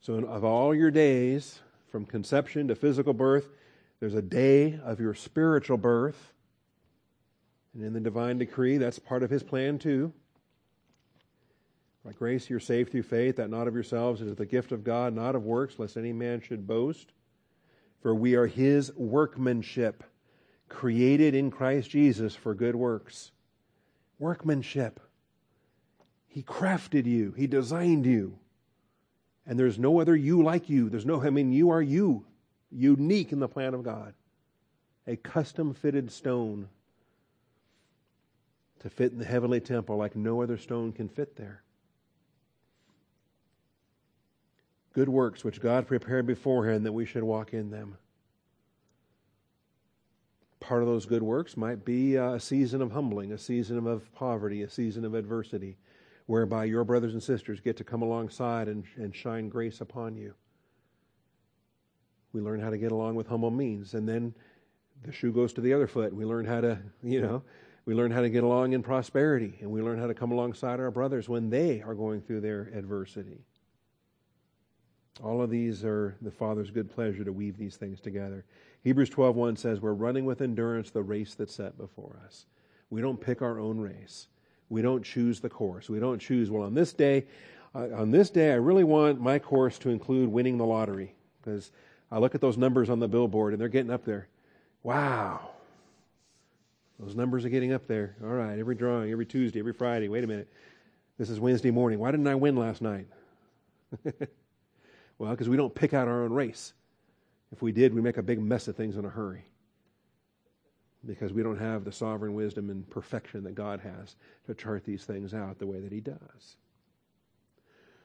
So 0.00 0.14
of 0.14 0.44
all 0.44 0.74
your 0.74 0.90
days, 0.90 1.60
from 1.88 2.06
conception 2.06 2.68
to 2.68 2.74
physical 2.74 3.12
birth, 3.12 3.48
there's 4.00 4.14
a 4.14 4.22
day 4.22 4.78
of 4.78 5.00
your 5.00 5.14
spiritual 5.14 5.76
birth. 5.76 6.32
And 7.74 7.82
in 7.82 7.92
the 7.92 8.00
divine 8.00 8.38
decree, 8.38 8.78
that's 8.78 8.98
part 8.98 9.22
of 9.22 9.30
his 9.30 9.42
plan 9.42 9.78
too. 9.78 10.12
By 12.04 12.12
grace 12.12 12.48
you're 12.48 12.60
saved 12.60 12.92
through 12.92 13.02
faith, 13.02 13.36
that 13.36 13.50
not 13.50 13.68
of 13.68 13.74
yourselves 13.74 14.22
is 14.22 14.34
the 14.36 14.46
gift 14.46 14.72
of 14.72 14.84
God, 14.84 15.14
not 15.14 15.34
of 15.34 15.44
works, 15.44 15.78
lest 15.78 15.96
any 15.96 16.12
man 16.12 16.40
should 16.40 16.66
boast. 16.66 17.12
For 18.00 18.14
we 18.14 18.36
are 18.36 18.46
his 18.46 18.94
workmanship, 18.94 20.04
created 20.68 21.34
in 21.34 21.50
Christ 21.50 21.90
Jesus 21.90 22.36
for 22.36 22.54
good 22.54 22.76
works 22.76 23.32
workmanship. 24.18 25.00
He 26.26 26.42
crafted 26.42 27.06
you, 27.06 27.32
He 27.36 27.46
designed 27.46 28.06
you. 28.06 28.38
And 29.46 29.58
there's 29.58 29.78
no 29.78 30.00
other 30.00 30.14
you 30.14 30.42
like 30.42 30.68
you. 30.68 30.90
There's 30.90 31.06
no, 31.06 31.22
I 31.22 31.30
mean, 31.30 31.52
you 31.52 31.70
are 31.70 31.80
you, 31.80 32.26
unique 32.70 33.32
in 33.32 33.38
the 33.40 33.48
plan 33.48 33.72
of 33.72 33.82
God. 33.82 34.12
A 35.06 35.16
custom 35.16 35.72
fitted 35.72 36.12
stone 36.12 36.68
to 38.80 38.90
fit 38.90 39.12
in 39.12 39.18
the 39.18 39.24
heavenly 39.24 39.60
temple 39.60 39.96
like 39.96 40.14
no 40.14 40.42
other 40.42 40.58
stone 40.58 40.92
can 40.92 41.08
fit 41.08 41.36
there. 41.36 41.62
Good 44.92 45.08
works 45.08 45.44
which 45.44 45.62
God 45.62 45.86
prepared 45.86 46.26
beforehand 46.26 46.84
that 46.84 46.92
we 46.92 47.06
should 47.06 47.22
walk 47.22 47.54
in 47.54 47.70
them 47.70 47.96
part 50.60 50.82
of 50.82 50.88
those 50.88 51.06
good 51.06 51.22
works 51.22 51.56
might 51.56 51.84
be 51.84 52.18
uh, 52.18 52.32
a 52.32 52.40
season 52.40 52.82
of 52.82 52.92
humbling, 52.92 53.32
a 53.32 53.38
season 53.38 53.86
of 53.86 54.12
poverty, 54.14 54.62
a 54.62 54.70
season 54.70 55.04
of 55.04 55.14
adversity, 55.14 55.76
whereby 56.26 56.64
your 56.64 56.84
brothers 56.84 57.12
and 57.12 57.22
sisters 57.22 57.60
get 57.60 57.76
to 57.76 57.84
come 57.84 58.02
alongside 58.02 58.68
and, 58.68 58.84
and 58.96 59.14
shine 59.14 59.48
grace 59.48 59.80
upon 59.80 60.16
you. 60.16 60.34
We 62.32 62.40
learn 62.40 62.60
how 62.60 62.70
to 62.70 62.78
get 62.78 62.92
along 62.92 63.14
with 63.14 63.26
humble 63.26 63.50
means, 63.50 63.94
and 63.94 64.08
then 64.08 64.34
the 65.04 65.12
shoe 65.12 65.32
goes 65.32 65.52
to 65.54 65.60
the 65.60 65.72
other 65.72 65.86
foot. 65.86 66.14
We 66.14 66.24
learn 66.24 66.44
how 66.44 66.60
to, 66.60 66.78
you 67.02 67.20
know, 67.20 67.42
we 67.86 67.94
learn 67.94 68.10
how 68.10 68.20
to 68.20 68.28
get 68.28 68.42
along 68.42 68.74
in 68.74 68.82
prosperity, 68.82 69.56
and 69.60 69.70
we 69.70 69.80
learn 69.80 69.98
how 69.98 70.08
to 70.08 70.14
come 70.14 70.30
alongside 70.30 70.80
our 70.80 70.90
brothers 70.90 71.28
when 71.28 71.48
they 71.48 71.80
are 71.80 71.94
going 71.94 72.20
through 72.20 72.42
their 72.42 72.70
adversity. 72.74 73.46
All 75.22 75.40
of 75.40 75.50
these 75.50 75.84
are 75.84 76.16
the 76.20 76.30
Father's 76.30 76.70
good 76.70 76.90
pleasure 76.90 77.24
to 77.24 77.32
weave 77.32 77.56
these 77.56 77.76
things 77.76 78.00
together. 78.00 78.44
Hebrews 78.84 79.10
12:1 79.10 79.56
says 79.56 79.80
we're 79.80 79.92
running 79.92 80.24
with 80.24 80.40
endurance 80.40 80.90
the 80.90 81.02
race 81.02 81.34
that's 81.34 81.54
set 81.54 81.76
before 81.76 82.20
us. 82.24 82.46
We 82.90 83.00
don't 83.00 83.20
pick 83.20 83.42
our 83.42 83.58
own 83.58 83.78
race. 83.78 84.28
We 84.68 84.82
don't 84.82 85.02
choose 85.02 85.40
the 85.40 85.48
course. 85.48 85.88
We 85.88 85.98
don't 85.98 86.18
choose, 86.18 86.50
well, 86.50 86.62
on 86.62 86.74
this 86.74 86.92
day, 86.92 87.26
uh, 87.74 87.88
on 87.94 88.10
this 88.10 88.30
day, 88.30 88.52
I 88.52 88.56
really 88.56 88.84
want 88.84 89.20
my 89.20 89.38
course 89.38 89.78
to 89.80 89.90
include 89.90 90.30
winning 90.30 90.58
the 90.58 90.64
lottery 90.64 91.14
because 91.42 91.70
I 92.10 92.18
look 92.18 92.34
at 92.34 92.40
those 92.40 92.56
numbers 92.56 92.90
on 92.90 92.98
the 92.98 93.08
billboard 93.08 93.52
and 93.52 93.60
they're 93.60 93.68
getting 93.68 93.90
up 93.90 94.04
there. 94.04 94.28
Wow. 94.82 95.50
Those 96.98 97.14
numbers 97.14 97.44
are 97.44 97.50
getting 97.50 97.72
up 97.72 97.86
there. 97.86 98.16
All 98.22 98.28
right, 98.28 98.58
every 98.58 98.74
drawing, 98.74 99.10
every 99.10 99.26
Tuesday, 99.26 99.60
every 99.60 99.72
Friday. 99.72 100.08
Wait 100.08 100.24
a 100.24 100.26
minute. 100.26 100.48
This 101.18 101.30
is 101.30 101.38
Wednesday 101.38 101.70
morning. 101.70 101.98
Why 101.98 102.10
didn't 102.10 102.26
I 102.26 102.34
win 102.34 102.56
last 102.56 102.82
night? 102.82 103.06
well, 105.18 105.30
because 105.30 105.48
we 105.48 105.56
don't 105.56 105.74
pick 105.74 105.94
out 105.94 106.08
our 106.08 106.24
own 106.24 106.32
race. 106.32 106.72
If 107.52 107.62
we 107.62 107.72
did, 107.72 107.94
we 107.94 108.00
make 108.00 108.18
a 108.18 108.22
big 108.22 108.40
mess 108.40 108.68
of 108.68 108.76
things 108.76 108.96
in 108.96 109.04
a 109.04 109.10
hurry 109.10 109.44
because 111.06 111.32
we 111.32 111.42
don't 111.42 111.58
have 111.58 111.84
the 111.84 111.92
sovereign 111.92 112.34
wisdom 112.34 112.70
and 112.70 112.88
perfection 112.90 113.44
that 113.44 113.54
God 113.54 113.80
has 113.80 114.16
to 114.46 114.54
chart 114.54 114.84
these 114.84 115.04
things 115.04 115.32
out 115.32 115.58
the 115.58 115.66
way 115.66 115.80
that 115.80 115.92
He 115.92 116.00
does. 116.00 116.56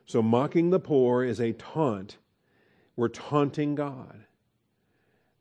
So, 0.06 0.22
mocking 0.22 0.70
the 0.70 0.80
poor 0.80 1.24
is 1.24 1.40
a 1.40 1.54
taunt. 1.54 2.18
We're 2.96 3.10
taunting 3.10 3.76
God. 3.76 4.26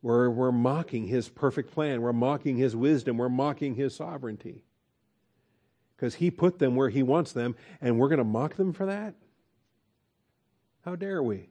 We're, 0.01 0.29
we're 0.29 0.51
mocking 0.51 1.07
His 1.07 1.29
perfect 1.29 1.71
plan. 1.71 2.01
We're 2.01 2.13
mocking 2.13 2.57
His 2.57 2.75
wisdom. 2.75 3.17
We're 3.17 3.29
mocking 3.29 3.75
His 3.75 3.95
sovereignty. 3.95 4.63
Because 5.95 6.15
He 6.15 6.31
put 6.31 6.59
them 6.59 6.75
where 6.75 6.89
He 6.89 7.03
wants 7.03 7.31
them, 7.31 7.55
and 7.79 7.99
we're 7.99 8.09
going 8.09 8.17
to 8.17 8.23
mock 8.23 8.55
them 8.55 8.73
for 8.73 8.85
that? 8.85 9.15
How 10.83 10.95
dare 10.95 11.23
we? 11.23 11.49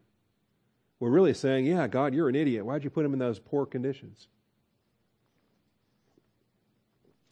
We're 1.02 1.10
really 1.10 1.34
saying, 1.34 1.66
yeah, 1.66 1.88
God, 1.88 2.14
you're 2.14 2.28
an 2.28 2.36
idiot. 2.36 2.64
Why'd 2.64 2.84
you 2.84 2.90
put 2.90 3.04
him 3.04 3.12
in 3.12 3.18
those 3.18 3.40
poor 3.40 3.66
conditions? 3.66 4.28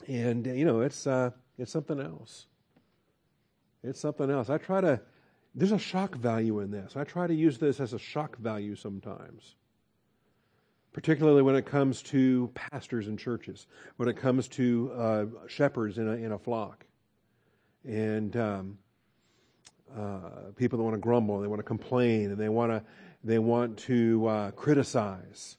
And, 0.09 0.45
you 0.45 0.65
know, 0.65 0.81
it's, 0.81 1.07
uh, 1.07 1.31
it's 1.57 1.71
something 1.71 2.01
else. 2.01 2.47
It's 3.85 4.01
something 4.01 4.29
else. 4.29 4.51
I 4.51 4.59
try 4.59 4.81
to, 4.81 5.01
there's 5.55 5.71
a 5.71 5.79
shock 5.79 6.17
value 6.17 6.59
in 6.59 6.73
this. 6.73 6.97
I 6.97 7.05
try 7.05 7.29
to 7.29 7.33
use 7.33 7.59
this 7.59 7.79
as 7.79 7.93
a 7.93 7.99
shock 8.01 8.37
value 8.39 8.75
sometimes, 8.75 9.55
particularly 10.93 11.43
when 11.43 11.55
it 11.55 11.65
comes 11.65 12.03
to 12.03 12.51
pastors 12.55 13.07
and 13.07 13.17
churches, 13.17 13.69
when 13.99 14.09
it 14.09 14.17
comes 14.17 14.49
to 14.49 14.91
uh, 14.97 15.27
shepherds 15.47 15.99
in 15.99 16.09
a, 16.09 16.15
in 16.15 16.33
a 16.33 16.39
flock, 16.41 16.87
and 17.85 18.37
um, 18.37 18.79
uh, 19.97 20.51
people 20.57 20.77
that 20.77 20.83
want 20.83 20.95
to 20.95 21.01
grumble, 21.01 21.41
they 21.41 21.47
want 21.47 21.61
to 21.61 21.65
complain, 21.65 22.33
and 22.33 22.37
they 22.37 22.49
want 22.49 22.73
to 22.73 22.83
they 23.23 23.39
want 23.39 23.79
to 23.79 24.27
uh, 24.27 24.51
criticize 24.53 25.57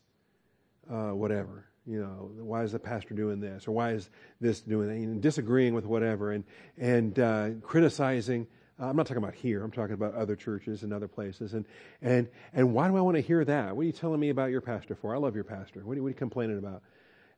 uh, 0.90 1.10
whatever 1.10 1.72
you 1.86 2.00
know, 2.00 2.32
why 2.38 2.64
is 2.64 2.74
the 2.74 2.80
pastor 2.80 3.16
doing 3.16 3.40
this, 3.40 3.68
or 3.68 3.72
why 3.72 3.92
is 3.92 4.10
this 4.40 4.62
doing 4.62 4.88
that, 4.88 4.94
and 4.94 5.22
disagreeing 5.22 5.74
with 5.74 5.86
whatever, 5.86 6.32
and 6.32 6.44
and 6.78 7.18
uh, 7.18 7.50
criticizing. 7.62 8.48
Uh, 8.80 8.86
I'm 8.86 8.96
not 8.96 9.08
talking 9.08 9.24
about 9.24 9.36
here. 9.36 9.64
I'm 9.64 9.72
talking 9.72 9.94
about 9.94 10.14
other 10.14 10.36
churches 10.36 10.84
and 10.84 10.94
other 10.94 11.08
places. 11.08 11.54
And 11.54 11.66
and 12.02 12.28
and 12.54 12.74
why 12.74 12.88
do 12.88 12.98
I 12.98 13.02
want 13.02 13.16
to 13.16 13.22
hear 13.22 13.44
that? 13.44 13.76
What 13.76 13.82
are 13.82 13.86
you 13.86 13.92
telling 13.92 14.20
me 14.20 14.30
about 14.30 14.52
your 14.52 14.62
pastor 14.62 14.96
for? 14.96 15.16
I 15.16 15.18
love 15.18 15.34
your 15.34 15.44
pastor. 15.44 15.82
What 15.84 15.98
are, 15.98 16.02
what 16.02 16.08
are 16.08 16.12
you 16.12 16.16
complaining 16.16 16.60
about? 16.60 16.84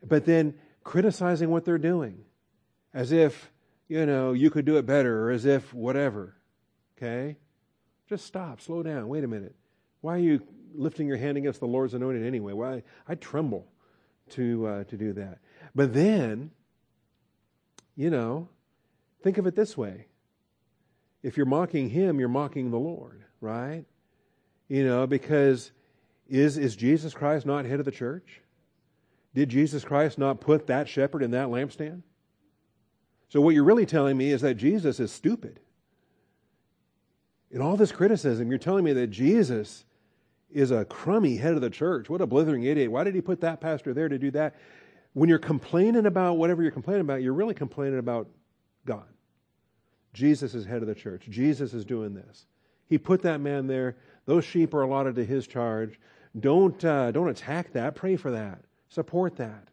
But 0.05 0.25
then 0.25 0.55
criticizing 0.83 1.49
what 1.49 1.63
they're 1.63 1.77
doing, 1.77 2.25
as 2.93 3.13
if 3.13 3.49
you 3.87 4.05
know 4.05 4.33
you 4.33 4.49
could 4.49 4.65
do 4.65 4.75
it 4.75 4.85
better, 4.85 5.29
or 5.29 5.31
as 5.31 5.45
if 5.45 5.73
whatever. 5.73 6.35
Okay, 6.97 7.37
just 8.09 8.25
stop, 8.25 8.59
slow 8.59 8.83
down. 8.83 9.07
Wait 9.07 9.23
a 9.23 9.27
minute. 9.27 9.55
Why 10.03 10.15
are 10.15 10.19
you 10.19 10.41
lifting 10.75 11.07
your 11.07 11.15
hand 11.15 11.37
against 11.37 11.61
the 11.61 11.65
Lord's 11.65 11.93
anointed 11.93 12.25
anyway? 12.25 12.51
Why 12.51 12.83
I 13.07 13.15
tremble 13.15 13.65
to 14.31 14.67
uh, 14.67 14.83
to 14.83 14.97
do 14.97 15.13
that. 15.13 15.39
But 15.73 15.93
then, 15.93 16.51
you 17.95 18.09
know, 18.09 18.49
think 19.21 19.37
of 19.37 19.47
it 19.47 19.55
this 19.55 19.77
way: 19.77 20.07
if 21.23 21.37
you're 21.37 21.45
mocking 21.45 21.89
him, 21.89 22.19
you're 22.19 22.27
mocking 22.27 22.69
the 22.69 22.77
Lord, 22.77 23.23
right? 23.39 23.85
You 24.67 24.85
know, 24.85 25.07
because 25.07 25.71
is 26.27 26.57
is 26.57 26.75
Jesus 26.75 27.13
Christ 27.13 27.45
not 27.45 27.63
head 27.63 27.79
of 27.79 27.85
the 27.85 27.91
church? 27.91 28.41
Did 29.33 29.47
Jesus 29.47 29.85
Christ 29.85 30.17
not 30.17 30.41
put 30.41 30.67
that 30.67 30.89
shepherd 30.89 31.23
in 31.23 31.31
that 31.31 31.47
lampstand? 31.47 32.01
So 33.29 33.39
what 33.39 33.55
you're 33.55 33.63
really 33.63 33.85
telling 33.85 34.17
me 34.17 34.31
is 34.31 34.41
that 34.41 34.55
Jesus 34.55 34.99
is 34.99 35.13
stupid. 35.13 35.61
In 37.51 37.61
all 37.61 37.77
this 37.77 37.93
criticism, 37.93 38.49
you're 38.49 38.59
telling 38.59 38.83
me 38.83 38.91
that 38.91 39.07
Jesus 39.07 39.85
is 40.53 40.71
a 40.71 40.85
crummy 40.85 41.37
head 41.37 41.53
of 41.53 41.61
the 41.61 41.69
church. 41.69 42.09
What 42.09 42.21
a 42.21 42.27
blithering 42.27 42.63
idiot. 42.63 42.91
Why 42.91 43.03
did 43.03 43.15
he 43.15 43.21
put 43.21 43.41
that 43.41 43.61
pastor 43.61 43.93
there 43.93 44.09
to 44.09 44.17
do 44.17 44.31
that? 44.31 44.55
When 45.13 45.29
you're 45.29 45.39
complaining 45.39 46.05
about 46.05 46.37
whatever 46.37 46.61
you're 46.61 46.71
complaining 46.71 47.01
about, 47.01 47.21
you're 47.21 47.33
really 47.33 47.53
complaining 47.53 47.99
about 47.99 48.27
God. 48.85 49.05
Jesus 50.13 50.53
is 50.53 50.65
head 50.65 50.81
of 50.81 50.87
the 50.87 50.95
church. 50.95 51.27
Jesus 51.29 51.73
is 51.73 51.85
doing 51.85 52.13
this. 52.13 52.45
He 52.87 52.97
put 52.97 53.21
that 53.23 53.41
man 53.41 53.67
there. 53.67 53.97
Those 54.25 54.45
sheep 54.45 54.73
are 54.73 54.83
allotted 54.83 55.15
to 55.15 55.25
his 55.25 55.47
charge. 55.47 55.99
Don't, 56.39 56.83
uh, 56.83 57.11
don't 57.11 57.29
attack 57.29 57.73
that. 57.73 57.95
Pray 57.95 58.15
for 58.15 58.31
that. 58.31 58.59
Support 58.89 59.37
that. 59.37 59.67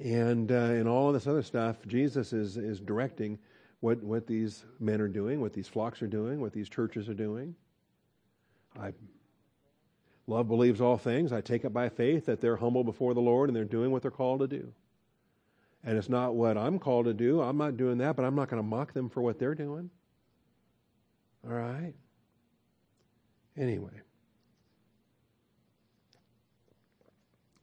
And 0.00 0.50
uh, 0.50 0.54
in 0.54 0.88
all 0.88 1.08
of 1.08 1.14
this 1.14 1.26
other 1.26 1.42
stuff, 1.42 1.76
Jesus 1.86 2.32
is, 2.32 2.56
is 2.56 2.80
directing 2.80 3.38
what, 3.80 4.02
what 4.02 4.26
these 4.26 4.64
men 4.80 5.00
are 5.00 5.08
doing, 5.08 5.40
what 5.40 5.52
these 5.52 5.68
flocks 5.68 6.02
are 6.02 6.06
doing, 6.06 6.40
what 6.40 6.52
these 6.52 6.68
churches 6.68 7.08
are 7.08 7.14
doing. 7.14 7.54
I 8.80 8.92
love 10.26 10.48
believes 10.48 10.80
all 10.80 10.98
things. 10.98 11.32
I 11.32 11.40
take 11.40 11.64
it 11.64 11.72
by 11.72 11.88
faith 11.88 12.26
that 12.26 12.40
they're 12.40 12.56
humble 12.56 12.84
before 12.84 13.14
the 13.14 13.20
Lord 13.20 13.48
and 13.48 13.56
they're 13.56 13.64
doing 13.64 13.90
what 13.90 14.02
they're 14.02 14.10
called 14.10 14.40
to 14.40 14.48
do. 14.48 14.72
And 15.84 15.98
it's 15.98 16.08
not 16.08 16.34
what 16.34 16.56
I'm 16.56 16.78
called 16.78 17.06
to 17.06 17.14
do. 17.14 17.40
I'm 17.40 17.58
not 17.58 17.76
doing 17.76 17.98
that, 17.98 18.16
but 18.16 18.24
I'm 18.24 18.36
not 18.36 18.48
going 18.48 18.62
to 18.62 18.66
mock 18.66 18.92
them 18.92 19.08
for 19.08 19.20
what 19.20 19.38
they're 19.38 19.54
doing. 19.54 19.90
All 21.44 21.54
right? 21.54 21.94
Anyway. 23.56 24.00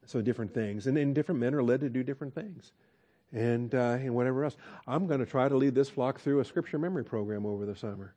So 0.06 0.22
different 0.22 0.54
things. 0.54 0.88
And, 0.88 0.98
and 0.98 1.16
different 1.16 1.40
men 1.40 1.54
are 1.56 1.64
led 1.64 1.80
to 1.82 1.90
do 1.90 2.04
different 2.04 2.36
things. 2.36 2.74
And, 3.32 3.74
uh, 3.74 3.98
and 4.00 4.14
whatever 4.14 4.44
else. 4.44 4.58
I'm 4.88 5.08
going 5.08 5.20
to 5.20 5.26
try 5.26 5.48
to 5.48 5.56
lead 5.56 5.76
this 5.76 5.90
flock 5.90 6.20
through 6.20 6.40
a 6.40 6.46
scripture 6.46 6.80
memory 6.80 7.06
program 7.06 7.46
over 7.46 7.66
the 7.66 7.76
summer 7.76 8.16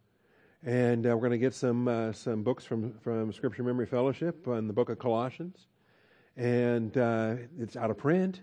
and 0.65 1.07
uh, 1.07 1.11
we're 1.11 1.29
going 1.29 1.33
to 1.33 1.39
get 1.39 1.55
some 1.55 1.89
uh, 1.89 2.13
some 2.13 2.43
books 2.43 2.65
from 2.65 2.93
from 3.01 3.33
Scripture 3.33 3.63
Memory 3.63 3.87
Fellowship 3.87 4.47
on 4.47 4.67
the 4.67 4.73
Book 4.73 4.91
of 4.91 4.99
Colossians, 4.99 5.67
and 6.37 6.97
uh, 6.97 7.35
it's 7.59 7.77
out 7.77 7.91
of 7.91 7.99
print. 7.99 8.43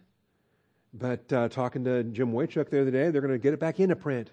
But 0.93 1.31
uh, 1.31 1.49
talking 1.49 1.83
to 1.85 2.03
Jim 2.03 2.33
Waychuk 2.33 2.69
the 2.69 2.81
other 2.81 2.91
day, 2.91 3.11
they're 3.11 3.21
going 3.21 3.33
to 3.33 3.39
get 3.39 3.53
it 3.53 3.59
back 3.59 3.79
into 3.79 3.95
print, 3.95 4.31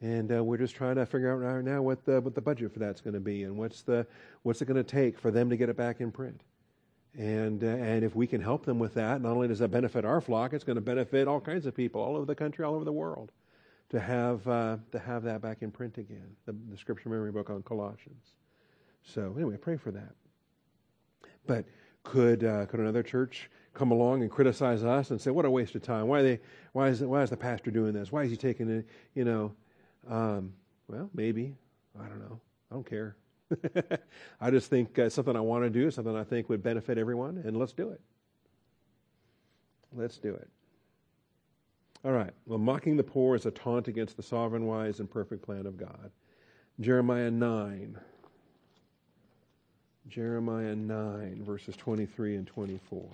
and 0.00 0.30
uh, 0.32 0.44
we're 0.44 0.58
just 0.58 0.74
trying 0.74 0.96
to 0.96 1.06
figure 1.06 1.32
out 1.32 1.36
right 1.36 1.64
now 1.64 1.80
what 1.80 2.04
the 2.04 2.20
what 2.20 2.34
the 2.34 2.40
budget 2.40 2.72
for 2.72 2.80
that's 2.80 3.00
going 3.00 3.14
to 3.14 3.20
be 3.20 3.44
and 3.44 3.56
what's 3.56 3.82
the 3.82 4.06
what's 4.42 4.60
it 4.60 4.66
going 4.66 4.76
to 4.76 4.84
take 4.84 5.18
for 5.18 5.30
them 5.30 5.48
to 5.48 5.56
get 5.56 5.68
it 5.68 5.76
back 5.76 6.00
in 6.00 6.12
print. 6.12 6.42
And 7.16 7.64
uh, 7.64 7.66
and 7.66 8.04
if 8.04 8.14
we 8.14 8.26
can 8.26 8.42
help 8.42 8.66
them 8.66 8.78
with 8.78 8.94
that, 8.94 9.22
not 9.22 9.32
only 9.32 9.48
does 9.48 9.60
that 9.60 9.70
benefit 9.70 10.04
our 10.04 10.20
flock, 10.20 10.52
it's 10.52 10.64
going 10.64 10.76
to 10.76 10.82
benefit 10.82 11.26
all 11.26 11.40
kinds 11.40 11.64
of 11.64 11.74
people 11.74 12.02
all 12.02 12.16
over 12.16 12.26
the 12.26 12.34
country, 12.34 12.64
all 12.64 12.74
over 12.74 12.84
the 12.84 12.92
world 12.92 13.32
to 13.90 14.00
have 14.00 14.46
uh, 14.48 14.76
to 14.92 14.98
have 14.98 15.22
that 15.24 15.42
back 15.42 15.62
in 15.62 15.70
print 15.70 15.98
again, 15.98 16.36
the, 16.46 16.54
the 16.70 16.76
scripture 16.76 17.08
memory 17.08 17.32
book 17.32 17.50
on 17.50 17.62
Colossians. 17.62 18.34
So 19.02 19.34
anyway, 19.36 19.56
pray 19.56 19.76
for 19.76 19.90
that. 19.90 20.14
But 21.46 21.64
could 22.02 22.44
uh, 22.44 22.66
could 22.66 22.80
another 22.80 23.02
church 23.02 23.50
come 23.74 23.90
along 23.90 24.22
and 24.22 24.30
criticize 24.30 24.84
us 24.84 25.10
and 25.10 25.20
say, 25.20 25.30
"What 25.30 25.44
a 25.44 25.50
waste 25.50 25.74
of 25.74 25.82
time! 25.82 26.06
Why 26.06 26.22
they? 26.22 26.40
Why 26.72 26.88
is 26.88 27.02
why 27.02 27.22
is 27.22 27.30
the 27.30 27.36
pastor 27.36 27.70
doing 27.70 27.92
this? 27.92 28.12
Why 28.12 28.22
is 28.22 28.30
he 28.30 28.36
taking 28.36 28.68
it? 28.70 28.86
You 29.14 29.24
know?" 29.24 29.54
Um, 30.08 30.54
well, 30.88 31.10
maybe 31.14 31.56
I 31.98 32.08
don't 32.08 32.20
know. 32.20 32.40
I 32.70 32.74
don't 32.74 32.86
care. 32.86 33.16
I 34.40 34.50
just 34.50 34.70
think 34.70 34.98
uh, 34.98 35.08
something 35.08 35.36
I 35.36 35.40
want 35.40 35.64
to 35.64 35.70
do, 35.70 35.90
something 35.90 36.16
I 36.16 36.24
think 36.24 36.48
would 36.48 36.62
benefit 36.62 36.98
everyone, 36.98 37.42
and 37.44 37.56
let's 37.56 37.72
do 37.72 37.90
it. 37.90 38.00
Let's 39.92 40.18
do 40.18 40.34
it. 40.34 40.48
All 42.04 42.12
right. 42.12 42.32
Well, 42.46 42.58
mocking 42.58 42.96
the 42.96 43.02
poor 43.02 43.36
is 43.36 43.44
a 43.44 43.50
taunt 43.50 43.88
against 43.88 44.16
the 44.16 44.22
sovereign, 44.22 44.66
wise, 44.66 45.00
and 45.00 45.10
perfect 45.10 45.42
plan 45.42 45.66
of 45.66 45.76
God. 45.76 46.10
Jeremiah 46.80 47.30
9. 47.30 47.98
Jeremiah 50.08 50.74
9, 50.74 51.42
verses 51.44 51.76
23 51.76 52.36
and 52.36 52.46
24. 52.46 53.08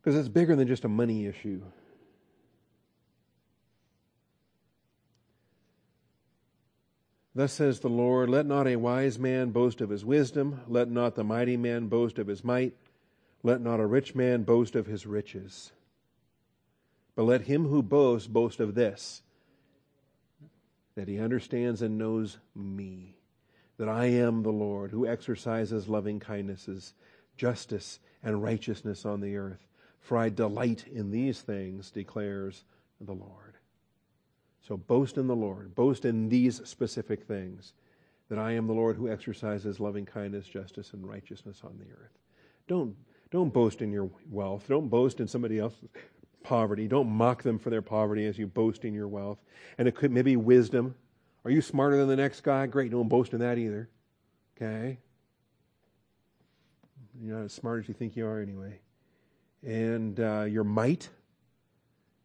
Because 0.00 0.18
it's 0.18 0.28
bigger 0.28 0.54
than 0.54 0.68
just 0.68 0.84
a 0.84 0.88
money 0.88 1.26
issue. 1.26 1.60
Thus 7.38 7.52
says 7.52 7.78
the 7.78 7.88
Lord, 7.88 8.28
Let 8.28 8.46
not 8.46 8.66
a 8.66 8.74
wise 8.74 9.16
man 9.16 9.50
boast 9.50 9.80
of 9.80 9.90
his 9.90 10.04
wisdom, 10.04 10.62
let 10.66 10.90
not 10.90 11.14
the 11.14 11.22
mighty 11.22 11.56
man 11.56 11.86
boast 11.86 12.18
of 12.18 12.26
his 12.26 12.42
might, 12.42 12.74
let 13.44 13.60
not 13.60 13.78
a 13.78 13.86
rich 13.86 14.12
man 14.16 14.42
boast 14.42 14.74
of 14.74 14.86
his 14.86 15.06
riches. 15.06 15.70
But 17.14 17.22
let 17.22 17.42
him 17.42 17.68
who 17.68 17.80
boasts 17.80 18.26
boast 18.26 18.58
of 18.58 18.74
this, 18.74 19.22
that 20.96 21.06
he 21.06 21.20
understands 21.20 21.80
and 21.80 21.96
knows 21.96 22.38
me, 22.56 23.14
that 23.76 23.88
I 23.88 24.06
am 24.06 24.42
the 24.42 24.50
Lord 24.50 24.90
who 24.90 25.06
exercises 25.06 25.86
loving 25.86 26.18
kindnesses, 26.18 26.92
justice, 27.36 28.00
and 28.20 28.42
righteousness 28.42 29.04
on 29.06 29.20
the 29.20 29.36
earth. 29.36 29.64
For 30.00 30.18
I 30.18 30.28
delight 30.28 30.86
in 30.92 31.12
these 31.12 31.40
things, 31.40 31.92
declares 31.92 32.64
the 33.00 33.14
Lord. 33.14 33.47
So 34.68 34.76
boast 34.76 35.16
in 35.16 35.26
the 35.26 35.34
Lord. 35.34 35.74
Boast 35.74 36.04
in 36.04 36.28
these 36.28 36.60
specific 36.68 37.24
things 37.24 37.72
that 38.28 38.38
I 38.38 38.52
am 38.52 38.66
the 38.66 38.74
Lord 38.74 38.96
who 38.96 39.08
exercises 39.08 39.80
loving 39.80 40.04
kindness, 40.04 40.46
justice, 40.46 40.92
and 40.92 41.08
righteousness 41.08 41.62
on 41.64 41.78
the 41.78 41.90
earth. 41.90 42.12
Don't, 42.68 42.94
Don't 43.30 43.50
boast 43.50 43.80
in 43.80 43.90
your 43.90 44.10
wealth. 44.30 44.66
Don't 44.68 44.88
boast 44.88 45.20
in 45.20 45.26
somebody 45.26 45.58
else's 45.58 45.88
poverty. 46.44 46.86
Don't 46.86 47.08
mock 47.08 47.42
them 47.42 47.58
for 47.58 47.70
their 47.70 47.80
poverty 47.80 48.26
as 48.26 48.36
you 48.38 48.46
boast 48.46 48.84
in 48.84 48.92
your 48.92 49.08
wealth. 49.08 49.38
And 49.78 49.88
it 49.88 49.94
could 49.94 50.12
maybe 50.12 50.36
wisdom. 50.36 50.94
Are 51.46 51.50
you 51.50 51.62
smarter 51.62 51.96
than 51.96 52.08
the 52.08 52.16
next 52.16 52.42
guy? 52.42 52.66
Great. 52.66 52.90
Don't 52.90 53.08
boast 53.08 53.32
in 53.32 53.38
that 53.38 53.56
either. 53.56 53.88
Okay? 54.56 54.98
You're 57.18 57.38
not 57.38 57.44
as 57.46 57.54
smart 57.54 57.80
as 57.80 57.88
you 57.88 57.94
think 57.94 58.16
you 58.16 58.26
are 58.26 58.38
anyway. 58.38 58.80
And 59.62 60.20
uh, 60.20 60.42
your 60.42 60.64
might. 60.64 61.08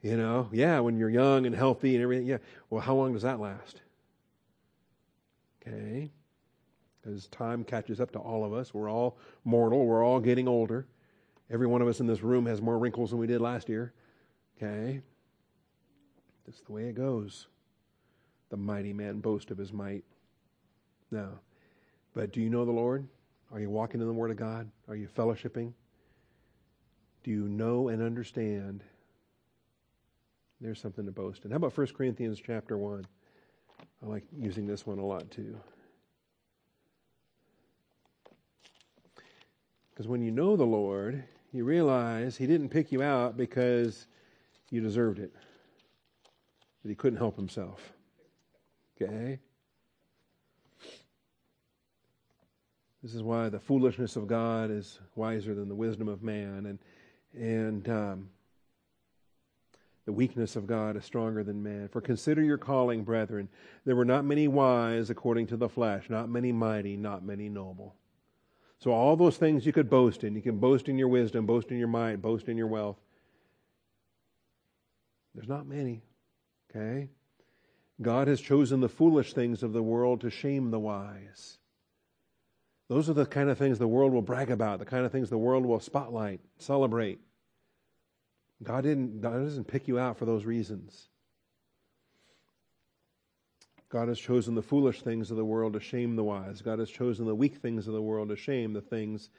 You 0.03 0.17
know, 0.17 0.49
yeah, 0.51 0.81
when 0.81 0.97
you're 0.97 1.09
young 1.09 1.45
and 1.45 1.55
healthy 1.55 1.95
and 1.95 2.03
everything, 2.03 2.27
yeah. 2.27 2.39
Well, 2.69 2.81
how 2.81 2.93
long 2.93 3.13
does 3.13 3.21
that 3.21 3.39
last? 3.39 3.81
Okay? 5.65 6.11
As 7.09 7.27
time 7.27 7.63
catches 7.63 8.01
up 8.01 8.11
to 8.11 8.19
all 8.19 8.43
of 8.43 8.53
us, 8.53 8.73
we're 8.73 8.91
all 8.91 9.17
mortal, 9.45 9.85
we're 9.85 10.05
all 10.05 10.19
getting 10.19 10.47
older. 10.47 10.85
Every 11.49 11.67
one 11.67 11.81
of 11.81 11.87
us 11.87 12.01
in 12.01 12.05
this 12.05 12.21
room 12.21 12.45
has 12.47 12.61
more 12.61 12.77
wrinkles 12.77 13.11
than 13.11 13.19
we 13.19 13.27
did 13.27 13.39
last 13.39 13.69
year. 13.69 13.93
Okay? 14.57 15.01
That's 16.45 16.59
the 16.59 16.73
way 16.73 16.89
it 16.89 16.95
goes. 16.95 17.47
The 18.49 18.57
mighty 18.57 18.91
man 18.91 19.21
boast 19.21 19.51
of 19.51 19.57
his 19.57 19.71
might. 19.71 20.03
No. 21.11 21.39
But 22.13 22.33
do 22.33 22.41
you 22.41 22.49
know 22.49 22.65
the 22.65 22.71
Lord? 22.71 23.07
Are 23.53 23.59
you 23.59 23.69
walking 23.69 24.01
in 24.01 24.07
the 24.07 24.13
Word 24.13 24.31
of 24.31 24.37
God? 24.37 24.69
Are 24.89 24.95
you 24.95 25.07
fellowshipping? 25.07 25.71
Do 27.23 27.31
you 27.31 27.47
know 27.47 27.87
and 27.87 28.01
understand? 28.01 28.83
There's 30.63 30.79
something 30.79 31.05
to 31.05 31.11
boast 31.11 31.43
in. 31.43 31.51
How 31.51 31.57
about 31.57 31.77
1 31.77 31.87
Corinthians 31.87 32.41
chapter 32.43 32.77
1? 32.77 33.05
I 34.01 34.05
like 34.05 34.23
using 34.31 34.65
this 34.65 34.87
one 34.87 34.97
a 34.97 35.05
lot 35.05 35.29
too. 35.29 35.57
Because 39.89 40.07
when 40.07 40.21
you 40.21 40.31
know 40.31 40.55
the 40.55 40.63
Lord, 40.63 41.21
you 41.51 41.65
realize 41.65 42.37
He 42.37 42.47
didn't 42.47 42.69
pick 42.69 42.93
you 42.93 43.03
out 43.03 43.35
because 43.35 44.07
you 44.69 44.79
deserved 44.79 45.19
it, 45.19 45.33
that 46.81 46.89
He 46.89 46.95
couldn't 46.95 47.19
help 47.19 47.35
Himself. 47.35 47.91
Okay? 49.01 49.39
This 53.03 53.13
is 53.13 53.21
why 53.21 53.49
the 53.49 53.59
foolishness 53.59 54.15
of 54.15 54.27
God 54.27 54.71
is 54.71 54.97
wiser 55.15 55.53
than 55.53 55.67
the 55.67 55.75
wisdom 55.75 56.07
of 56.07 56.23
man, 56.23 56.67
and 56.67 56.79
and 57.33 57.89
um, 57.89 58.29
the 60.05 60.13
weakness 60.13 60.55
of 60.55 60.67
God 60.67 60.97
is 60.97 61.05
stronger 61.05 61.43
than 61.43 61.63
man. 61.63 61.87
For 61.87 62.01
consider 62.01 62.43
your 62.43 62.57
calling, 62.57 63.03
brethren. 63.03 63.47
There 63.85 63.95
were 63.95 64.05
not 64.05 64.25
many 64.25 64.47
wise 64.47 65.09
according 65.09 65.47
to 65.47 65.57
the 65.57 65.69
flesh, 65.69 66.09
not 66.09 66.29
many 66.29 66.51
mighty, 66.51 66.97
not 66.97 67.23
many 67.23 67.47
noble. 67.47 67.95
So 68.79 68.91
all 68.91 69.15
those 69.15 69.37
things 69.37 69.65
you 69.65 69.71
could 69.71 69.89
boast 69.89 70.25
in. 70.25 70.35
You 70.35 70.41
can 70.41 70.57
boast 70.57 70.89
in 70.89 70.97
your 70.97 71.07
wisdom, 71.07 71.45
boast 71.45 71.71
in 71.71 71.77
your 71.77 71.87
might, 71.87 72.21
boast 72.21 72.49
in 72.49 72.57
your 72.57 72.67
wealth. 72.67 72.97
There's 75.33 75.47
not 75.47 75.67
many. 75.67 76.03
Okay? 76.69 77.09
God 78.01 78.27
has 78.27 78.41
chosen 78.41 78.81
the 78.81 78.89
foolish 78.89 79.33
things 79.33 79.63
of 79.63 79.71
the 79.71 79.83
world 79.83 80.21
to 80.21 80.29
shame 80.29 80.71
the 80.71 80.79
wise. 80.79 81.59
Those 82.89 83.09
are 83.09 83.13
the 83.13 83.25
kind 83.25 83.49
of 83.49 83.57
things 83.57 83.79
the 83.79 83.87
world 83.87 84.11
will 84.11 84.21
brag 84.21 84.51
about, 84.51 84.79
the 84.79 84.85
kind 84.85 85.05
of 85.05 85.11
things 85.11 85.29
the 85.29 85.37
world 85.37 85.65
will 85.65 85.79
spotlight, 85.79 86.41
celebrate. 86.57 87.19
God 88.61 88.83
didn't 88.83 89.21
God 89.21 89.43
doesn't 89.43 89.67
pick 89.67 89.87
you 89.87 89.97
out 89.99 90.17
for 90.17 90.25
those 90.25 90.45
reasons. 90.45 91.07
God 93.89 94.07
has 94.07 94.19
chosen 94.19 94.55
the 94.55 94.63
foolish 94.63 95.03
things 95.03 95.29
of 95.29 95.37
the 95.37 95.45
world 95.45 95.73
to 95.73 95.79
shame 95.79 96.15
the 96.15 96.23
wise. 96.23 96.63
God 96.63 96.79
has 96.79 96.89
chosen 96.89 97.25
the 97.25 97.35
weak 97.35 97.57
things 97.57 97.87
of 97.87 97.93
the 97.93 98.01
world 98.01 98.29
to 98.29 98.35
shame 98.35 98.73
the 98.73 98.81
things 98.81 99.29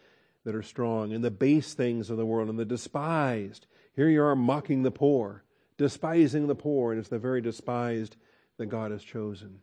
that 0.44 0.54
are 0.54 0.62
strong, 0.62 1.12
and 1.12 1.24
the 1.24 1.30
base 1.30 1.74
things 1.74 2.08
of 2.08 2.16
the 2.16 2.26
world, 2.26 2.48
and 2.48 2.58
the 2.58 2.64
despised. 2.64 3.66
Here 3.96 4.08
you 4.08 4.22
are 4.22 4.36
mocking 4.36 4.82
the 4.82 4.90
poor, 4.90 5.42
despising 5.76 6.46
the 6.46 6.54
poor, 6.54 6.92
and 6.92 7.00
it's 7.00 7.08
the 7.08 7.18
very 7.18 7.40
despised 7.40 8.16
that 8.58 8.66
God 8.66 8.90
has 8.92 9.02
chosen. 9.02 9.58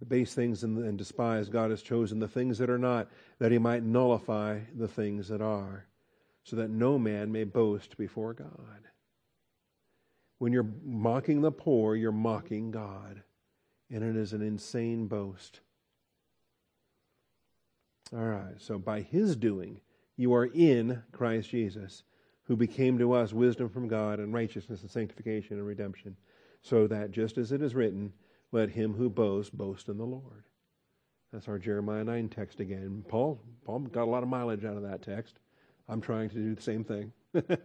The 0.00 0.06
base 0.06 0.34
things 0.34 0.64
and, 0.64 0.78
and 0.78 0.98
despised, 0.98 1.52
God 1.52 1.70
has 1.70 1.82
chosen 1.82 2.18
the 2.18 2.26
things 2.26 2.58
that 2.58 2.70
are 2.70 2.78
not, 2.78 3.08
that 3.38 3.52
He 3.52 3.58
might 3.58 3.84
nullify 3.84 4.60
the 4.74 4.88
things 4.88 5.28
that 5.28 5.42
are, 5.42 5.86
so 6.44 6.56
that 6.56 6.70
no 6.70 6.98
man 6.98 7.32
may 7.32 7.44
boast 7.44 7.96
before 7.96 8.34
God. 8.34 8.88
When 10.38 10.52
you're 10.52 10.70
mocking 10.84 11.40
the 11.40 11.50
poor, 11.50 11.96
you're 11.96 12.12
mocking 12.12 12.70
God. 12.70 13.22
And 13.90 14.04
it 14.04 14.16
is 14.16 14.32
an 14.32 14.42
insane 14.42 15.06
boast. 15.06 15.60
All 18.12 18.24
right, 18.24 18.54
so 18.58 18.78
by 18.78 19.00
his 19.00 19.36
doing, 19.36 19.80
you 20.16 20.34
are 20.34 20.44
in 20.46 21.02
Christ 21.12 21.50
Jesus, 21.50 22.02
who 22.44 22.56
became 22.56 22.98
to 22.98 23.12
us 23.12 23.32
wisdom 23.32 23.68
from 23.70 23.88
God 23.88 24.20
and 24.20 24.34
righteousness 24.34 24.82
and 24.82 24.90
sanctification 24.90 25.56
and 25.56 25.66
redemption, 25.66 26.16
so 26.60 26.86
that 26.86 27.10
just 27.10 27.38
as 27.38 27.50
it 27.50 27.62
is 27.62 27.74
written, 27.74 28.12
let 28.52 28.70
him 28.70 28.94
who 28.94 29.08
boasts 29.08 29.50
boast 29.50 29.88
in 29.88 29.96
the 29.96 30.04
Lord. 30.04 30.44
That's 31.32 31.48
our 31.48 31.58
Jeremiah 31.58 32.04
9 32.04 32.28
text 32.28 32.60
again. 32.60 33.04
Paul, 33.08 33.40
Paul 33.64 33.80
got 33.80 34.04
a 34.04 34.10
lot 34.10 34.22
of 34.22 34.28
mileage 34.28 34.64
out 34.64 34.76
of 34.76 34.82
that 34.82 35.02
text. 35.02 35.38
I'm 35.88 36.00
trying 36.00 36.30
to 36.30 36.36
do 36.36 36.54
the 36.54 36.62
same 36.62 36.84
thing. 36.84 37.12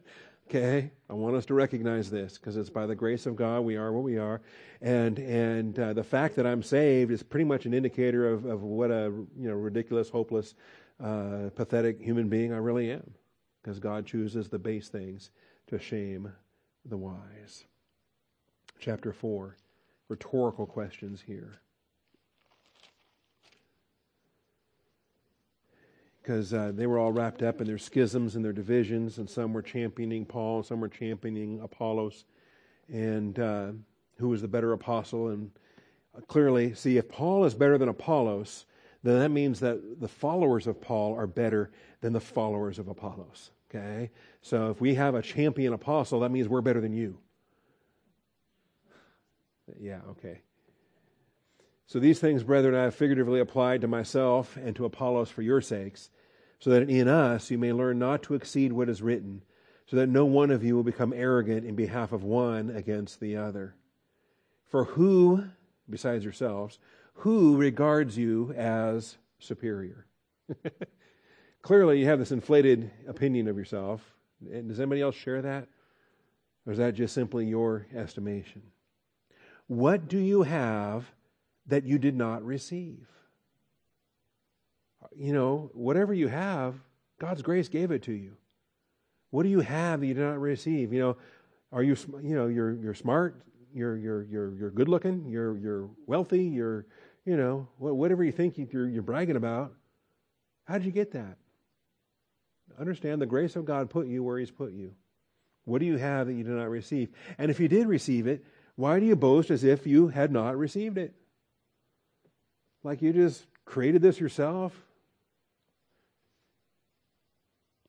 Okay, 0.50 0.90
I 1.08 1.14
want 1.14 1.36
us 1.36 1.46
to 1.46 1.54
recognize 1.54 2.10
this 2.10 2.40
because 2.40 2.58
it's 2.58 2.72
by 2.72 2.88
the 2.88 2.96
grace 2.96 3.28
of 3.28 3.36
God 3.36 3.60
we 3.60 3.78
are 3.78 3.94
what 3.94 4.02
we 4.02 4.18
are, 4.18 4.42
and 4.82 5.20
and 5.20 5.78
uh, 5.78 5.94
the 5.94 6.04
fact 6.04 6.36
that 6.38 6.48
I'm 6.48 6.64
saved 6.64 7.12
is 7.12 7.22
pretty 7.22 7.44
much 7.44 7.68
an 7.68 7.74
indicator 7.76 8.28
of, 8.28 8.46
of 8.46 8.64
what 8.64 8.90
a 8.90 9.14
you 9.38 9.48
know 9.48 9.54
ridiculous, 9.54 10.10
hopeless, 10.10 10.56
uh, 11.04 11.52
pathetic 11.56 12.02
human 12.02 12.30
being 12.30 12.52
I 12.52 12.58
really 12.58 12.90
am, 12.90 13.14
because 13.62 13.78
God 13.78 14.08
chooses 14.08 14.50
the 14.50 14.58
base 14.58 14.90
things 14.90 15.30
to 15.68 15.78
shame 15.78 16.32
the 16.84 16.98
wise. 16.98 17.66
Chapter 18.80 19.14
four, 19.14 19.56
rhetorical 20.08 20.66
questions 20.66 21.22
here. 21.22 21.62
Because 26.30 26.54
uh, 26.54 26.72
they 26.76 26.86
were 26.86 27.00
all 27.00 27.12
wrapped 27.12 27.42
up 27.42 27.60
in 27.60 27.66
their 27.66 27.80
schisms 27.80 28.36
and 28.36 28.46
their 28.46 28.54
divisions, 28.54 29.18
and 29.18 29.28
some 29.28 29.52
were 29.52 29.64
championing 29.64 30.26
Paul, 30.26 30.62
some 30.62 30.80
were 30.80 30.88
championing 30.88 31.60
Apollos, 31.60 32.24
and 32.88 33.40
uh, 33.40 33.72
who 34.20 34.30
was 34.30 34.44
the 34.44 34.48
better 34.48 34.74
apostle. 34.74 35.30
And 35.30 35.50
uh, 36.16 36.22
clearly, 36.28 36.76
see, 36.76 36.98
if 36.98 37.10
Paul 37.10 37.46
is 37.46 37.56
better 37.56 37.80
than 37.80 37.90
Apollos, 37.90 38.68
then 39.02 39.18
that 39.18 39.30
means 39.30 39.60
that 39.62 40.00
the 40.00 40.08
followers 40.08 40.68
of 40.68 40.80
Paul 40.80 41.16
are 41.16 41.26
better 41.26 41.72
than 42.02 42.14
the 42.14 42.20
followers 42.20 42.78
of 42.78 42.90
Apollos. 42.90 43.50
Okay? 43.72 44.12
So 44.44 44.70
if 44.70 44.80
we 44.80 44.94
have 44.94 45.16
a 45.16 45.24
champion 45.24 45.74
apostle, 45.74 46.20
that 46.20 46.30
means 46.30 46.48
we're 46.48 46.62
better 46.62 46.82
than 46.82 46.94
you. 46.94 47.18
Yeah, 49.80 50.02
okay. 50.12 50.42
So 51.88 51.98
these 51.98 52.20
things, 52.20 52.44
brethren, 52.44 52.76
I 52.76 52.84
have 52.84 52.94
figuratively 52.94 53.40
applied 53.40 53.82
to 53.82 53.88
myself 53.88 54.56
and 54.58 54.76
to 54.76 54.86
Apollos 54.86 55.32
for 55.32 55.42
your 55.42 55.60
sakes, 55.60 56.12
so 56.60 56.70
that 56.70 56.90
in 56.90 57.08
us 57.08 57.50
you 57.50 57.58
may 57.58 57.74
learn 57.74 58.00
not 58.00 58.24
to 58.24 58.34
exceed 58.34 58.74
what 58.74 58.90
is 58.90 59.02
written, 59.02 59.42
so 59.88 59.96
that 59.96 60.08
no 60.08 60.26
one 60.26 60.52
of 60.52 60.64
you 60.64 60.76
will 60.76 60.84
become 60.84 61.14
arrogant 61.14 61.66
in 61.66 61.76
behalf 61.76 62.12
of 62.12 62.24
one 62.24 62.70
against 62.70 63.20
the 63.20 63.36
other. 63.36 63.76
For 64.68 64.84
who, 64.86 65.46
besides 65.90 66.24
yourselves, 66.24 66.78
who 67.14 67.58
regards 67.58 68.18
you 68.18 68.54
as 68.56 69.18
superior? 69.40 70.06
Clearly, 71.62 72.00
you 72.00 72.06
have 72.06 72.20
this 72.20 72.32
inflated 72.32 72.92
opinion 73.08 73.48
of 73.48 73.58
yourself. 73.58 74.02
Does 74.42 74.80
anybody 74.80 75.02
else 75.02 75.16
share 75.16 75.42
that? 75.42 75.68
Or 76.66 76.72
is 76.72 76.78
that 76.78 76.94
just 76.94 77.14
simply 77.14 77.46
your 77.46 77.88
estimation? 77.96 78.62
What 79.68 80.08
do 80.08 80.18
you 80.18 80.44
have 80.44 81.12
that 81.68 81.84
you 81.84 81.98
did 81.98 82.16
not 82.16 82.44
receive? 82.44 83.08
You 85.20 85.34
know, 85.34 85.70
whatever 85.74 86.14
you 86.14 86.30
have, 86.30 86.76
God's 87.20 87.42
grace 87.42 87.68
gave 87.68 87.92
it 87.92 88.04
to 88.04 88.14
you. 88.14 88.38
What 89.32 89.44
do 89.44 89.50
you 89.50 89.60
have 89.60 90.00
that 90.00 90.08
you 90.08 90.14
did 90.14 90.24
not 90.24 90.40
receive? 90.40 90.94
You 90.94 91.00
know, 91.00 91.18
are 91.74 91.84
you, 91.84 91.96
you 92.24 92.36
know, 92.36 92.48
you're, 92.48 92.74
you're 92.74 92.94
smart, 92.94 93.44
you're, 93.74 93.98
you're, 93.98 94.24
you're, 94.24 94.56
you're 94.56 94.72
good 94.72 94.88
looking, 94.88 95.28
you're, 95.28 95.58
you're 95.58 95.90
wealthy, 96.08 96.46
you're, 96.46 96.86
you 97.26 97.36
know, 97.36 97.68
whatever 97.78 98.24
you 98.24 98.32
think 98.32 98.58
you're, 98.58 98.88
you're 98.88 99.04
bragging 99.04 99.36
about. 99.36 99.74
How 100.64 100.78
did 100.78 100.86
you 100.86 100.92
get 100.92 101.12
that? 101.12 101.38
Understand 102.80 103.22
the 103.22 103.26
grace 103.26 103.58
of 103.58 103.66
God 103.66 103.90
put 103.90 104.08
you 104.08 104.24
where 104.24 104.40
He's 104.40 104.52
put 104.52 104.72
you. 104.72 104.94
What 105.66 105.80
do 105.80 105.86
you 105.86 105.98
have 105.98 106.28
that 106.28 106.34
you 106.34 106.44
did 106.44 106.54
not 106.54 106.70
receive? 106.70 107.10
And 107.38 107.52
if 107.52 107.60
you 107.60 107.68
did 107.68 107.88
receive 107.88 108.26
it, 108.26 108.46
why 108.76 109.02
do 109.02 109.06
you 109.06 109.18
boast 109.18 109.52
as 109.52 109.66
if 109.66 109.86
you 109.86 110.08
had 110.08 110.32
not 110.32 110.58
received 110.58 110.98
it? 110.98 111.14
Like 112.84 113.02
you 113.02 113.12
just 113.12 113.46
created 113.66 114.02
this 114.02 114.20
yourself? 114.20 114.74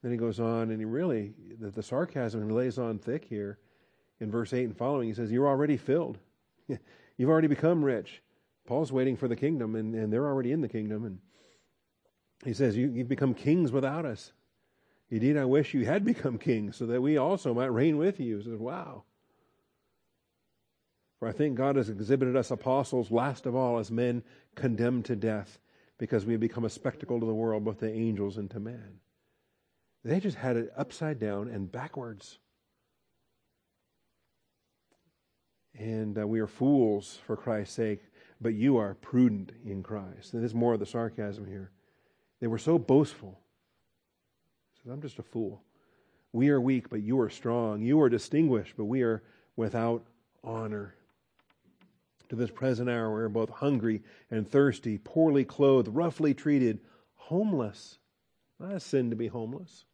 Then 0.02 0.12
he 0.12 0.16
goes 0.16 0.40
on 0.40 0.70
and 0.70 0.78
he 0.78 0.84
really, 0.84 1.34
the, 1.58 1.70
the 1.70 1.82
sarcasm 1.82 2.48
lays 2.48 2.78
on 2.78 2.98
thick 2.98 3.24
here 3.24 3.58
in 4.18 4.30
verse 4.30 4.52
8 4.52 4.64
and 4.64 4.76
following. 4.76 5.08
He 5.08 5.14
says, 5.14 5.30
You're 5.30 5.48
already 5.48 5.76
filled. 5.76 6.18
You've 7.16 7.28
already 7.28 7.48
become 7.48 7.84
rich. 7.84 8.22
Paul's 8.66 8.92
waiting 8.92 9.16
for 9.16 9.28
the 9.28 9.36
kingdom 9.36 9.74
and, 9.74 9.94
and 9.94 10.12
they're 10.12 10.26
already 10.26 10.52
in 10.52 10.60
the 10.60 10.68
kingdom. 10.68 11.04
And 11.04 11.18
He 12.44 12.54
says, 12.54 12.76
you, 12.76 12.88
You've 12.88 13.08
become 13.08 13.34
kings 13.34 13.72
without 13.72 14.06
us. 14.06 14.32
Indeed, 15.10 15.36
I 15.36 15.44
wish 15.44 15.74
you 15.74 15.84
had 15.84 16.04
become 16.04 16.38
kings 16.38 16.76
so 16.76 16.86
that 16.86 17.02
we 17.02 17.16
also 17.16 17.52
might 17.52 17.66
reign 17.66 17.98
with 17.98 18.20
you. 18.20 18.38
He 18.38 18.44
says, 18.44 18.58
Wow. 18.58 19.04
For 21.18 21.28
I 21.28 21.32
think 21.32 21.54
God 21.54 21.76
has 21.76 21.90
exhibited 21.90 22.34
us 22.34 22.50
apostles 22.50 23.10
last 23.10 23.44
of 23.44 23.54
all 23.54 23.78
as 23.78 23.90
men 23.90 24.22
condemned 24.54 25.04
to 25.04 25.16
death 25.16 25.58
because 25.98 26.24
we 26.24 26.32
have 26.32 26.40
become 26.40 26.64
a 26.64 26.70
spectacle 26.70 27.20
to 27.20 27.26
the 27.26 27.34
world, 27.34 27.64
both 27.64 27.80
to 27.80 27.92
angels 27.92 28.38
and 28.38 28.50
to 28.50 28.58
men. 28.58 29.00
They 30.04 30.20
just 30.20 30.36
had 30.36 30.56
it 30.56 30.72
upside 30.76 31.18
down 31.18 31.48
and 31.48 31.70
backwards. 31.70 32.38
And 35.78 36.18
uh, 36.18 36.26
we 36.26 36.40
are 36.40 36.46
fools 36.46 37.18
for 37.26 37.36
Christ's 37.36 37.74
sake, 37.74 38.00
but 38.40 38.54
you 38.54 38.76
are 38.76 38.94
prudent 38.94 39.52
in 39.64 39.82
Christ. 39.82 40.32
And 40.32 40.42
there's 40.42 40.54
more 40.54 40.74
of 40.74 40.80
the 40.80 40.86
sarcasm 40.86 41.46
here. 41.46 41.70
They 42.40 42.46
were 42.46 42.58
so 42.58 42.78
boastful. 42.78 43.38
Says, 44.82 44.92
I'm 44.92 45.02
just 45.02 45.18
a 45.18 45.22
fool. 45.22 45.62
We 46.32 46.48
are 46.48 46.60
weak, 46.60 46.88
but 46.88 47.02
you 47.02 47.20
are 47.20 47.30
strong. 47.30 47.82
You 47.82 48.00
are 48.00 48.08
distinguished, 48.08 48.74
but 48.76 48.84
we 48.84 49.02
are 49.02 49.22
without 49.56 50.04
honor 50.42 50.94
to 52.30 52.36
this 52.36 52.50
present 52.50 52.88
hour, 52.88 53.14
we 53.14 53.22
are 53.22 53.28
both 53.28 53.50
hungry 53.50 54.02
and 54.30 54.48
thirsty, 54.48 54.98
poorly 54.98 55.44
clothed, 55.44 55.88
roughly 55.88 56.32
treated, 56.32 56.78
homeless. 57.16 57.98
Not 58.60 58.72
a 58.72 58.80
sin 58.80 59.10
to 59.10 59.16
be 59.16 59.26
homeless. 59.26 59.84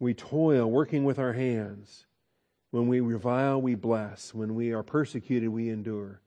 We 0.00 0.14
toil, 0.14 0.68
working 0.68 1.04
with 1.04 1.18
our 1.18 1.34
hands. 1.34 2.06
When 2.70 2.88
we 2.88 3.00
revile, 3.00 3.60
we 3.60 3.74
bless. 3.74 4.34
When 4.34 4.54
we 4.54 4.72
are 4.72 4.82
persecuted, 4.82 5.50
we 5.50 5.68
endure. 5.68 6.22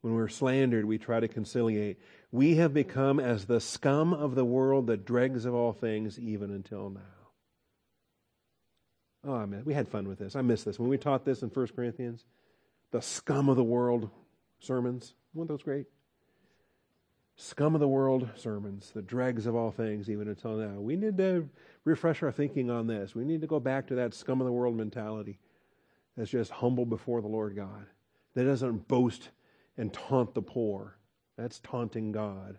When 0.00 0.14
we're 0.14 0.28
slandered, 0.28 0.84
we 0.84 0.98
try 0.98 1.20
to 1.20 1.28
conciliate. 1.28 1.98
We 2.30 2.56
have 2.56 2.74
become 2.74 3.20
as 3.20 3.46
the 3.46 3.60
scum 3.60 4.12
of 4.12 4.34
the 4.34 4.44
world, 4.44 4.86
the 4.86 4.96
dregs 4.96 5.44
of 5.44 5.54
all 5.54 5.72
things, 5.72 6.18
even 6.18 6.50
until 6.50 6.90
now. 6.90 7.00
Oh, 9.26 9.34
I 9.34 9.46
we 9.46 9.72
had 9.72 9.88
fun 9.88 10.06
with 10.06 10.18
this. 10.18 10.36
I 10.36 10.42
miss 10.42 10.64
this. 10.64 10.78
When 10.78 10.90
we 10.90 10.98
taught 10.98 11.24
this 11.24 11.42
in 11.42 11.48
1 11.48 11.68
Corinthians, 11.68 12.24
the 12.90 13.00
scum 13.00 13.48
of 13.48 13.56
the 13.56 13.64
world 13.64 14.10
sermons. 14.58 15.14
Weren't 15.32 15.48
those 15.48 15.62
great? 15.62 15.86
Scum 17.36 17.74
of 17.74 17.80
the 17.80 17.88
world 17.88 18.28
sermons, 18.36 18.92
the 18.94 19.02
dregs 19.02 19.46
of 19.46 19.56
all 19.56 19.72
things, 19.72 20.08
even 20.08 20.28
until 20.28 20.56
now. 20.56 20.78
We 20.78 20.96
need 20.96 21.18
to 21.18 21.48
refresh 21.84 22.22
our 22.22 22.30
thinking 22.30 22.70
on 22.70 22.86
this. 22.86 23.14
We 23.14 23.24
need 23.24 23.40
to 23.40 23.46
go 23.46 23.58
back 23.58 23.88
to 23.88 23.96
that 23.96 24.14
scum 24.14 24.40
of 24.40 24.46
the 24.46 24.52
world 24.52 24.76
mentality 24.76 25.38
that's 26.16 26.30
just 26.30 26.50
humble 26.50 26.86
before 26.86 27.20
the 27.20 27.28
Lord 27.28 27.56
God, 27.56 27.86
that 28.34 28.44
doesn't 28.44 28.86
boast 28.86 29.30
and 29.76 29.92
taunt 29.92 30.34
the 30.34 30.42
poor. 30.42 30.96
That's 31.36 31.58
taunting 31.60 32.12
God. 32.12 32.58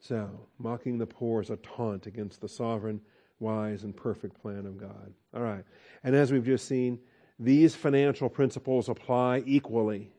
So, 0.00 0.46
mocking 0.58 0.98
the 0.98 1.06
poor 1.06 1.42
is 1.42 1.50
a 1.50 1.56
taunt 1.56 2.06
against 2.06 2.40
the 2.40 2.48
sovereign, 2.48 3.00
wise, 3.40 3.82
and 3.82 3.94
perfect 3.94 4.40
plan 4.40 4.64
of 4.64 4.78
God. 4.78 5.12
All 5.34 5.42
right. 5.42 5.64
And 6.04 6.14
as 6.14 6.32
we've 6.32 6.46
just 6.46 6.66
seen, 6.66 7.00
these 7.38 7.74
financial 7.74 8.28
principles 8.28 8.88
apply 8.88 9.42
equally. 9.44 10.12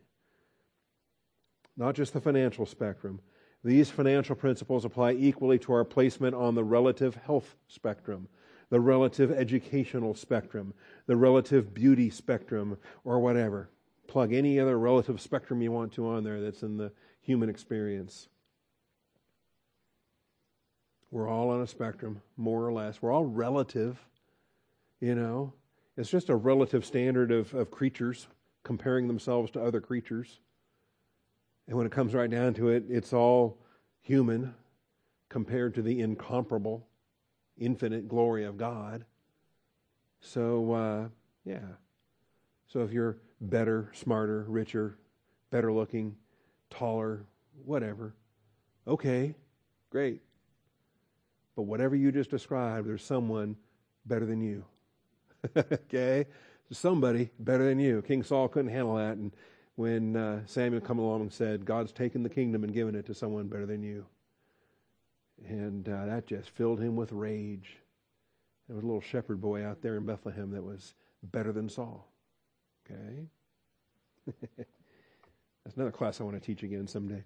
Not 1.78 1.96
just 1.96 2.14
the 2.14 2.22
financial 2.22 2.66
spectrum. 2.66 3.22
These 3.64 3.92
financial 3.92 4.36
principles 4.36 4.84
apply 4.84 5.14
equally 5.14 5.60
to 5.60 5.74
our 5.74 5.86
placement 5.86 6.36
on 6.36 6.56
the 6.56 6.64
relative 6.64 7.16
health 7.16 7.56
spectrum, 7.68 8.28
the 8.70 8.80
relative 8.80 9.32
educational 9.32 10.16
spectrum, 10.16 10.74
the 11.06 11.16
relative 11.16 11.74
beauty 11.74 12.10
spectrum, 12.10 12.78
or 13.04 13.20
whatever. 13.20 13.70
Plug 14.08 14.34
any 14.34 14.60
other 14.60 14.80
relative 14.80 15.22
spectrum 15.22 15.62
you 15.62 15.72
want 15.72 15.94
to 15.94 16.08
on 16.08 16.24
there 16.24 16.42
that's 16.42 16.64
in 16.64 16.78
the 16.78 16.92
human 17.22 17.50
experience. 17.50 18.30
We're 21.12 21.30
all 21.30 21.50
on 21.50 21.62
a 21.62 21.68
spectrum, 21.68 22.22
more 22.36 22.66
or 22.66 22.74
less. 22.74 23.02
We're 23.02 23.12
all 23.12 23.26
relative, 23.26 23.98
you 25.00 25.16
know. 25.16 25.54
It's 25.96 26.10
just 26.10 26.30
a 26.30 26.36
relative 26.36 26.86
standard 26.86 27.32
of, 27.32 27.54
of 27.54 27.72
creatures 27.72 28.28
comparing 28.64 29.08
themselves 29.08 29.52
to 29.52 29.64
other 29.64 29.82
creatures. 29.82 30.40
And 31.68 31.78
when 31.78 31.86
it 31.86 31.92
comes 31.92 32.14
right 32.14 32.30
down 32.30 32.54
to 32.56 32.70
it, 32.70 32.86
it's 32.90 33.14
all 33.14 33.58
human 34.02 34.54
compared 35.30 35.76
to 35.76 35.82
the 35.82 36.00
incomparable, 36.00 36.88
infinite 37.58 38.08
glory 38.08 38.46
of 38.46 38.58
God. 38.58 39.04
So, 40.22 40.72
uh, 40.72 41.08
yeah. 41.44 41.76
So 42.68 42.82
if 42.82 42.92
you're 42.92 43.18
better, 43.42 43.92
smarter, 43.94 44.46
richer, 44.48 44.98
better 45.52 45.72
looking, 45.72 46.16
taller, 46.70 47.26
whatever, 47.66 48.16
okay, 48.88 49.36
great. 49.90 50.22
But 51.56 51.64
whatever 51.64 51.96
you 51.96 52.12
just 52.12 52.30
described, 52.30 52.88
there's 52.88 53.04
someone 53.04 53.56
better 54.06 54.26
than 54.26 54.42
you. 54.42 54.64
okay? 55.58 56.26
Somebody 56.72 57.30
better 57.40 57.66
than 57.66 57.80
you. 57.80 58.02
King 58.02 58.24
Saul 58.24 58.48
couldn't 58.48 58.72
handle 58.72 58.96
that. 58.96 59.18
And 59.18 59.32
when 59.78 60.16
uh, 60.16 60.42
Samuel 60.48 60.82
come 60.82 60.98
along 60.98 61.22
and 61.22 61.32
said, 61.32 61.64
God's 61.64 61.92
taken 61.92 62.24
the 62.24 62.30
kingdom 62.30 62.64
and 62.64 62.74
given 62.74 62.96
it 62.96 63.06
to 63.06 63.14
someone 63.14 63.48
better 63.48 63.68
than 63.68 63.84
you. 63.84 64.08
And 65.48 65.88
uh, 65.88 66.08
that 66.08 66.26
just 66.26 66.50
filled 66.50 66.80
him 66.80 66.96
with 66.96 67.12
rage. 67.12 67.78
There 68.68 68.76
was 68.76 68.84
a 68.84 68.88
little 68.88 69.02
shepherd 69.02 69.40
boy 69.40 69.64
out 69.64 69.84
there 69.84 69.96
in 69.96 70.04
Bethlehem 70.04 70.50
that 70.52 70.64
was 70.64 70.96
better 71.22 71.52
than 71.52 71.70
Saul. 71.70 72.12
Okay? 72.90 73.28
That's 75.64 75.76
another 75.76 75.92
class 75.92 76.20
I 76.20 76.24
want 76.24 76.42
to 76.42 76.46
teach 76.46 76.64
again 76.64 76.88
someday. 76.88 77.24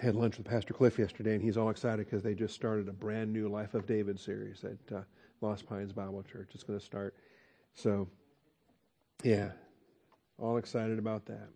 I 0.00 0.04
had 0.04 0.16
lunch 0.16 0.38
with 0.38 0.46
Pastor 0.48 0.74
Cliff 0.74 0.98
yesterday, 0.98 1.34
and 1.34 1.42
he's 1.42 1.56
all 1.56 1.70
excited 1.70 2.04
because 2.04 2.24
they 2.24 2.34
just 2.34 2.54
started 2.54 2.88
a 2.88 2.92
brand 2.92 3.32
new 3.32 3.48
Life 3.48 3.74
of 3.74 3.86
David 3.86 4.18
series 4.18 4.64
at 4.64 4.96
uh, 4.96 5.02
Lost 5.40 5.66
Pines 5.68 5.92
Bible 5.92 6.24
Church. 6.24 6.50
It's 6.52 6.64
going 6.64 6.80
to 6.80 6.84
start. 6.84 7.14
So, 7.74 8.08
yeah, 9.22 9.52
all 10.38 10.56
excited 10.56 10.98
about 10.98 11.26
that. 11.26 11.48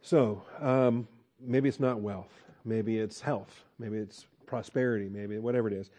So, 0.00 0.42
um, 0.60 1.08
maybe 1.40 1.68
it's 1.68 1.80
not 1.80 2.00
wealth. 2.00 2.32
Maybe 2.64 2.98
it's 2.98 3.20
health. 3.20 3.64
Maybe 3.78 3.98
it's 3.98 4.26
prosperity. 4.46 5.08
Maybe 5.08 5.38
whatever 5.38 5.68
it 5.68 5.74
is 5.74 5.90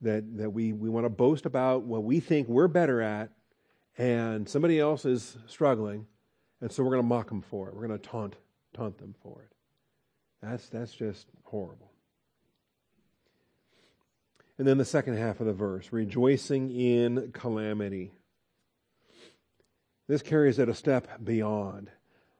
that, 0.00 0.36
that 0.36 0.50
we, 0.50 0.72
we 0.72 0.88
want 0.88 1.04
to 1.04 1.10
boast 1.10 1.46
about 1.46 1.82
what 1.82 2.02
we 2.02 2.20
think 2.20 2.48
we're 2.48 2.68
better 2.68 3.00
at, 3.00 3.30
and 3.96 4.48
somebody 4.48 4.80
else 4.80 5.04
is 5.04 5.36
struggling, 5.46 6.06
and 6.60 6.70
so 6.70 6.82
we're 6.82 6.90
going 6.90 7.02
to 7.02 7.08
mock 7.08 7.28
them 7.28 7.42
for 7.42 7.68
it. 7.68 7.74
We're 7.74 7.86
going 7.86 7.98
to 7.98 8.08
taunt, 8.08 8.36
taunt 8.74 8.98
them 8.98 9.14
for 9.22 9.42
it. 9.42 9.52
That's, 10.42 10.68
that's 10.68 10.92
just 10.92 11.28
horrible. 11.44 11.90
And 14.58 14.66
then 14.66 14.78
the 14.78 14.84
second 14.84 15.16
half 15.16 15.40
of 15.40 15.46
the 15.46 15.52
verse 15.52 15.88
rejoicing 15.92 16.70
in 16.70 17.30
calamity. 17.32 18.12
This 20.08 20.22
carries 20.22 20.58
it 20.58 20.68
a 20.68 20.74
step 20.74 21.22
beyond. 21.22 21.90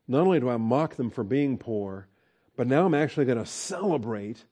Not 0.09 0.23
only 0.23 0.41
do 0.41 0.51
I 0.51 0.57
mock 0.57 0.97
them 0.97 1.11
for 1.11 1.25
being 1.25 1.59
poor, 1.59 2.09
but 2.57 2.67
now 2.67 2.85
I'm 2.85 2.95
actually 2.95 3.27
going 3.27 3.39
to 3.39 3.47
celebrate 3.47 4.45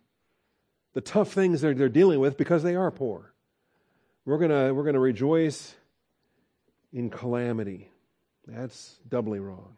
the 0.94 1.00
tough 1.00 1.32
things 1.32 1.60
that 1.60 1.76
they're 1.76 1.88
dealing 1.88 2.20
with 2.20 2.36
because 2.36 2.62
they 2.62 2.76
are 2.76 2.90
poor. 2.90 3.34
We're 4.24 4.38
going 4.38 4.50
we're 4.76 4.82
going 4.82 4.94
to 4.94 5.00
rejoice 5.00 5.74
in 6.92 7.10
calamity. 7.10 7.90
That's 8.46 8.98
doubly 9.08 9.40
wrong. 9.40 9.76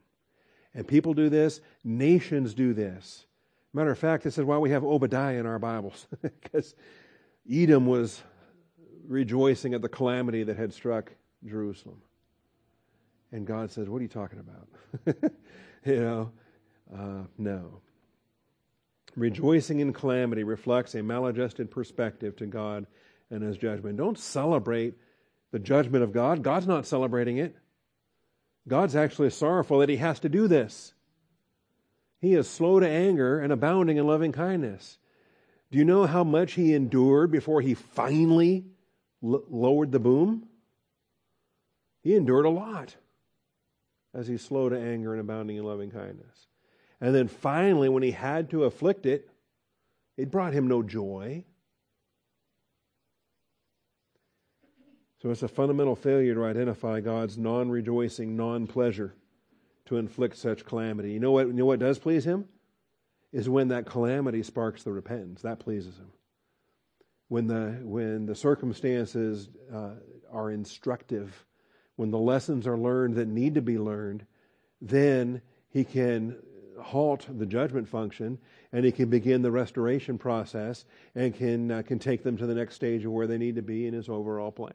And 0.75 0.87
people 0.89 1.15
do 1.15 1.29
this, 1.29 1.61
nations 1.85 2.55
do 2.55 2.73
this. 2.73 3.27
Matter 3.75 3.91
of 3.91 3.99
fact, 3.99 4.25
this 4.25 4.39
is 4.39 4.45
why 4.45 4.59
we 4.59 4.71
have 4.71 4.85
Obadiah 4.85 5.39
in 5.39 5.47
our 5.47 5.59
Bibles, 5.59 6.07
because 6.23 6.75
Edom 7.51 7.87
was 7.87 8.23
rejoicing 9.07 9.75
at 9.75 9.83
the 9.83 9.89
calamity 9.89 10.45
that 10.45 10.57
had 10.57 10.73
struck 10.73 11.13
Jerusalem. 11.45 12.03
And 13.33 13.47
God 13.47 13.71
says, 13.71 13.89
What 13.89 13.99
are 13.99 14.03
you 14.03 14.09
talking 14.09 14.39
about? 14.39 15.33
you 15.87 16.01
know, 16.01 16.33
uh, 16.95 17.23
no. 17.39 17.81
Rejoicing 19.17 19.81
in 19.81 19.93
calamity 19.93 20.45
reflects 20.45 20.95
a 20.95 21.03
maladjusted 21.03 21.71
perspective 21.71 22.37
to 22.37 22.47
God 22.47 22.87
and 23.31 23.43
his 23.43 23.57
judgment. 23.57 23.97
Don't 23.97 24.19
celebrate 24.19 24.95
the 25.51 25.59
judgment 25.59 26.05
of 26.05 26.13
God. 26.13 26.43
God's 26.43 26.67
not 26.67 26.87
celebrating 26.87 27.39
it. 27.39 27.57
God's 28.69 28.95
actually 28.95 29.31
sorrowful 29.31 29.81
that 29.81 29.89
he 29.89 29.97
has 29.97 30.21
to 30.21 30.29
do 30.29 30.47
this. 30.47 30.95
He 32.21 32.35
is 32.35 32.49
slow 32.49 32.79
to 32.81 32.89
anger 32.89 33.41
and 33.41 33.53
abounding 33.53 33.97
in 33.97 34.07
loving 34.07 34.33
kindness. 34.33 34.99
Do 35.71 35.79
you 35.79 35.85
know 35.85 36.07
how 36.07 36.23
much 36.23 36.53
he 36.53 36.75
endured 36.75 37.33
before 37.33 37.61
he 37.61 37.75
finally 37.75 38.67
l- 39.23 39.43
lowered 39.51 39.91
the 39.91 39.99
boom? 39.99 40.47
He 42.03 42.15
endured 42.15 42.45
a 42.45 42.51
lot 42.51 42.95
as 44.15 44.29
he's 44.29 44.43
slow 44.43 44.69
to 44.69 44.79
anger 44.79 45.13
and 45.13 45.21
abounding 45.21 45.57
in 45.57 45.65
loving 45.65 45.91
kindness. 45.91 46.47
And 47.01 47.15
then 47.15 47.29
finally, 47.29 47.89
when 47.89 48.03
he 48.03 48.13
had 48.13 48.51
to 48.51 48.65
afflict 48.65 49.07
it, 49.07 49.29
it 50.17 50.31
brought 50.31 50.53
him 50.53 50.69
no 50.69 50.83
joy. 50.83 51.45
So 55.21 55.31
it's 55.31 55.43
a 55.43 55.49
fundamental 55.49 55.97
failure 55.97 56.35
to 56.35 56.45
identify 56.45 57.01
God's 57.01 57.39
non 57.39 57.71
rejoicing, 57.71 58.37
non 58.37 58.67
pleasure 58.67 59.15
to 59.87 59.97
inflict 59.97 60.37
such 60.37 60.65
calamity. 60.65 61.13
You 61.13 61.21
know 61.21 61.33
what, 61.33 61.47
you 61.47 61.53
know 61.53 61.67
what 61.67 61.79
does 61.79 61.99
please 61.99 62.25
him? 62.25 62.47
Is 63.33 63.49
when 63.49 63.69
that 63.69 63.87
calamity 63.87 64.43
sparks 64.43 64.83
the 64.83 64.93
repentance. 64.93 65.43
That 65.43 65.59
pleases 65.59 65.97
him. 65.97 66.13
When 67.29 67.47
the, 67.47 67.81
when 67.83 68.27
the 68.27 68.35
circumstances 68.35 69.49
uh, 69.73 69.95
are 70.31 70.51
instructive, 70.51 71.47
when 72.03 72.11
the 72.11 72.19
lessons 72.19 72.67
are 72.67 72.77
learned 72.77 73.15
that 73.15 73.29
need 73.29 73.55
to 73.55 73.63
be 73.63 73.79
learned, 73.79 74.27
then 74.81 75.41
he 75.69 75.85
can 75.85 76.37
halt 76.81 77.29
the 77.39 77.47
judgment 77.47 77.89
function 77.89 78.37
and 78.73 78.85
he 78.85 78.91
can 78.91 79.09
begin 79.09 79.41
the 79.41 79.53
restoration 79.53 80.19
process 80.19 80.85
and 81.15 81.33
can, 81.33 81.71
uh, 81.71 81.81
can 81.83 82.01
take 82.01 82.25
them 82.25 82.37
to 82.37 82.45
the 82.45 82.57
next 82.57 82.75
stage 82.75 83.05
of 83.05 83.13
where 83.13 83.29
they 83.29 83.39
need 83.39 83.55
to 83.55 83.63
be 83.63 83.87
in 83.87 83.95
his 83.95 84.09
overall 84.09 84.51
plan. 84.51 84.73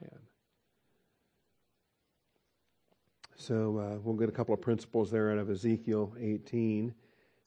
So 3.36 3.76
uh, 3.76 3.98
we'll 4.02 4.16
get 4.16 4.30
a 4.30 4.32
couple 4.32 4.54
of 4.54 4.62
principles 4.62 5.10
there 5.10 5.30
out 5.30 5.36
of 5.36 5.50
Ezekiel 5.50 6.14
18, 6.18 6.94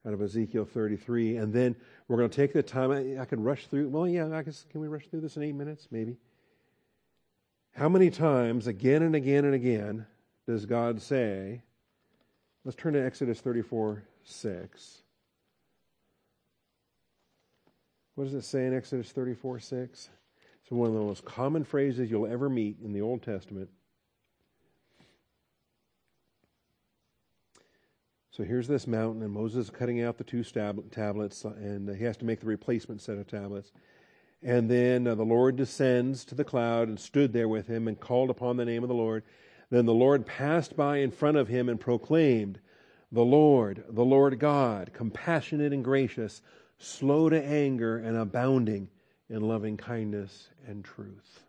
out 0.06 0.14
of 0.14 0.22
Ezekiel 0.22 0.66
33, 0.66 1.38
and 1.38 1.52
then 1.52 1.76
we're 2.08 2.18
going 2.18 2.30
to 2.30 2.36
take 2.36 2.54
the 2.54 2.62
time. 2.62 2.92
I, 2.92 3.20
I 3.20 3.26
rush 3.32 3.66
through. 3.66 3.90
Well, 3.90 4.08
yeah, 4.08 4.30
I 4.32 4.44
guess 4.44 4.64
can 4.70 4.80
we 4.80 4.88
rush 4.88 5.08
through 5.08 5.22
this 5.22 5.38
in 5.38 5.42
eight 5.42 5.56
minutes, 5.56 5.88
maybe? 5.90 6.18
How 7.74 7.90
many 7.90 8.10
times, 8.10 8.68
again 8.68 9.02
and 9.02 9.16
again 9.16 9.46
and 9.46 9.56
again, 9.56 10.06
does 10.48 10.66
God 10.66 11.02
say? 11.02 11.62
Let's 12.64 12.76
turn 12.76 12.94
to 12.94 13.04
Exodus 13.04 13.40
34 13.42 14.04
6. 14.24 15.02
What 18.16 18.26
does 18.26 18.34
it 18.34 18.44
say 18.44 18.68
in 18.68 18.76
Exodus 18.76 19.12
34 19.12 19.60
6? 19.60 20.10
It's 20.62 20.72
one 20.72 20.90
of 20.90 20.94
the 20.94 21.00
most 21.00 21.26
common 21.26 21.64
phrases 21.64 22.12
you'll 22.12 22.28
ever 22.28 22.50
meet 22.50 22.78
in 22.84 22.94
the 22.94 23.02
Old 23.02 23.24
Testament. 23.24 23.70
So 28.32 28.44
here's 28.44 28.68
this 28.68 28.88
mountain, 28.88 29.24
and 29.24 29.32
Moses 29.32 29.66
is 29.66 29.70
cutting 29.70 30.02
out 30.02 30.18
the 30.18 30.24
two 30.24 30.44
tablets, 30.44 31.44
and 31.44 31.90
he 31.96 32.04
has 32.06 32.16
to 32.18 32.26
make 32.26 32.40
the 32.40 32.46
replacement 32.46 33.02
set 33.02 33.18
of 33.18 33.28
tablets. 33.28 33.72
And 34.44 34.70
then 34.70 35.08
uh, 35.08 35.16
the 35.16 35.24
Lord 35.24 35.56
descends 35.56 36.26
to 36.26 36.36
the 36.36 36.44
cloud 36.44 36.88
and 36.88 37.00
stood 37.00 37.32
there 37.32 37.48
with 37.48 37.68
him 37.68 37.88
and 37.88 38.00
called 38.00 38.30
upon 38.30 38.58
the 38.58 38.66
name 38.66 38.82
of 38.84 38.90
the 38.90 38.96
Lord. 38.96 39.24
Then 39.70 39.86
the 39.86 39.94
Lord 39.94 40.26
passed 40.26 40.76
by 40.76 40.98
in 40.98 41.12
front 41.12 41.38
of 41.38 41.48
him 41.48 41.70
and 41.70 41.80
proclaimed, 41.80 42.60
The 43.12 43.24
Lord, 43.24 43.84
the 43.88 44.06
Lord 44.06 44.40
God, 44.40 44.92
compassionate 44.94 45.74
and 45.74 45.84
gracious, 45.84 46.42
slow 46.80 47.30
to 47.30 47.44
anger 47.44 47.98
and 47.98 48.18
abounding 48.18 48.90
in 49.30 49.42
loving 49.48 49.78
kindness 49.78 50.50
and 50.68 50.84
truth. 50.84 51.44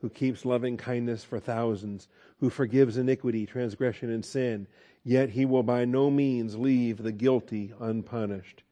Who 0.00 0.10
keeps 0.10 0.44
loving 0.44 0.76
kindness 0.76 1.24
for 1.24 1.38
thousands, 1.38 2.08
who 2.40 2.50
forgives 2.50 2.96
iniquity, 2.96 3.46
transgression, 3.46 4.10
and 4.10 4.24
sin, 4.24 4.66
yet 5.04 5.30
he 5.30 5.46
will 5.46 5.62
by 5.62 5.84
no 5.84 6.10
means 6.10 6.56
leave 6.56 6.98
the 6.98 7.12
guilty 7.12 7.72
unpunished 7.80 8.64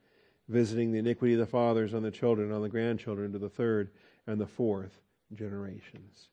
visiting 0.49 0.93
the 0.93 0.99
iniquity 0.99 1.35
of 1.35 1.41
the 1.41 1.47
fathers 1.47 1.95
on 1.95 2.03
the 2.03 2.11
children, 2.11 2.53
on 2.53 2.63
the 2.63 2.69
grandchildren, 2.69 3.33
to 3.33 3.39
the 3.39 3.49
third 3.49 3.91
and 4.27 4.41
the 4.41 4.47
fourth 4.47 5.01
generations. 5.35 6.29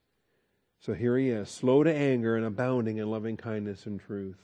So 0.79 0.93
here 0.93 1.17
he 1.17 1.29
is, 1.29 1.49
slow 1.49 1.83
to 1.83 1.93
anger 1.93 2.35
and 2.35 2.45
abounding 2.45 2.97
in 2.97 3.09
loving 3.09 3.37
kindness 3.37 3.85
and 3.85 3.99
truth. 3.99 4.39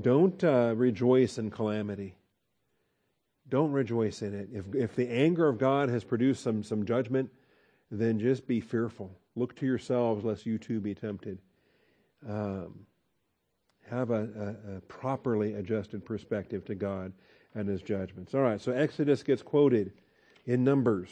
Don't 0.00 0.42
uh, 0.44 0.74
rejoice 0.76 1.38
in 1.38 1.50
calamity. 1.50 2.16
Don't 3.48 3.72
rejoice 3.72 4.22
in 4.22 4.34
it. 4.34 4.48
If, 4.52 4.74
if 4.74 4.94
the 4.94 5.10
anger 5.10 5.48
of 5.48 5.58
God 5.58 5.88
has 5.88 6.04
produced 6.04 6.42
some, 6.42 6.62
some 6.62 6.84
judgment, 6.84 7.30
then 7.90 8.20
just 8.20 8.46
be 8.46 8.60
fearful. 8.60 9.10
Look 9.34 9.56
to 9.56 9.66
yourselves 9.66 10.24
lest 10.24 10.46
you 10.46 10.58
too 10.58 10.78
be 10.78 10.94
tempted. 10.94 11.38
Um, 12.28 12.86
have 13.88 14.10
a, 14.10 14.56
a, 14.68 14.76
a 14.76 14.80
properly 14.82 15.54
adjusted 15.54 16.04
perspective 16.04 16.64
to 16.66 16.74
God 16.74 17.12
and 17.54 17.68
his 17.68 17.82
judgments. 17.82 18.34
All 18.34 18.42
right, 18.42 18.60
so 18.60 18.72
Exodus 18.72 19.22
gets 19.22 19.42
quoted 19.42 19.92
in 20.46 20.64
Numbers. 20.64 21.08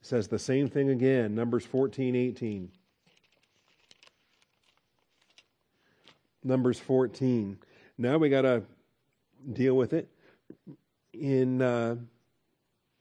It 0.00 0.06
says 0.06 0.28
the 0.28 0.38
same 0.38 0.68
thing 0.68 0.90
again, 0.90 1.34
Numbers 1.34 1.64
14, 1.64 2.14
18. 2.14 2.70
Numbers 6.44 6.78
14. 6.78 7.58
Now 7.98 8.16
we 8.16 8.28
got 8.28 8.42
to 8.42 8.62
deal 9.52 9.76
with 9.76 9.92
it 9.92 10.08
in 11.12 11.60
uh, 11.60 11.96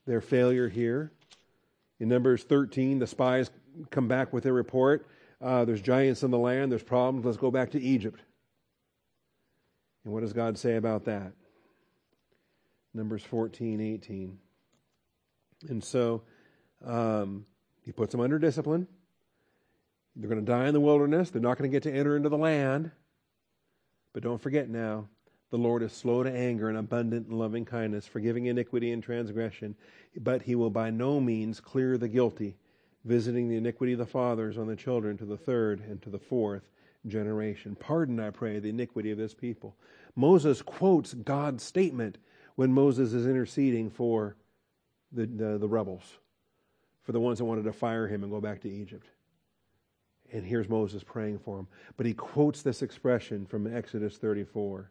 their 0.06 0.22
failure 0.22 0.68
here. 0.68 1.12
In 2.00 2.10
Numbers 2.10 2.44
13, 2.44 3.00
the 3.00 3.08
spies 3.08 3.50
come 3.90 4.08
back 4.08 4.34
with 4.34 4.44
their 4.44 4.54
report. 4.54 5.08
Uh, 5.42 5.66
there's 5.66 5.82
giants 5.82 6.24
in 6.24 6.32
the 6.32 6.38
land, 6.38 6.72
there's 6.72 6.84
problems, 6.84 7.26
let's 7.26 7.38
go 7.38 7.52
back 7.52 7.72
to 7.72 7.82
Egypt. 7.82 8.20
And 10.04 10.14
what 10.14 10.22
does 10.22 10.34
God 10.34 10.58
say 10.58 10.76
about 10.76 11.06
that? 11.06 11.34
Numbers 12.94 13.24
14, 13.24 13.82
18. 13.82 14.38
And 15.70 15.84
so 15.84 16.24
um, 16.86 17.46
he 17.84 17.92
puts 17.92 18.12
them 18.12 18.22
under 18.22 18.40
discipline. 18.40 18.88
They're 20.16 20.30
going 20.30 20.44
to 20.44 20.52
die 20.52 20.68
in 20.68 20.74
the 20.74 20.80
wilderness. 20.80 21.30
They're 21.30 21.42
not 21.42 21.58
going 21.58 21.70
to 21.70 21.76
get 21.76 21.84
to 21.84 21.96
enter 21.96 22.18
into 22.18 22.30
the 22.30 22.38
land. 22.38 22.92
But 24.14 24.24
don't 24.24 24.42
forget 24.42 24.68
now, 24.68 25.08
the 25.52 25.58
Lord 25.58 25.84
is 25.84 25.94
slow 25.94 26.24
to 26.24 26.32
anger 26.32 26.70
and 26.70 26.78
abundant 26.78 27.28
in 27.28 27.38
loving 27.38 27.66
kindness, 27.66 28.08
forgiving 28.08 28.48
iniquity 28.48 28.92
and 28.92 29.02
transgression. 29.02 29.76
But 30.20 30.42
he 30.42 30.56
will 30.56 30.72
by 30.72 30.90
no 30.90 31.20
means 31.20 31.60
clear 31.60 31.98
the 31.98 32.08
guilty, 32.08 32.58
visiting 33.06 33.48
the 33.48 33.58
iniquity 33.58 33.94
of 33.94 34.00
the 34.00 34.06
fathers 34.06 34.58
on 34.58 34.68
the 34.68 34.76
children 34.76 35.18
to 35.18 35.26
the 35.26 35.38
third 35.38 35.82
and 35.82 36.02
to 36.02 36.10
the 36.10 36.20
fourth 36.20 36.64
generation. 37.06 37.78
Pardon, 37.80 38.20
I 38.20 38.32
pray, 38.32 38.60
the 38.60 38.70
iniquity 38.70 39.12
of 39.12 39.18
this 39.18 39.34
people. 39.34 39.76
Moses 40.16 40.62
quotes 40.62 41.14
God's 41.14 41.64
statement 41.64 42.18
when 42.58 42.74
Moses 42.74 43.14
is 43.14 43.28
interceding 43.28 43.90
for 43.90 44.36
the, 45.12 45.28
the, 45.28 45.58
the 45.60 45.68
rebels, 45.68 46.18
for 47.04 47.12
the 47.12 47.20
ones 47.20 47.38
that 47.38 47.46
wanted 47.46 47.64
to 47.64 47.72
fire 47.72 48.08
him 48.08 48.24
and 48.24 48.32
go 48.32 48.42
back 48.42 48.62
to 48.62 48.70
Egypt. 48.70 49.08
And 50.34 50.44
here's 50.44 50.68
Moses 50.68 51.04
praying 51.04 51.38
for 51.40 51.60
him. 51.60 51.68
But 51.96 52.08
he 52.08 52.14
quotes 52.14 52.64
this 52.64 52.82
expression 52.82 53.46
from 53.46 53.74
Exodus 53.74 54.18
34. 54.18 54.90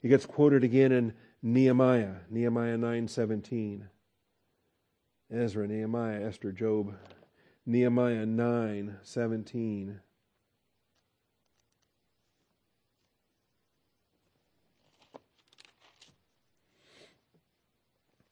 He 0.00 0.08
gets 0.08 0.24
quoted 0.24 0.62
again 0.62 0.92
in 0.92 1.12
Nehemiah, 1.42 2.14
Nehemiah 2.30 2.78
9:17. 2.78 3.82
Ezra, 5.32 5.66
Nehemiah, 5.66 6.26
Esther, 6.26 6.52
Job, 6.52 6.94
Nehemiah 7.66 8.24
9:17. 8.24 9.98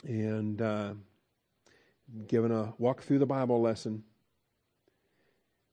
And 0.04 0.60
uh, 0.60 0.94
given 2.26 2.52
a 2.52 2.74
walk 2.78 3.02
through 3.02 3.18
the 3.18 3.26
Bible 3.26 3.60
lesson. 3.60 4.04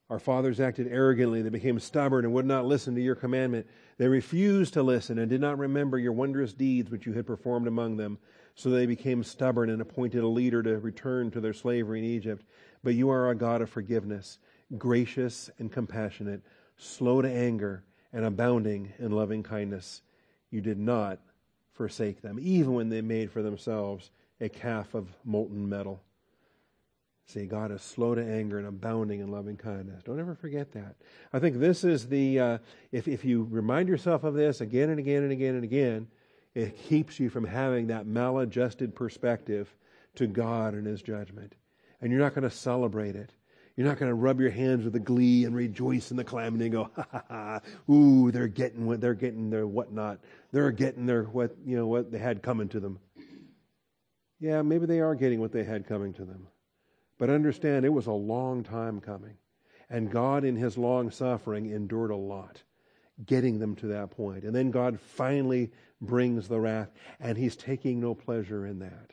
Our 0.09 0.19
fathers 0.19 0.59
acted 0.59 0.87
arrogantly. 0.91 1.41
They 1.41 1.49
became 1.49 1.79
stubborn 1.79 2.25
and 2.25 2.33
would 2.33 2.45
not 2.45 2.65
listen 2.65 2.93
to 2.95 3.01
your 3.01 3.15
commandment. 3.15 3.65
They 3.97 4.07
refused 4.07 4.73
to 4.75 4.83
listen 4.83 5.17
and 5.17 5.29
did 5.29 5.41
not 5.41 5.57
remember 5.57 5.97
your 5.97 6.11
wondrous 6.11 6.53
deeds 6.53 6.91
which 6.91 7.07
you 7.07 7.13
had 7.13 7.25
performed 7.25 7.67
among 7.67 7.97
them. 7.97 8.19
So 8.53 8.69
they 8.69 8.85
became 8.85 9.23
stubborn 9.23 9.69
and 9.69 9.81
appointed 9.81 10.23
a 10.23 10.27
leader 10.27 10.61
to 10.61 10.77
return 10.77 11.31
to 11.31 11.41
their 11.41 11.53
slavery 11.53 11.99
in 11.99 12.05
Egypt. 12.05 12.45
But 12.83 12.93
you 12.93 13.09
are 13.09 13.29
a 13.29 13.35
God 13.35 13.61
of 13.61 13.69
forgiveness, 13.69 14.37
gracious 14.77 15.49
and 15.57 15.71
compassionate, 15.71 16.41
slow 16.77 17.21
to 17.21 17.29
anger, 17.29 17.83
and 18.13 18.25
abounding 18.25 18.93
in 18.99 19.11
loving 19.11 19.41
kindness. 19.41 20.01
You 20.51 20.61
did 20.61 20.77
not 20.77 21.19
forsake 21.75 22.21
them, 22.21 22.39
even 22.41 22.73
when 22.73 22.89
they 22.89 23.01
made 23.01 23.31
for 23.31 23.41
themselves 23.41 24.09
a 24.41 24.49
calf 24.49 24.93
of 24.93 25.07
molten 25.23 25.69
metal. 25.69 26.01
See, 27.27 27.45
God 27.45 27.71
is 27.71 27.81
slow 27.81 28.13
to 28.13 28.23
anger 28.23 28.59
and 28.59 28.67
abounding 28.67 29.19
in 29.19 29.31
loving 29.31 29.57
kindness. 29.57 30.03
Don't 30.03 30.19
ever 30.19 30.35
forget 30.35 30.71
that. 30.73 30.95
I 31.33 31.39
think 31.39 31.59
this 31.59 31.83
is 31.83 32.07
the, 32.07 32.39
uh, 32.39 32.57
if, 32.91 33.07
if 33.07 33.25
you 33.25 33.47
remind 33.49 33.89
yourself 33.89 34.23
of 34.23 34.35
this 34.35 34.61
again 34.61 34.89
and 34.89 34.99
again 34.99 35.23
and 35.23 35.31
again 35.31 35.55
and 35.55 35.63
again, 35.63 36.07
it 36.53 36.77
keeps 36.77 37.19
you 37.19 37.29
from 37.29 37.45
having 37.45 37.87
that 37.87 38.05
maladjusted 38.05 38.95
perspective 38.95 39.73
to 40.15 40.27
God 40.27 40.75
and 40.75 40.85
His 40.85 41.01
judgment. 41.01 41.53
And 41.99 42.11
you're 42.11 42.21
not 42.21 42.35
going 42.35 42.47
to 42.47 42.55
celebrate 42.55 43.15
it. 43.15 43.31
You're 43.75 43.87
not 43.87 43.99
going 43.99 44.09
to 44.09 44.15
rub 44.15 44.39
your 44.39 44.51
hands 44.51 44.85
with 44.85 44.93
the 44.93 44.99
glee 44.99 45.43
and 45.43 45.53
rejoice 45.53 46.09
in 46.09 46.17
the 46.17 46.23
calamity 46.23 46.65
and 46.65 46.73
go, 46.73 46.89
ha 46.95 47.05
ha 47.11 47.23
ha, 47.27 47.61
ooh, 47.91 48.31
they're 48.31 48.47
getting 48.47 48.85
what 48.85 49.01
they're 49.01 49.13
getting 49.13 49.49
their 49.49 49.67
whatnot. 49.67 50.19
They're 50.51 50.71
getting 50.71 51.05
their 51.05 51.23
what 51.23 51.55
you 51.65 51.75
know 51.75 51.87
what 51.87 52.11
they 52.11 52.17
had 52.17 52.41
coming 52.41 52.69
to 52.69 52.79
them. 52.79 52.99
Yeah, 54.39 54.61
maybe 54.61 54.85
they 54.85 55.01
are 55.01 55.15
getting 55.15 55.41
what 55.41 55.51
they 55.51 55.63
had 55.63 55.87
coming 55.87 56.13
to 56.13 56.25
them. 56.25 56.47
But 57.17 57.29
understand, 57.29 57.85
it 57.85 57.93
was 57.93 58.07
a 58.07 58.11
long 58.11 58.63
time 58.63 59.01
coming. 59.01 59.37
And 59.89 60.11
God, 60.11 60.43
in 60.43 60.55
His 60.55 60.77
long 60.77 61.11
suffering, 61.11 61.67
endured 61.67 62.11
a 62.11 62.15
lot, 62.15 62.63
getting 63.25 63.59
them 63.59 63.75
to 63.77 63.87
that 63.87 64.11
point. 64.11 64.43
And 64.43 64.55
then 64.55 64.71
God 64.71 64.99
finally 64.99 65.71
brings 66.01 66.47
the 66.47 66.59
wrath, 66.59 66.91
and 67.19 67.37
He's 67.37 67.55
taking 67.55 67.99
no 67.99 68.15
pleasure 68.15 68.65
in 68.65 68.79
that. 68.79 69.11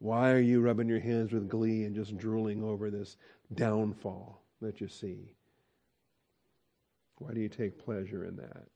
Why 0.00 0.30
are 0.30 0.40
you 0.40 0.60
rubbing 0.60 0.88
your 0.88 1.00
hands 1.00 1.32
with 1.32 1.48
glee 1.48 1.84
and 1.84 1.94
just 1.94 2.16
drooling 2.16 2.62
over 2.62 2.90
this 2.90 3.16
downfall 3.54 4.42
that 4.60 4.80
you 4.80 4.88
see? 4.88 5.34
Why 7.18 7.32
do 7.32 7.40
you 7.40 7.48
take 7.48 7.84
pleasure 7.84 8.24
in 8.24 8.36
that? 8.36 8.66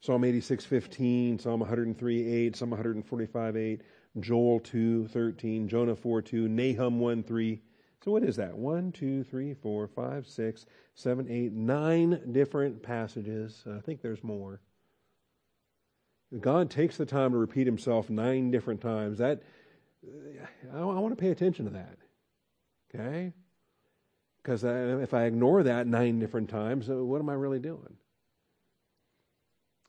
Psalm 0.00 0.24
86, 0.24 0.64
15, 0.64 1.38
Psalm 1.38 1.60
103, 1.60 2.32
8, 2.32 2.56
Psalm 2.56 2.70
145, 2.70 3.56
8, 3.56 3.82
Joel 4.20 4.60
2, 4.60 5.08
13, 5.08 5.68
Jonah 5.68 5.96
4, 5.96 6.22
2, 6.22 6.48
Nahum 6.48 7.00
1, 7.00 7.22
3. 7.22 7.60
So 8.02 8.12
what 8.12 8.24
is 8.24 8.36
that? 8.36 8.56
One, 8.56 8.92
two, 8.92 9.22
three, 9.24 9.52
four, 9.52 9.86
five, 9.86 10.26
six, 10.26 10.64
seven, 10.94 11.26
eight, 11.28 11.52
nine 11.52 12.32
different 12.32 12.82
passages. 12.82 13.62
I 13.70 13.80
think 13.80 14.00
there's 14.00 14.24
more. 14.24 14.60
God 16.38 16.70
takes 16.70 16.96
the 16.96 17.04
time 17.04 17.32
to 17.32 17.38
repeat 17.38 17.66
himself 17.66 18.08
nine 18.08 18.50
different 18.50 18.80
times. 18.80 19.18
That 19.18 19.42
I, 20.72 20.78
I 20.78 20.82
want 20.82 21.10
to 21.10 21.20
pay 21.20 21.30
attention 21.30 21.66
to 21.66 21.72
that. 21.72 21.98
Okay? 22.94 23.32
Because 24.42 24.64
if 24.64 25.14
I 25.14 25.24
ignore 25.24 25.62
that 25.62 25.86
nine 25.86 26.18
different 26.18 26.48
times, 26.48 26.88
uh, 26.88 27.04
what 27.04 27.20
am 27.20 27.28
I 27.28 27.34
really 27.34 27.58
doing? 27.58 27.96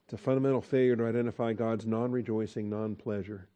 It's 0.05 0.13
a 0.13 0.17
fundamental 0.17 0.61
failure 0.61 0.97
to 0.97 1.07
identify 1.07 1.53
God's 1.53 1.85
non 1.85 2.11
rejoicing, 2.11 2.69
non 2.69 2.95
pleasure 2.95 3.47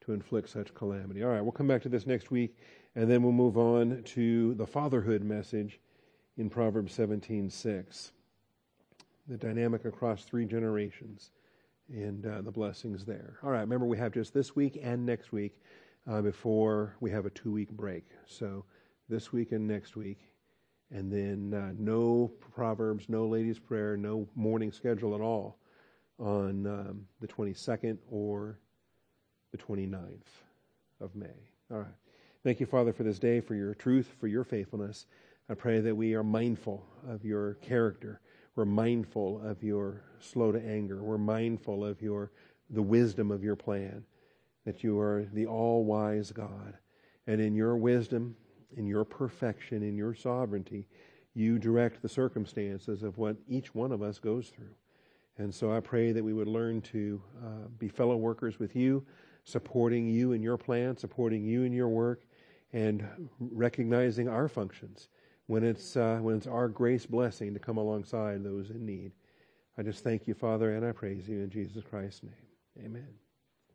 to 0.00 0.12
inflict 0.12 0.48
such 0.48 0.74
calamity. 0.74 1.22
All 1.22 1.30
right, 1.30 1.40
we'll 1.40 1.52
come 1.52 1.68
back 1.68 1.82
to 1.82 1.88
this 1.88 2.06
next 2.06 2.32
week, 2.32 2.56
and 2.96 3.08
then 3.08 3.22
we'll 3.22 3.32
move 3.32 3.56
on 3.56 4.02
to 4.02 4.54
the 4.54 4.66
fatherhood 4.66 5.22
message 5.22 5.78
in 6.36 6.50
Proverbs 6.50 6.92
17:6. 6.92 8.10
The 9.28 9.36
dynamic 9.36 9.84
across 9.84 10.24
three 10.24 10.44
generations 10.44 11.30
and 11.88 12.26
uh, 12.26 12.42
the 12.42 12.50
blessings 12.50 13.04
there. 13.04 13.38
All 13.44 13.50
right, 13.50 13.60
remember 13.60 13.86
we 13.86 13.98
have 13.98 14.12
just 14.12 14.34
this 14.34 14.56
week 14.56 14.80
and 14.82 15.06
next 15.06 15.30
week 15.30 15.60
uh, 16.10 16.20
before 16.20 16.96
we 17.00 17.10
have 17.10 17.26
a 17.26 17.30
two 17.30 17.52
week 17.52 17.70
break. 17.70 18.06
So 18.26 18.64
this 19.12 19.30
week 19.30 19.52
and 19.52 19.68
next 19.68 19.94
week. 19.94 20.18
And 20.90 21.12
then 21.12 21.52
uh, 21.52 21.74
no 21.78 22.32
Proverbs, 22.54 23.10
no 23.10 23.26
ladies' 23.26 23.58
prayer, 23.58 23.94
no 23.94 24.26
morning 24.34 24.72
schedule 24.72 25.14
at 25.14 25.20
all 25.20 25.58
on 26.18 26.66
um, 26.66 27.06
the 27.20 27.28
22nd 27.28 27.98
or 28.10 28.58
the 29.50 29.58
29th 29.58 30.20
of 30.98 31.14
May. 31.14 31.26
All 31.70 31.80
right. 31.80 31.94
Thank 32.42 32.58
you, 32.58 32.64
Father, 32.64 32.94
for 32.94 33.02
this 33.02 33.18
day, 33.18 33.40
for 33.40 33.54
your 33.54 33.74
truth, 33.74 34.10
for 34.18 34.28
your 34.28 34.44
faithfulness. 34.44 35.06
I 35.50 35.54
pray 35.54 35.80
that 35.80 35.94
we 35.94 36.14
are 36.14 36.22
mindful 36.22 36.86
of 37.06 37.22
your 37.22 37.54
character. 37.56 38.22
We're 38.56 38.64
mindful 38.64 39.42
of 39.44 39.62
your 39.62 40.04
slow 40.20 40.52
to 40.52 40.66
anger. 40.66 41.02
We're 41.02 41.18
mindful 41.18 41.84
of 41.84 42.00
your 42.00 42.32
the 42.70 42.82
wisdom 42.82 43.30
of 43.30 43.44
your 43.44 43.56
plan. 43.56 44.04
That 44.64 44.82
you 44.82 44.98
are 45.00 45.26
the 45.34 45.46
all 45.46 45.84
wise 45.84 46.32
God. 46.32 46.78
And 47.26 47.40
in 47.40 47.54
your 47.54 47.76
wisdom, 47.76 48.36
in 48.76 48.86
your 48.86 49.04
perfection, 49.04 49.82
in 49.82 49.96
your 49.96 50.14
sovereignty, 50.14 50.86
you 51.34 51.58
direct 51.58 52.02
the 52.02 52.08
circumstances 52.08 53.02
of 53.02 53.18
what 53.18 53.36
each 53.48 53.74
one 53.74 53.92
of 53.92 54.02
us 54.02 54.18
goes 54.18 54.48
through. 54.48 54.74
And 55.38 55.54
so 55.54 55.72
I 55.72 55.80
pray 55.80 56.12
that 56.12 56.22
we 56.22 56.34
would 56.34 56.48
learn 56.48 56.82
to 56.82 57.22
uh, 57.44 57.68
be 57.78 57.88
fellow 57.88 58.16
workers 58.16 58.58
with 58.58 58.76
you, 58.76 59.04
supporting 59.44 60.08
you 60.08 60.32
in 60.32 60.42
your 60.42 60.58
plan, 60.58 60.96
supporting 60.96 61.44
you 61.44 61.62
in 61.62 61.72
your 61.72 61.88
work, 61.88 62.24
and 62.72 63.06
recognizing 63.38 64.28
our 64.28 64.48
functions 64.48 65.08
when 65.46 65.64
it's, 65.64 65.96
uh, 65.96 66.18
when 66.20 66.36
it's 66.36 66.46
our 66.46 66.68
grace 66.68 67.06
blessing 67.06 67.52
to 67.54 67.60
come 67.60 67.78
alongside 67.78 68.44
those 68.44 68.70
in 68.70 68.84
need. 68.84 69.12
I 69.78 69.82
just 69.82 70.04
thank 70.04 70.26
you, 70.26 70.34
Father, 70.34 70.74
and 70.74 70.84
I 70.84 70.92
praise 70.92 71.28
you 71.28 71.40
in 71.40 71.50
Jesus 71.50 71.82
Christ's 71.82 72.22
name. 72.24 72.86
Amen. 72.86 73.21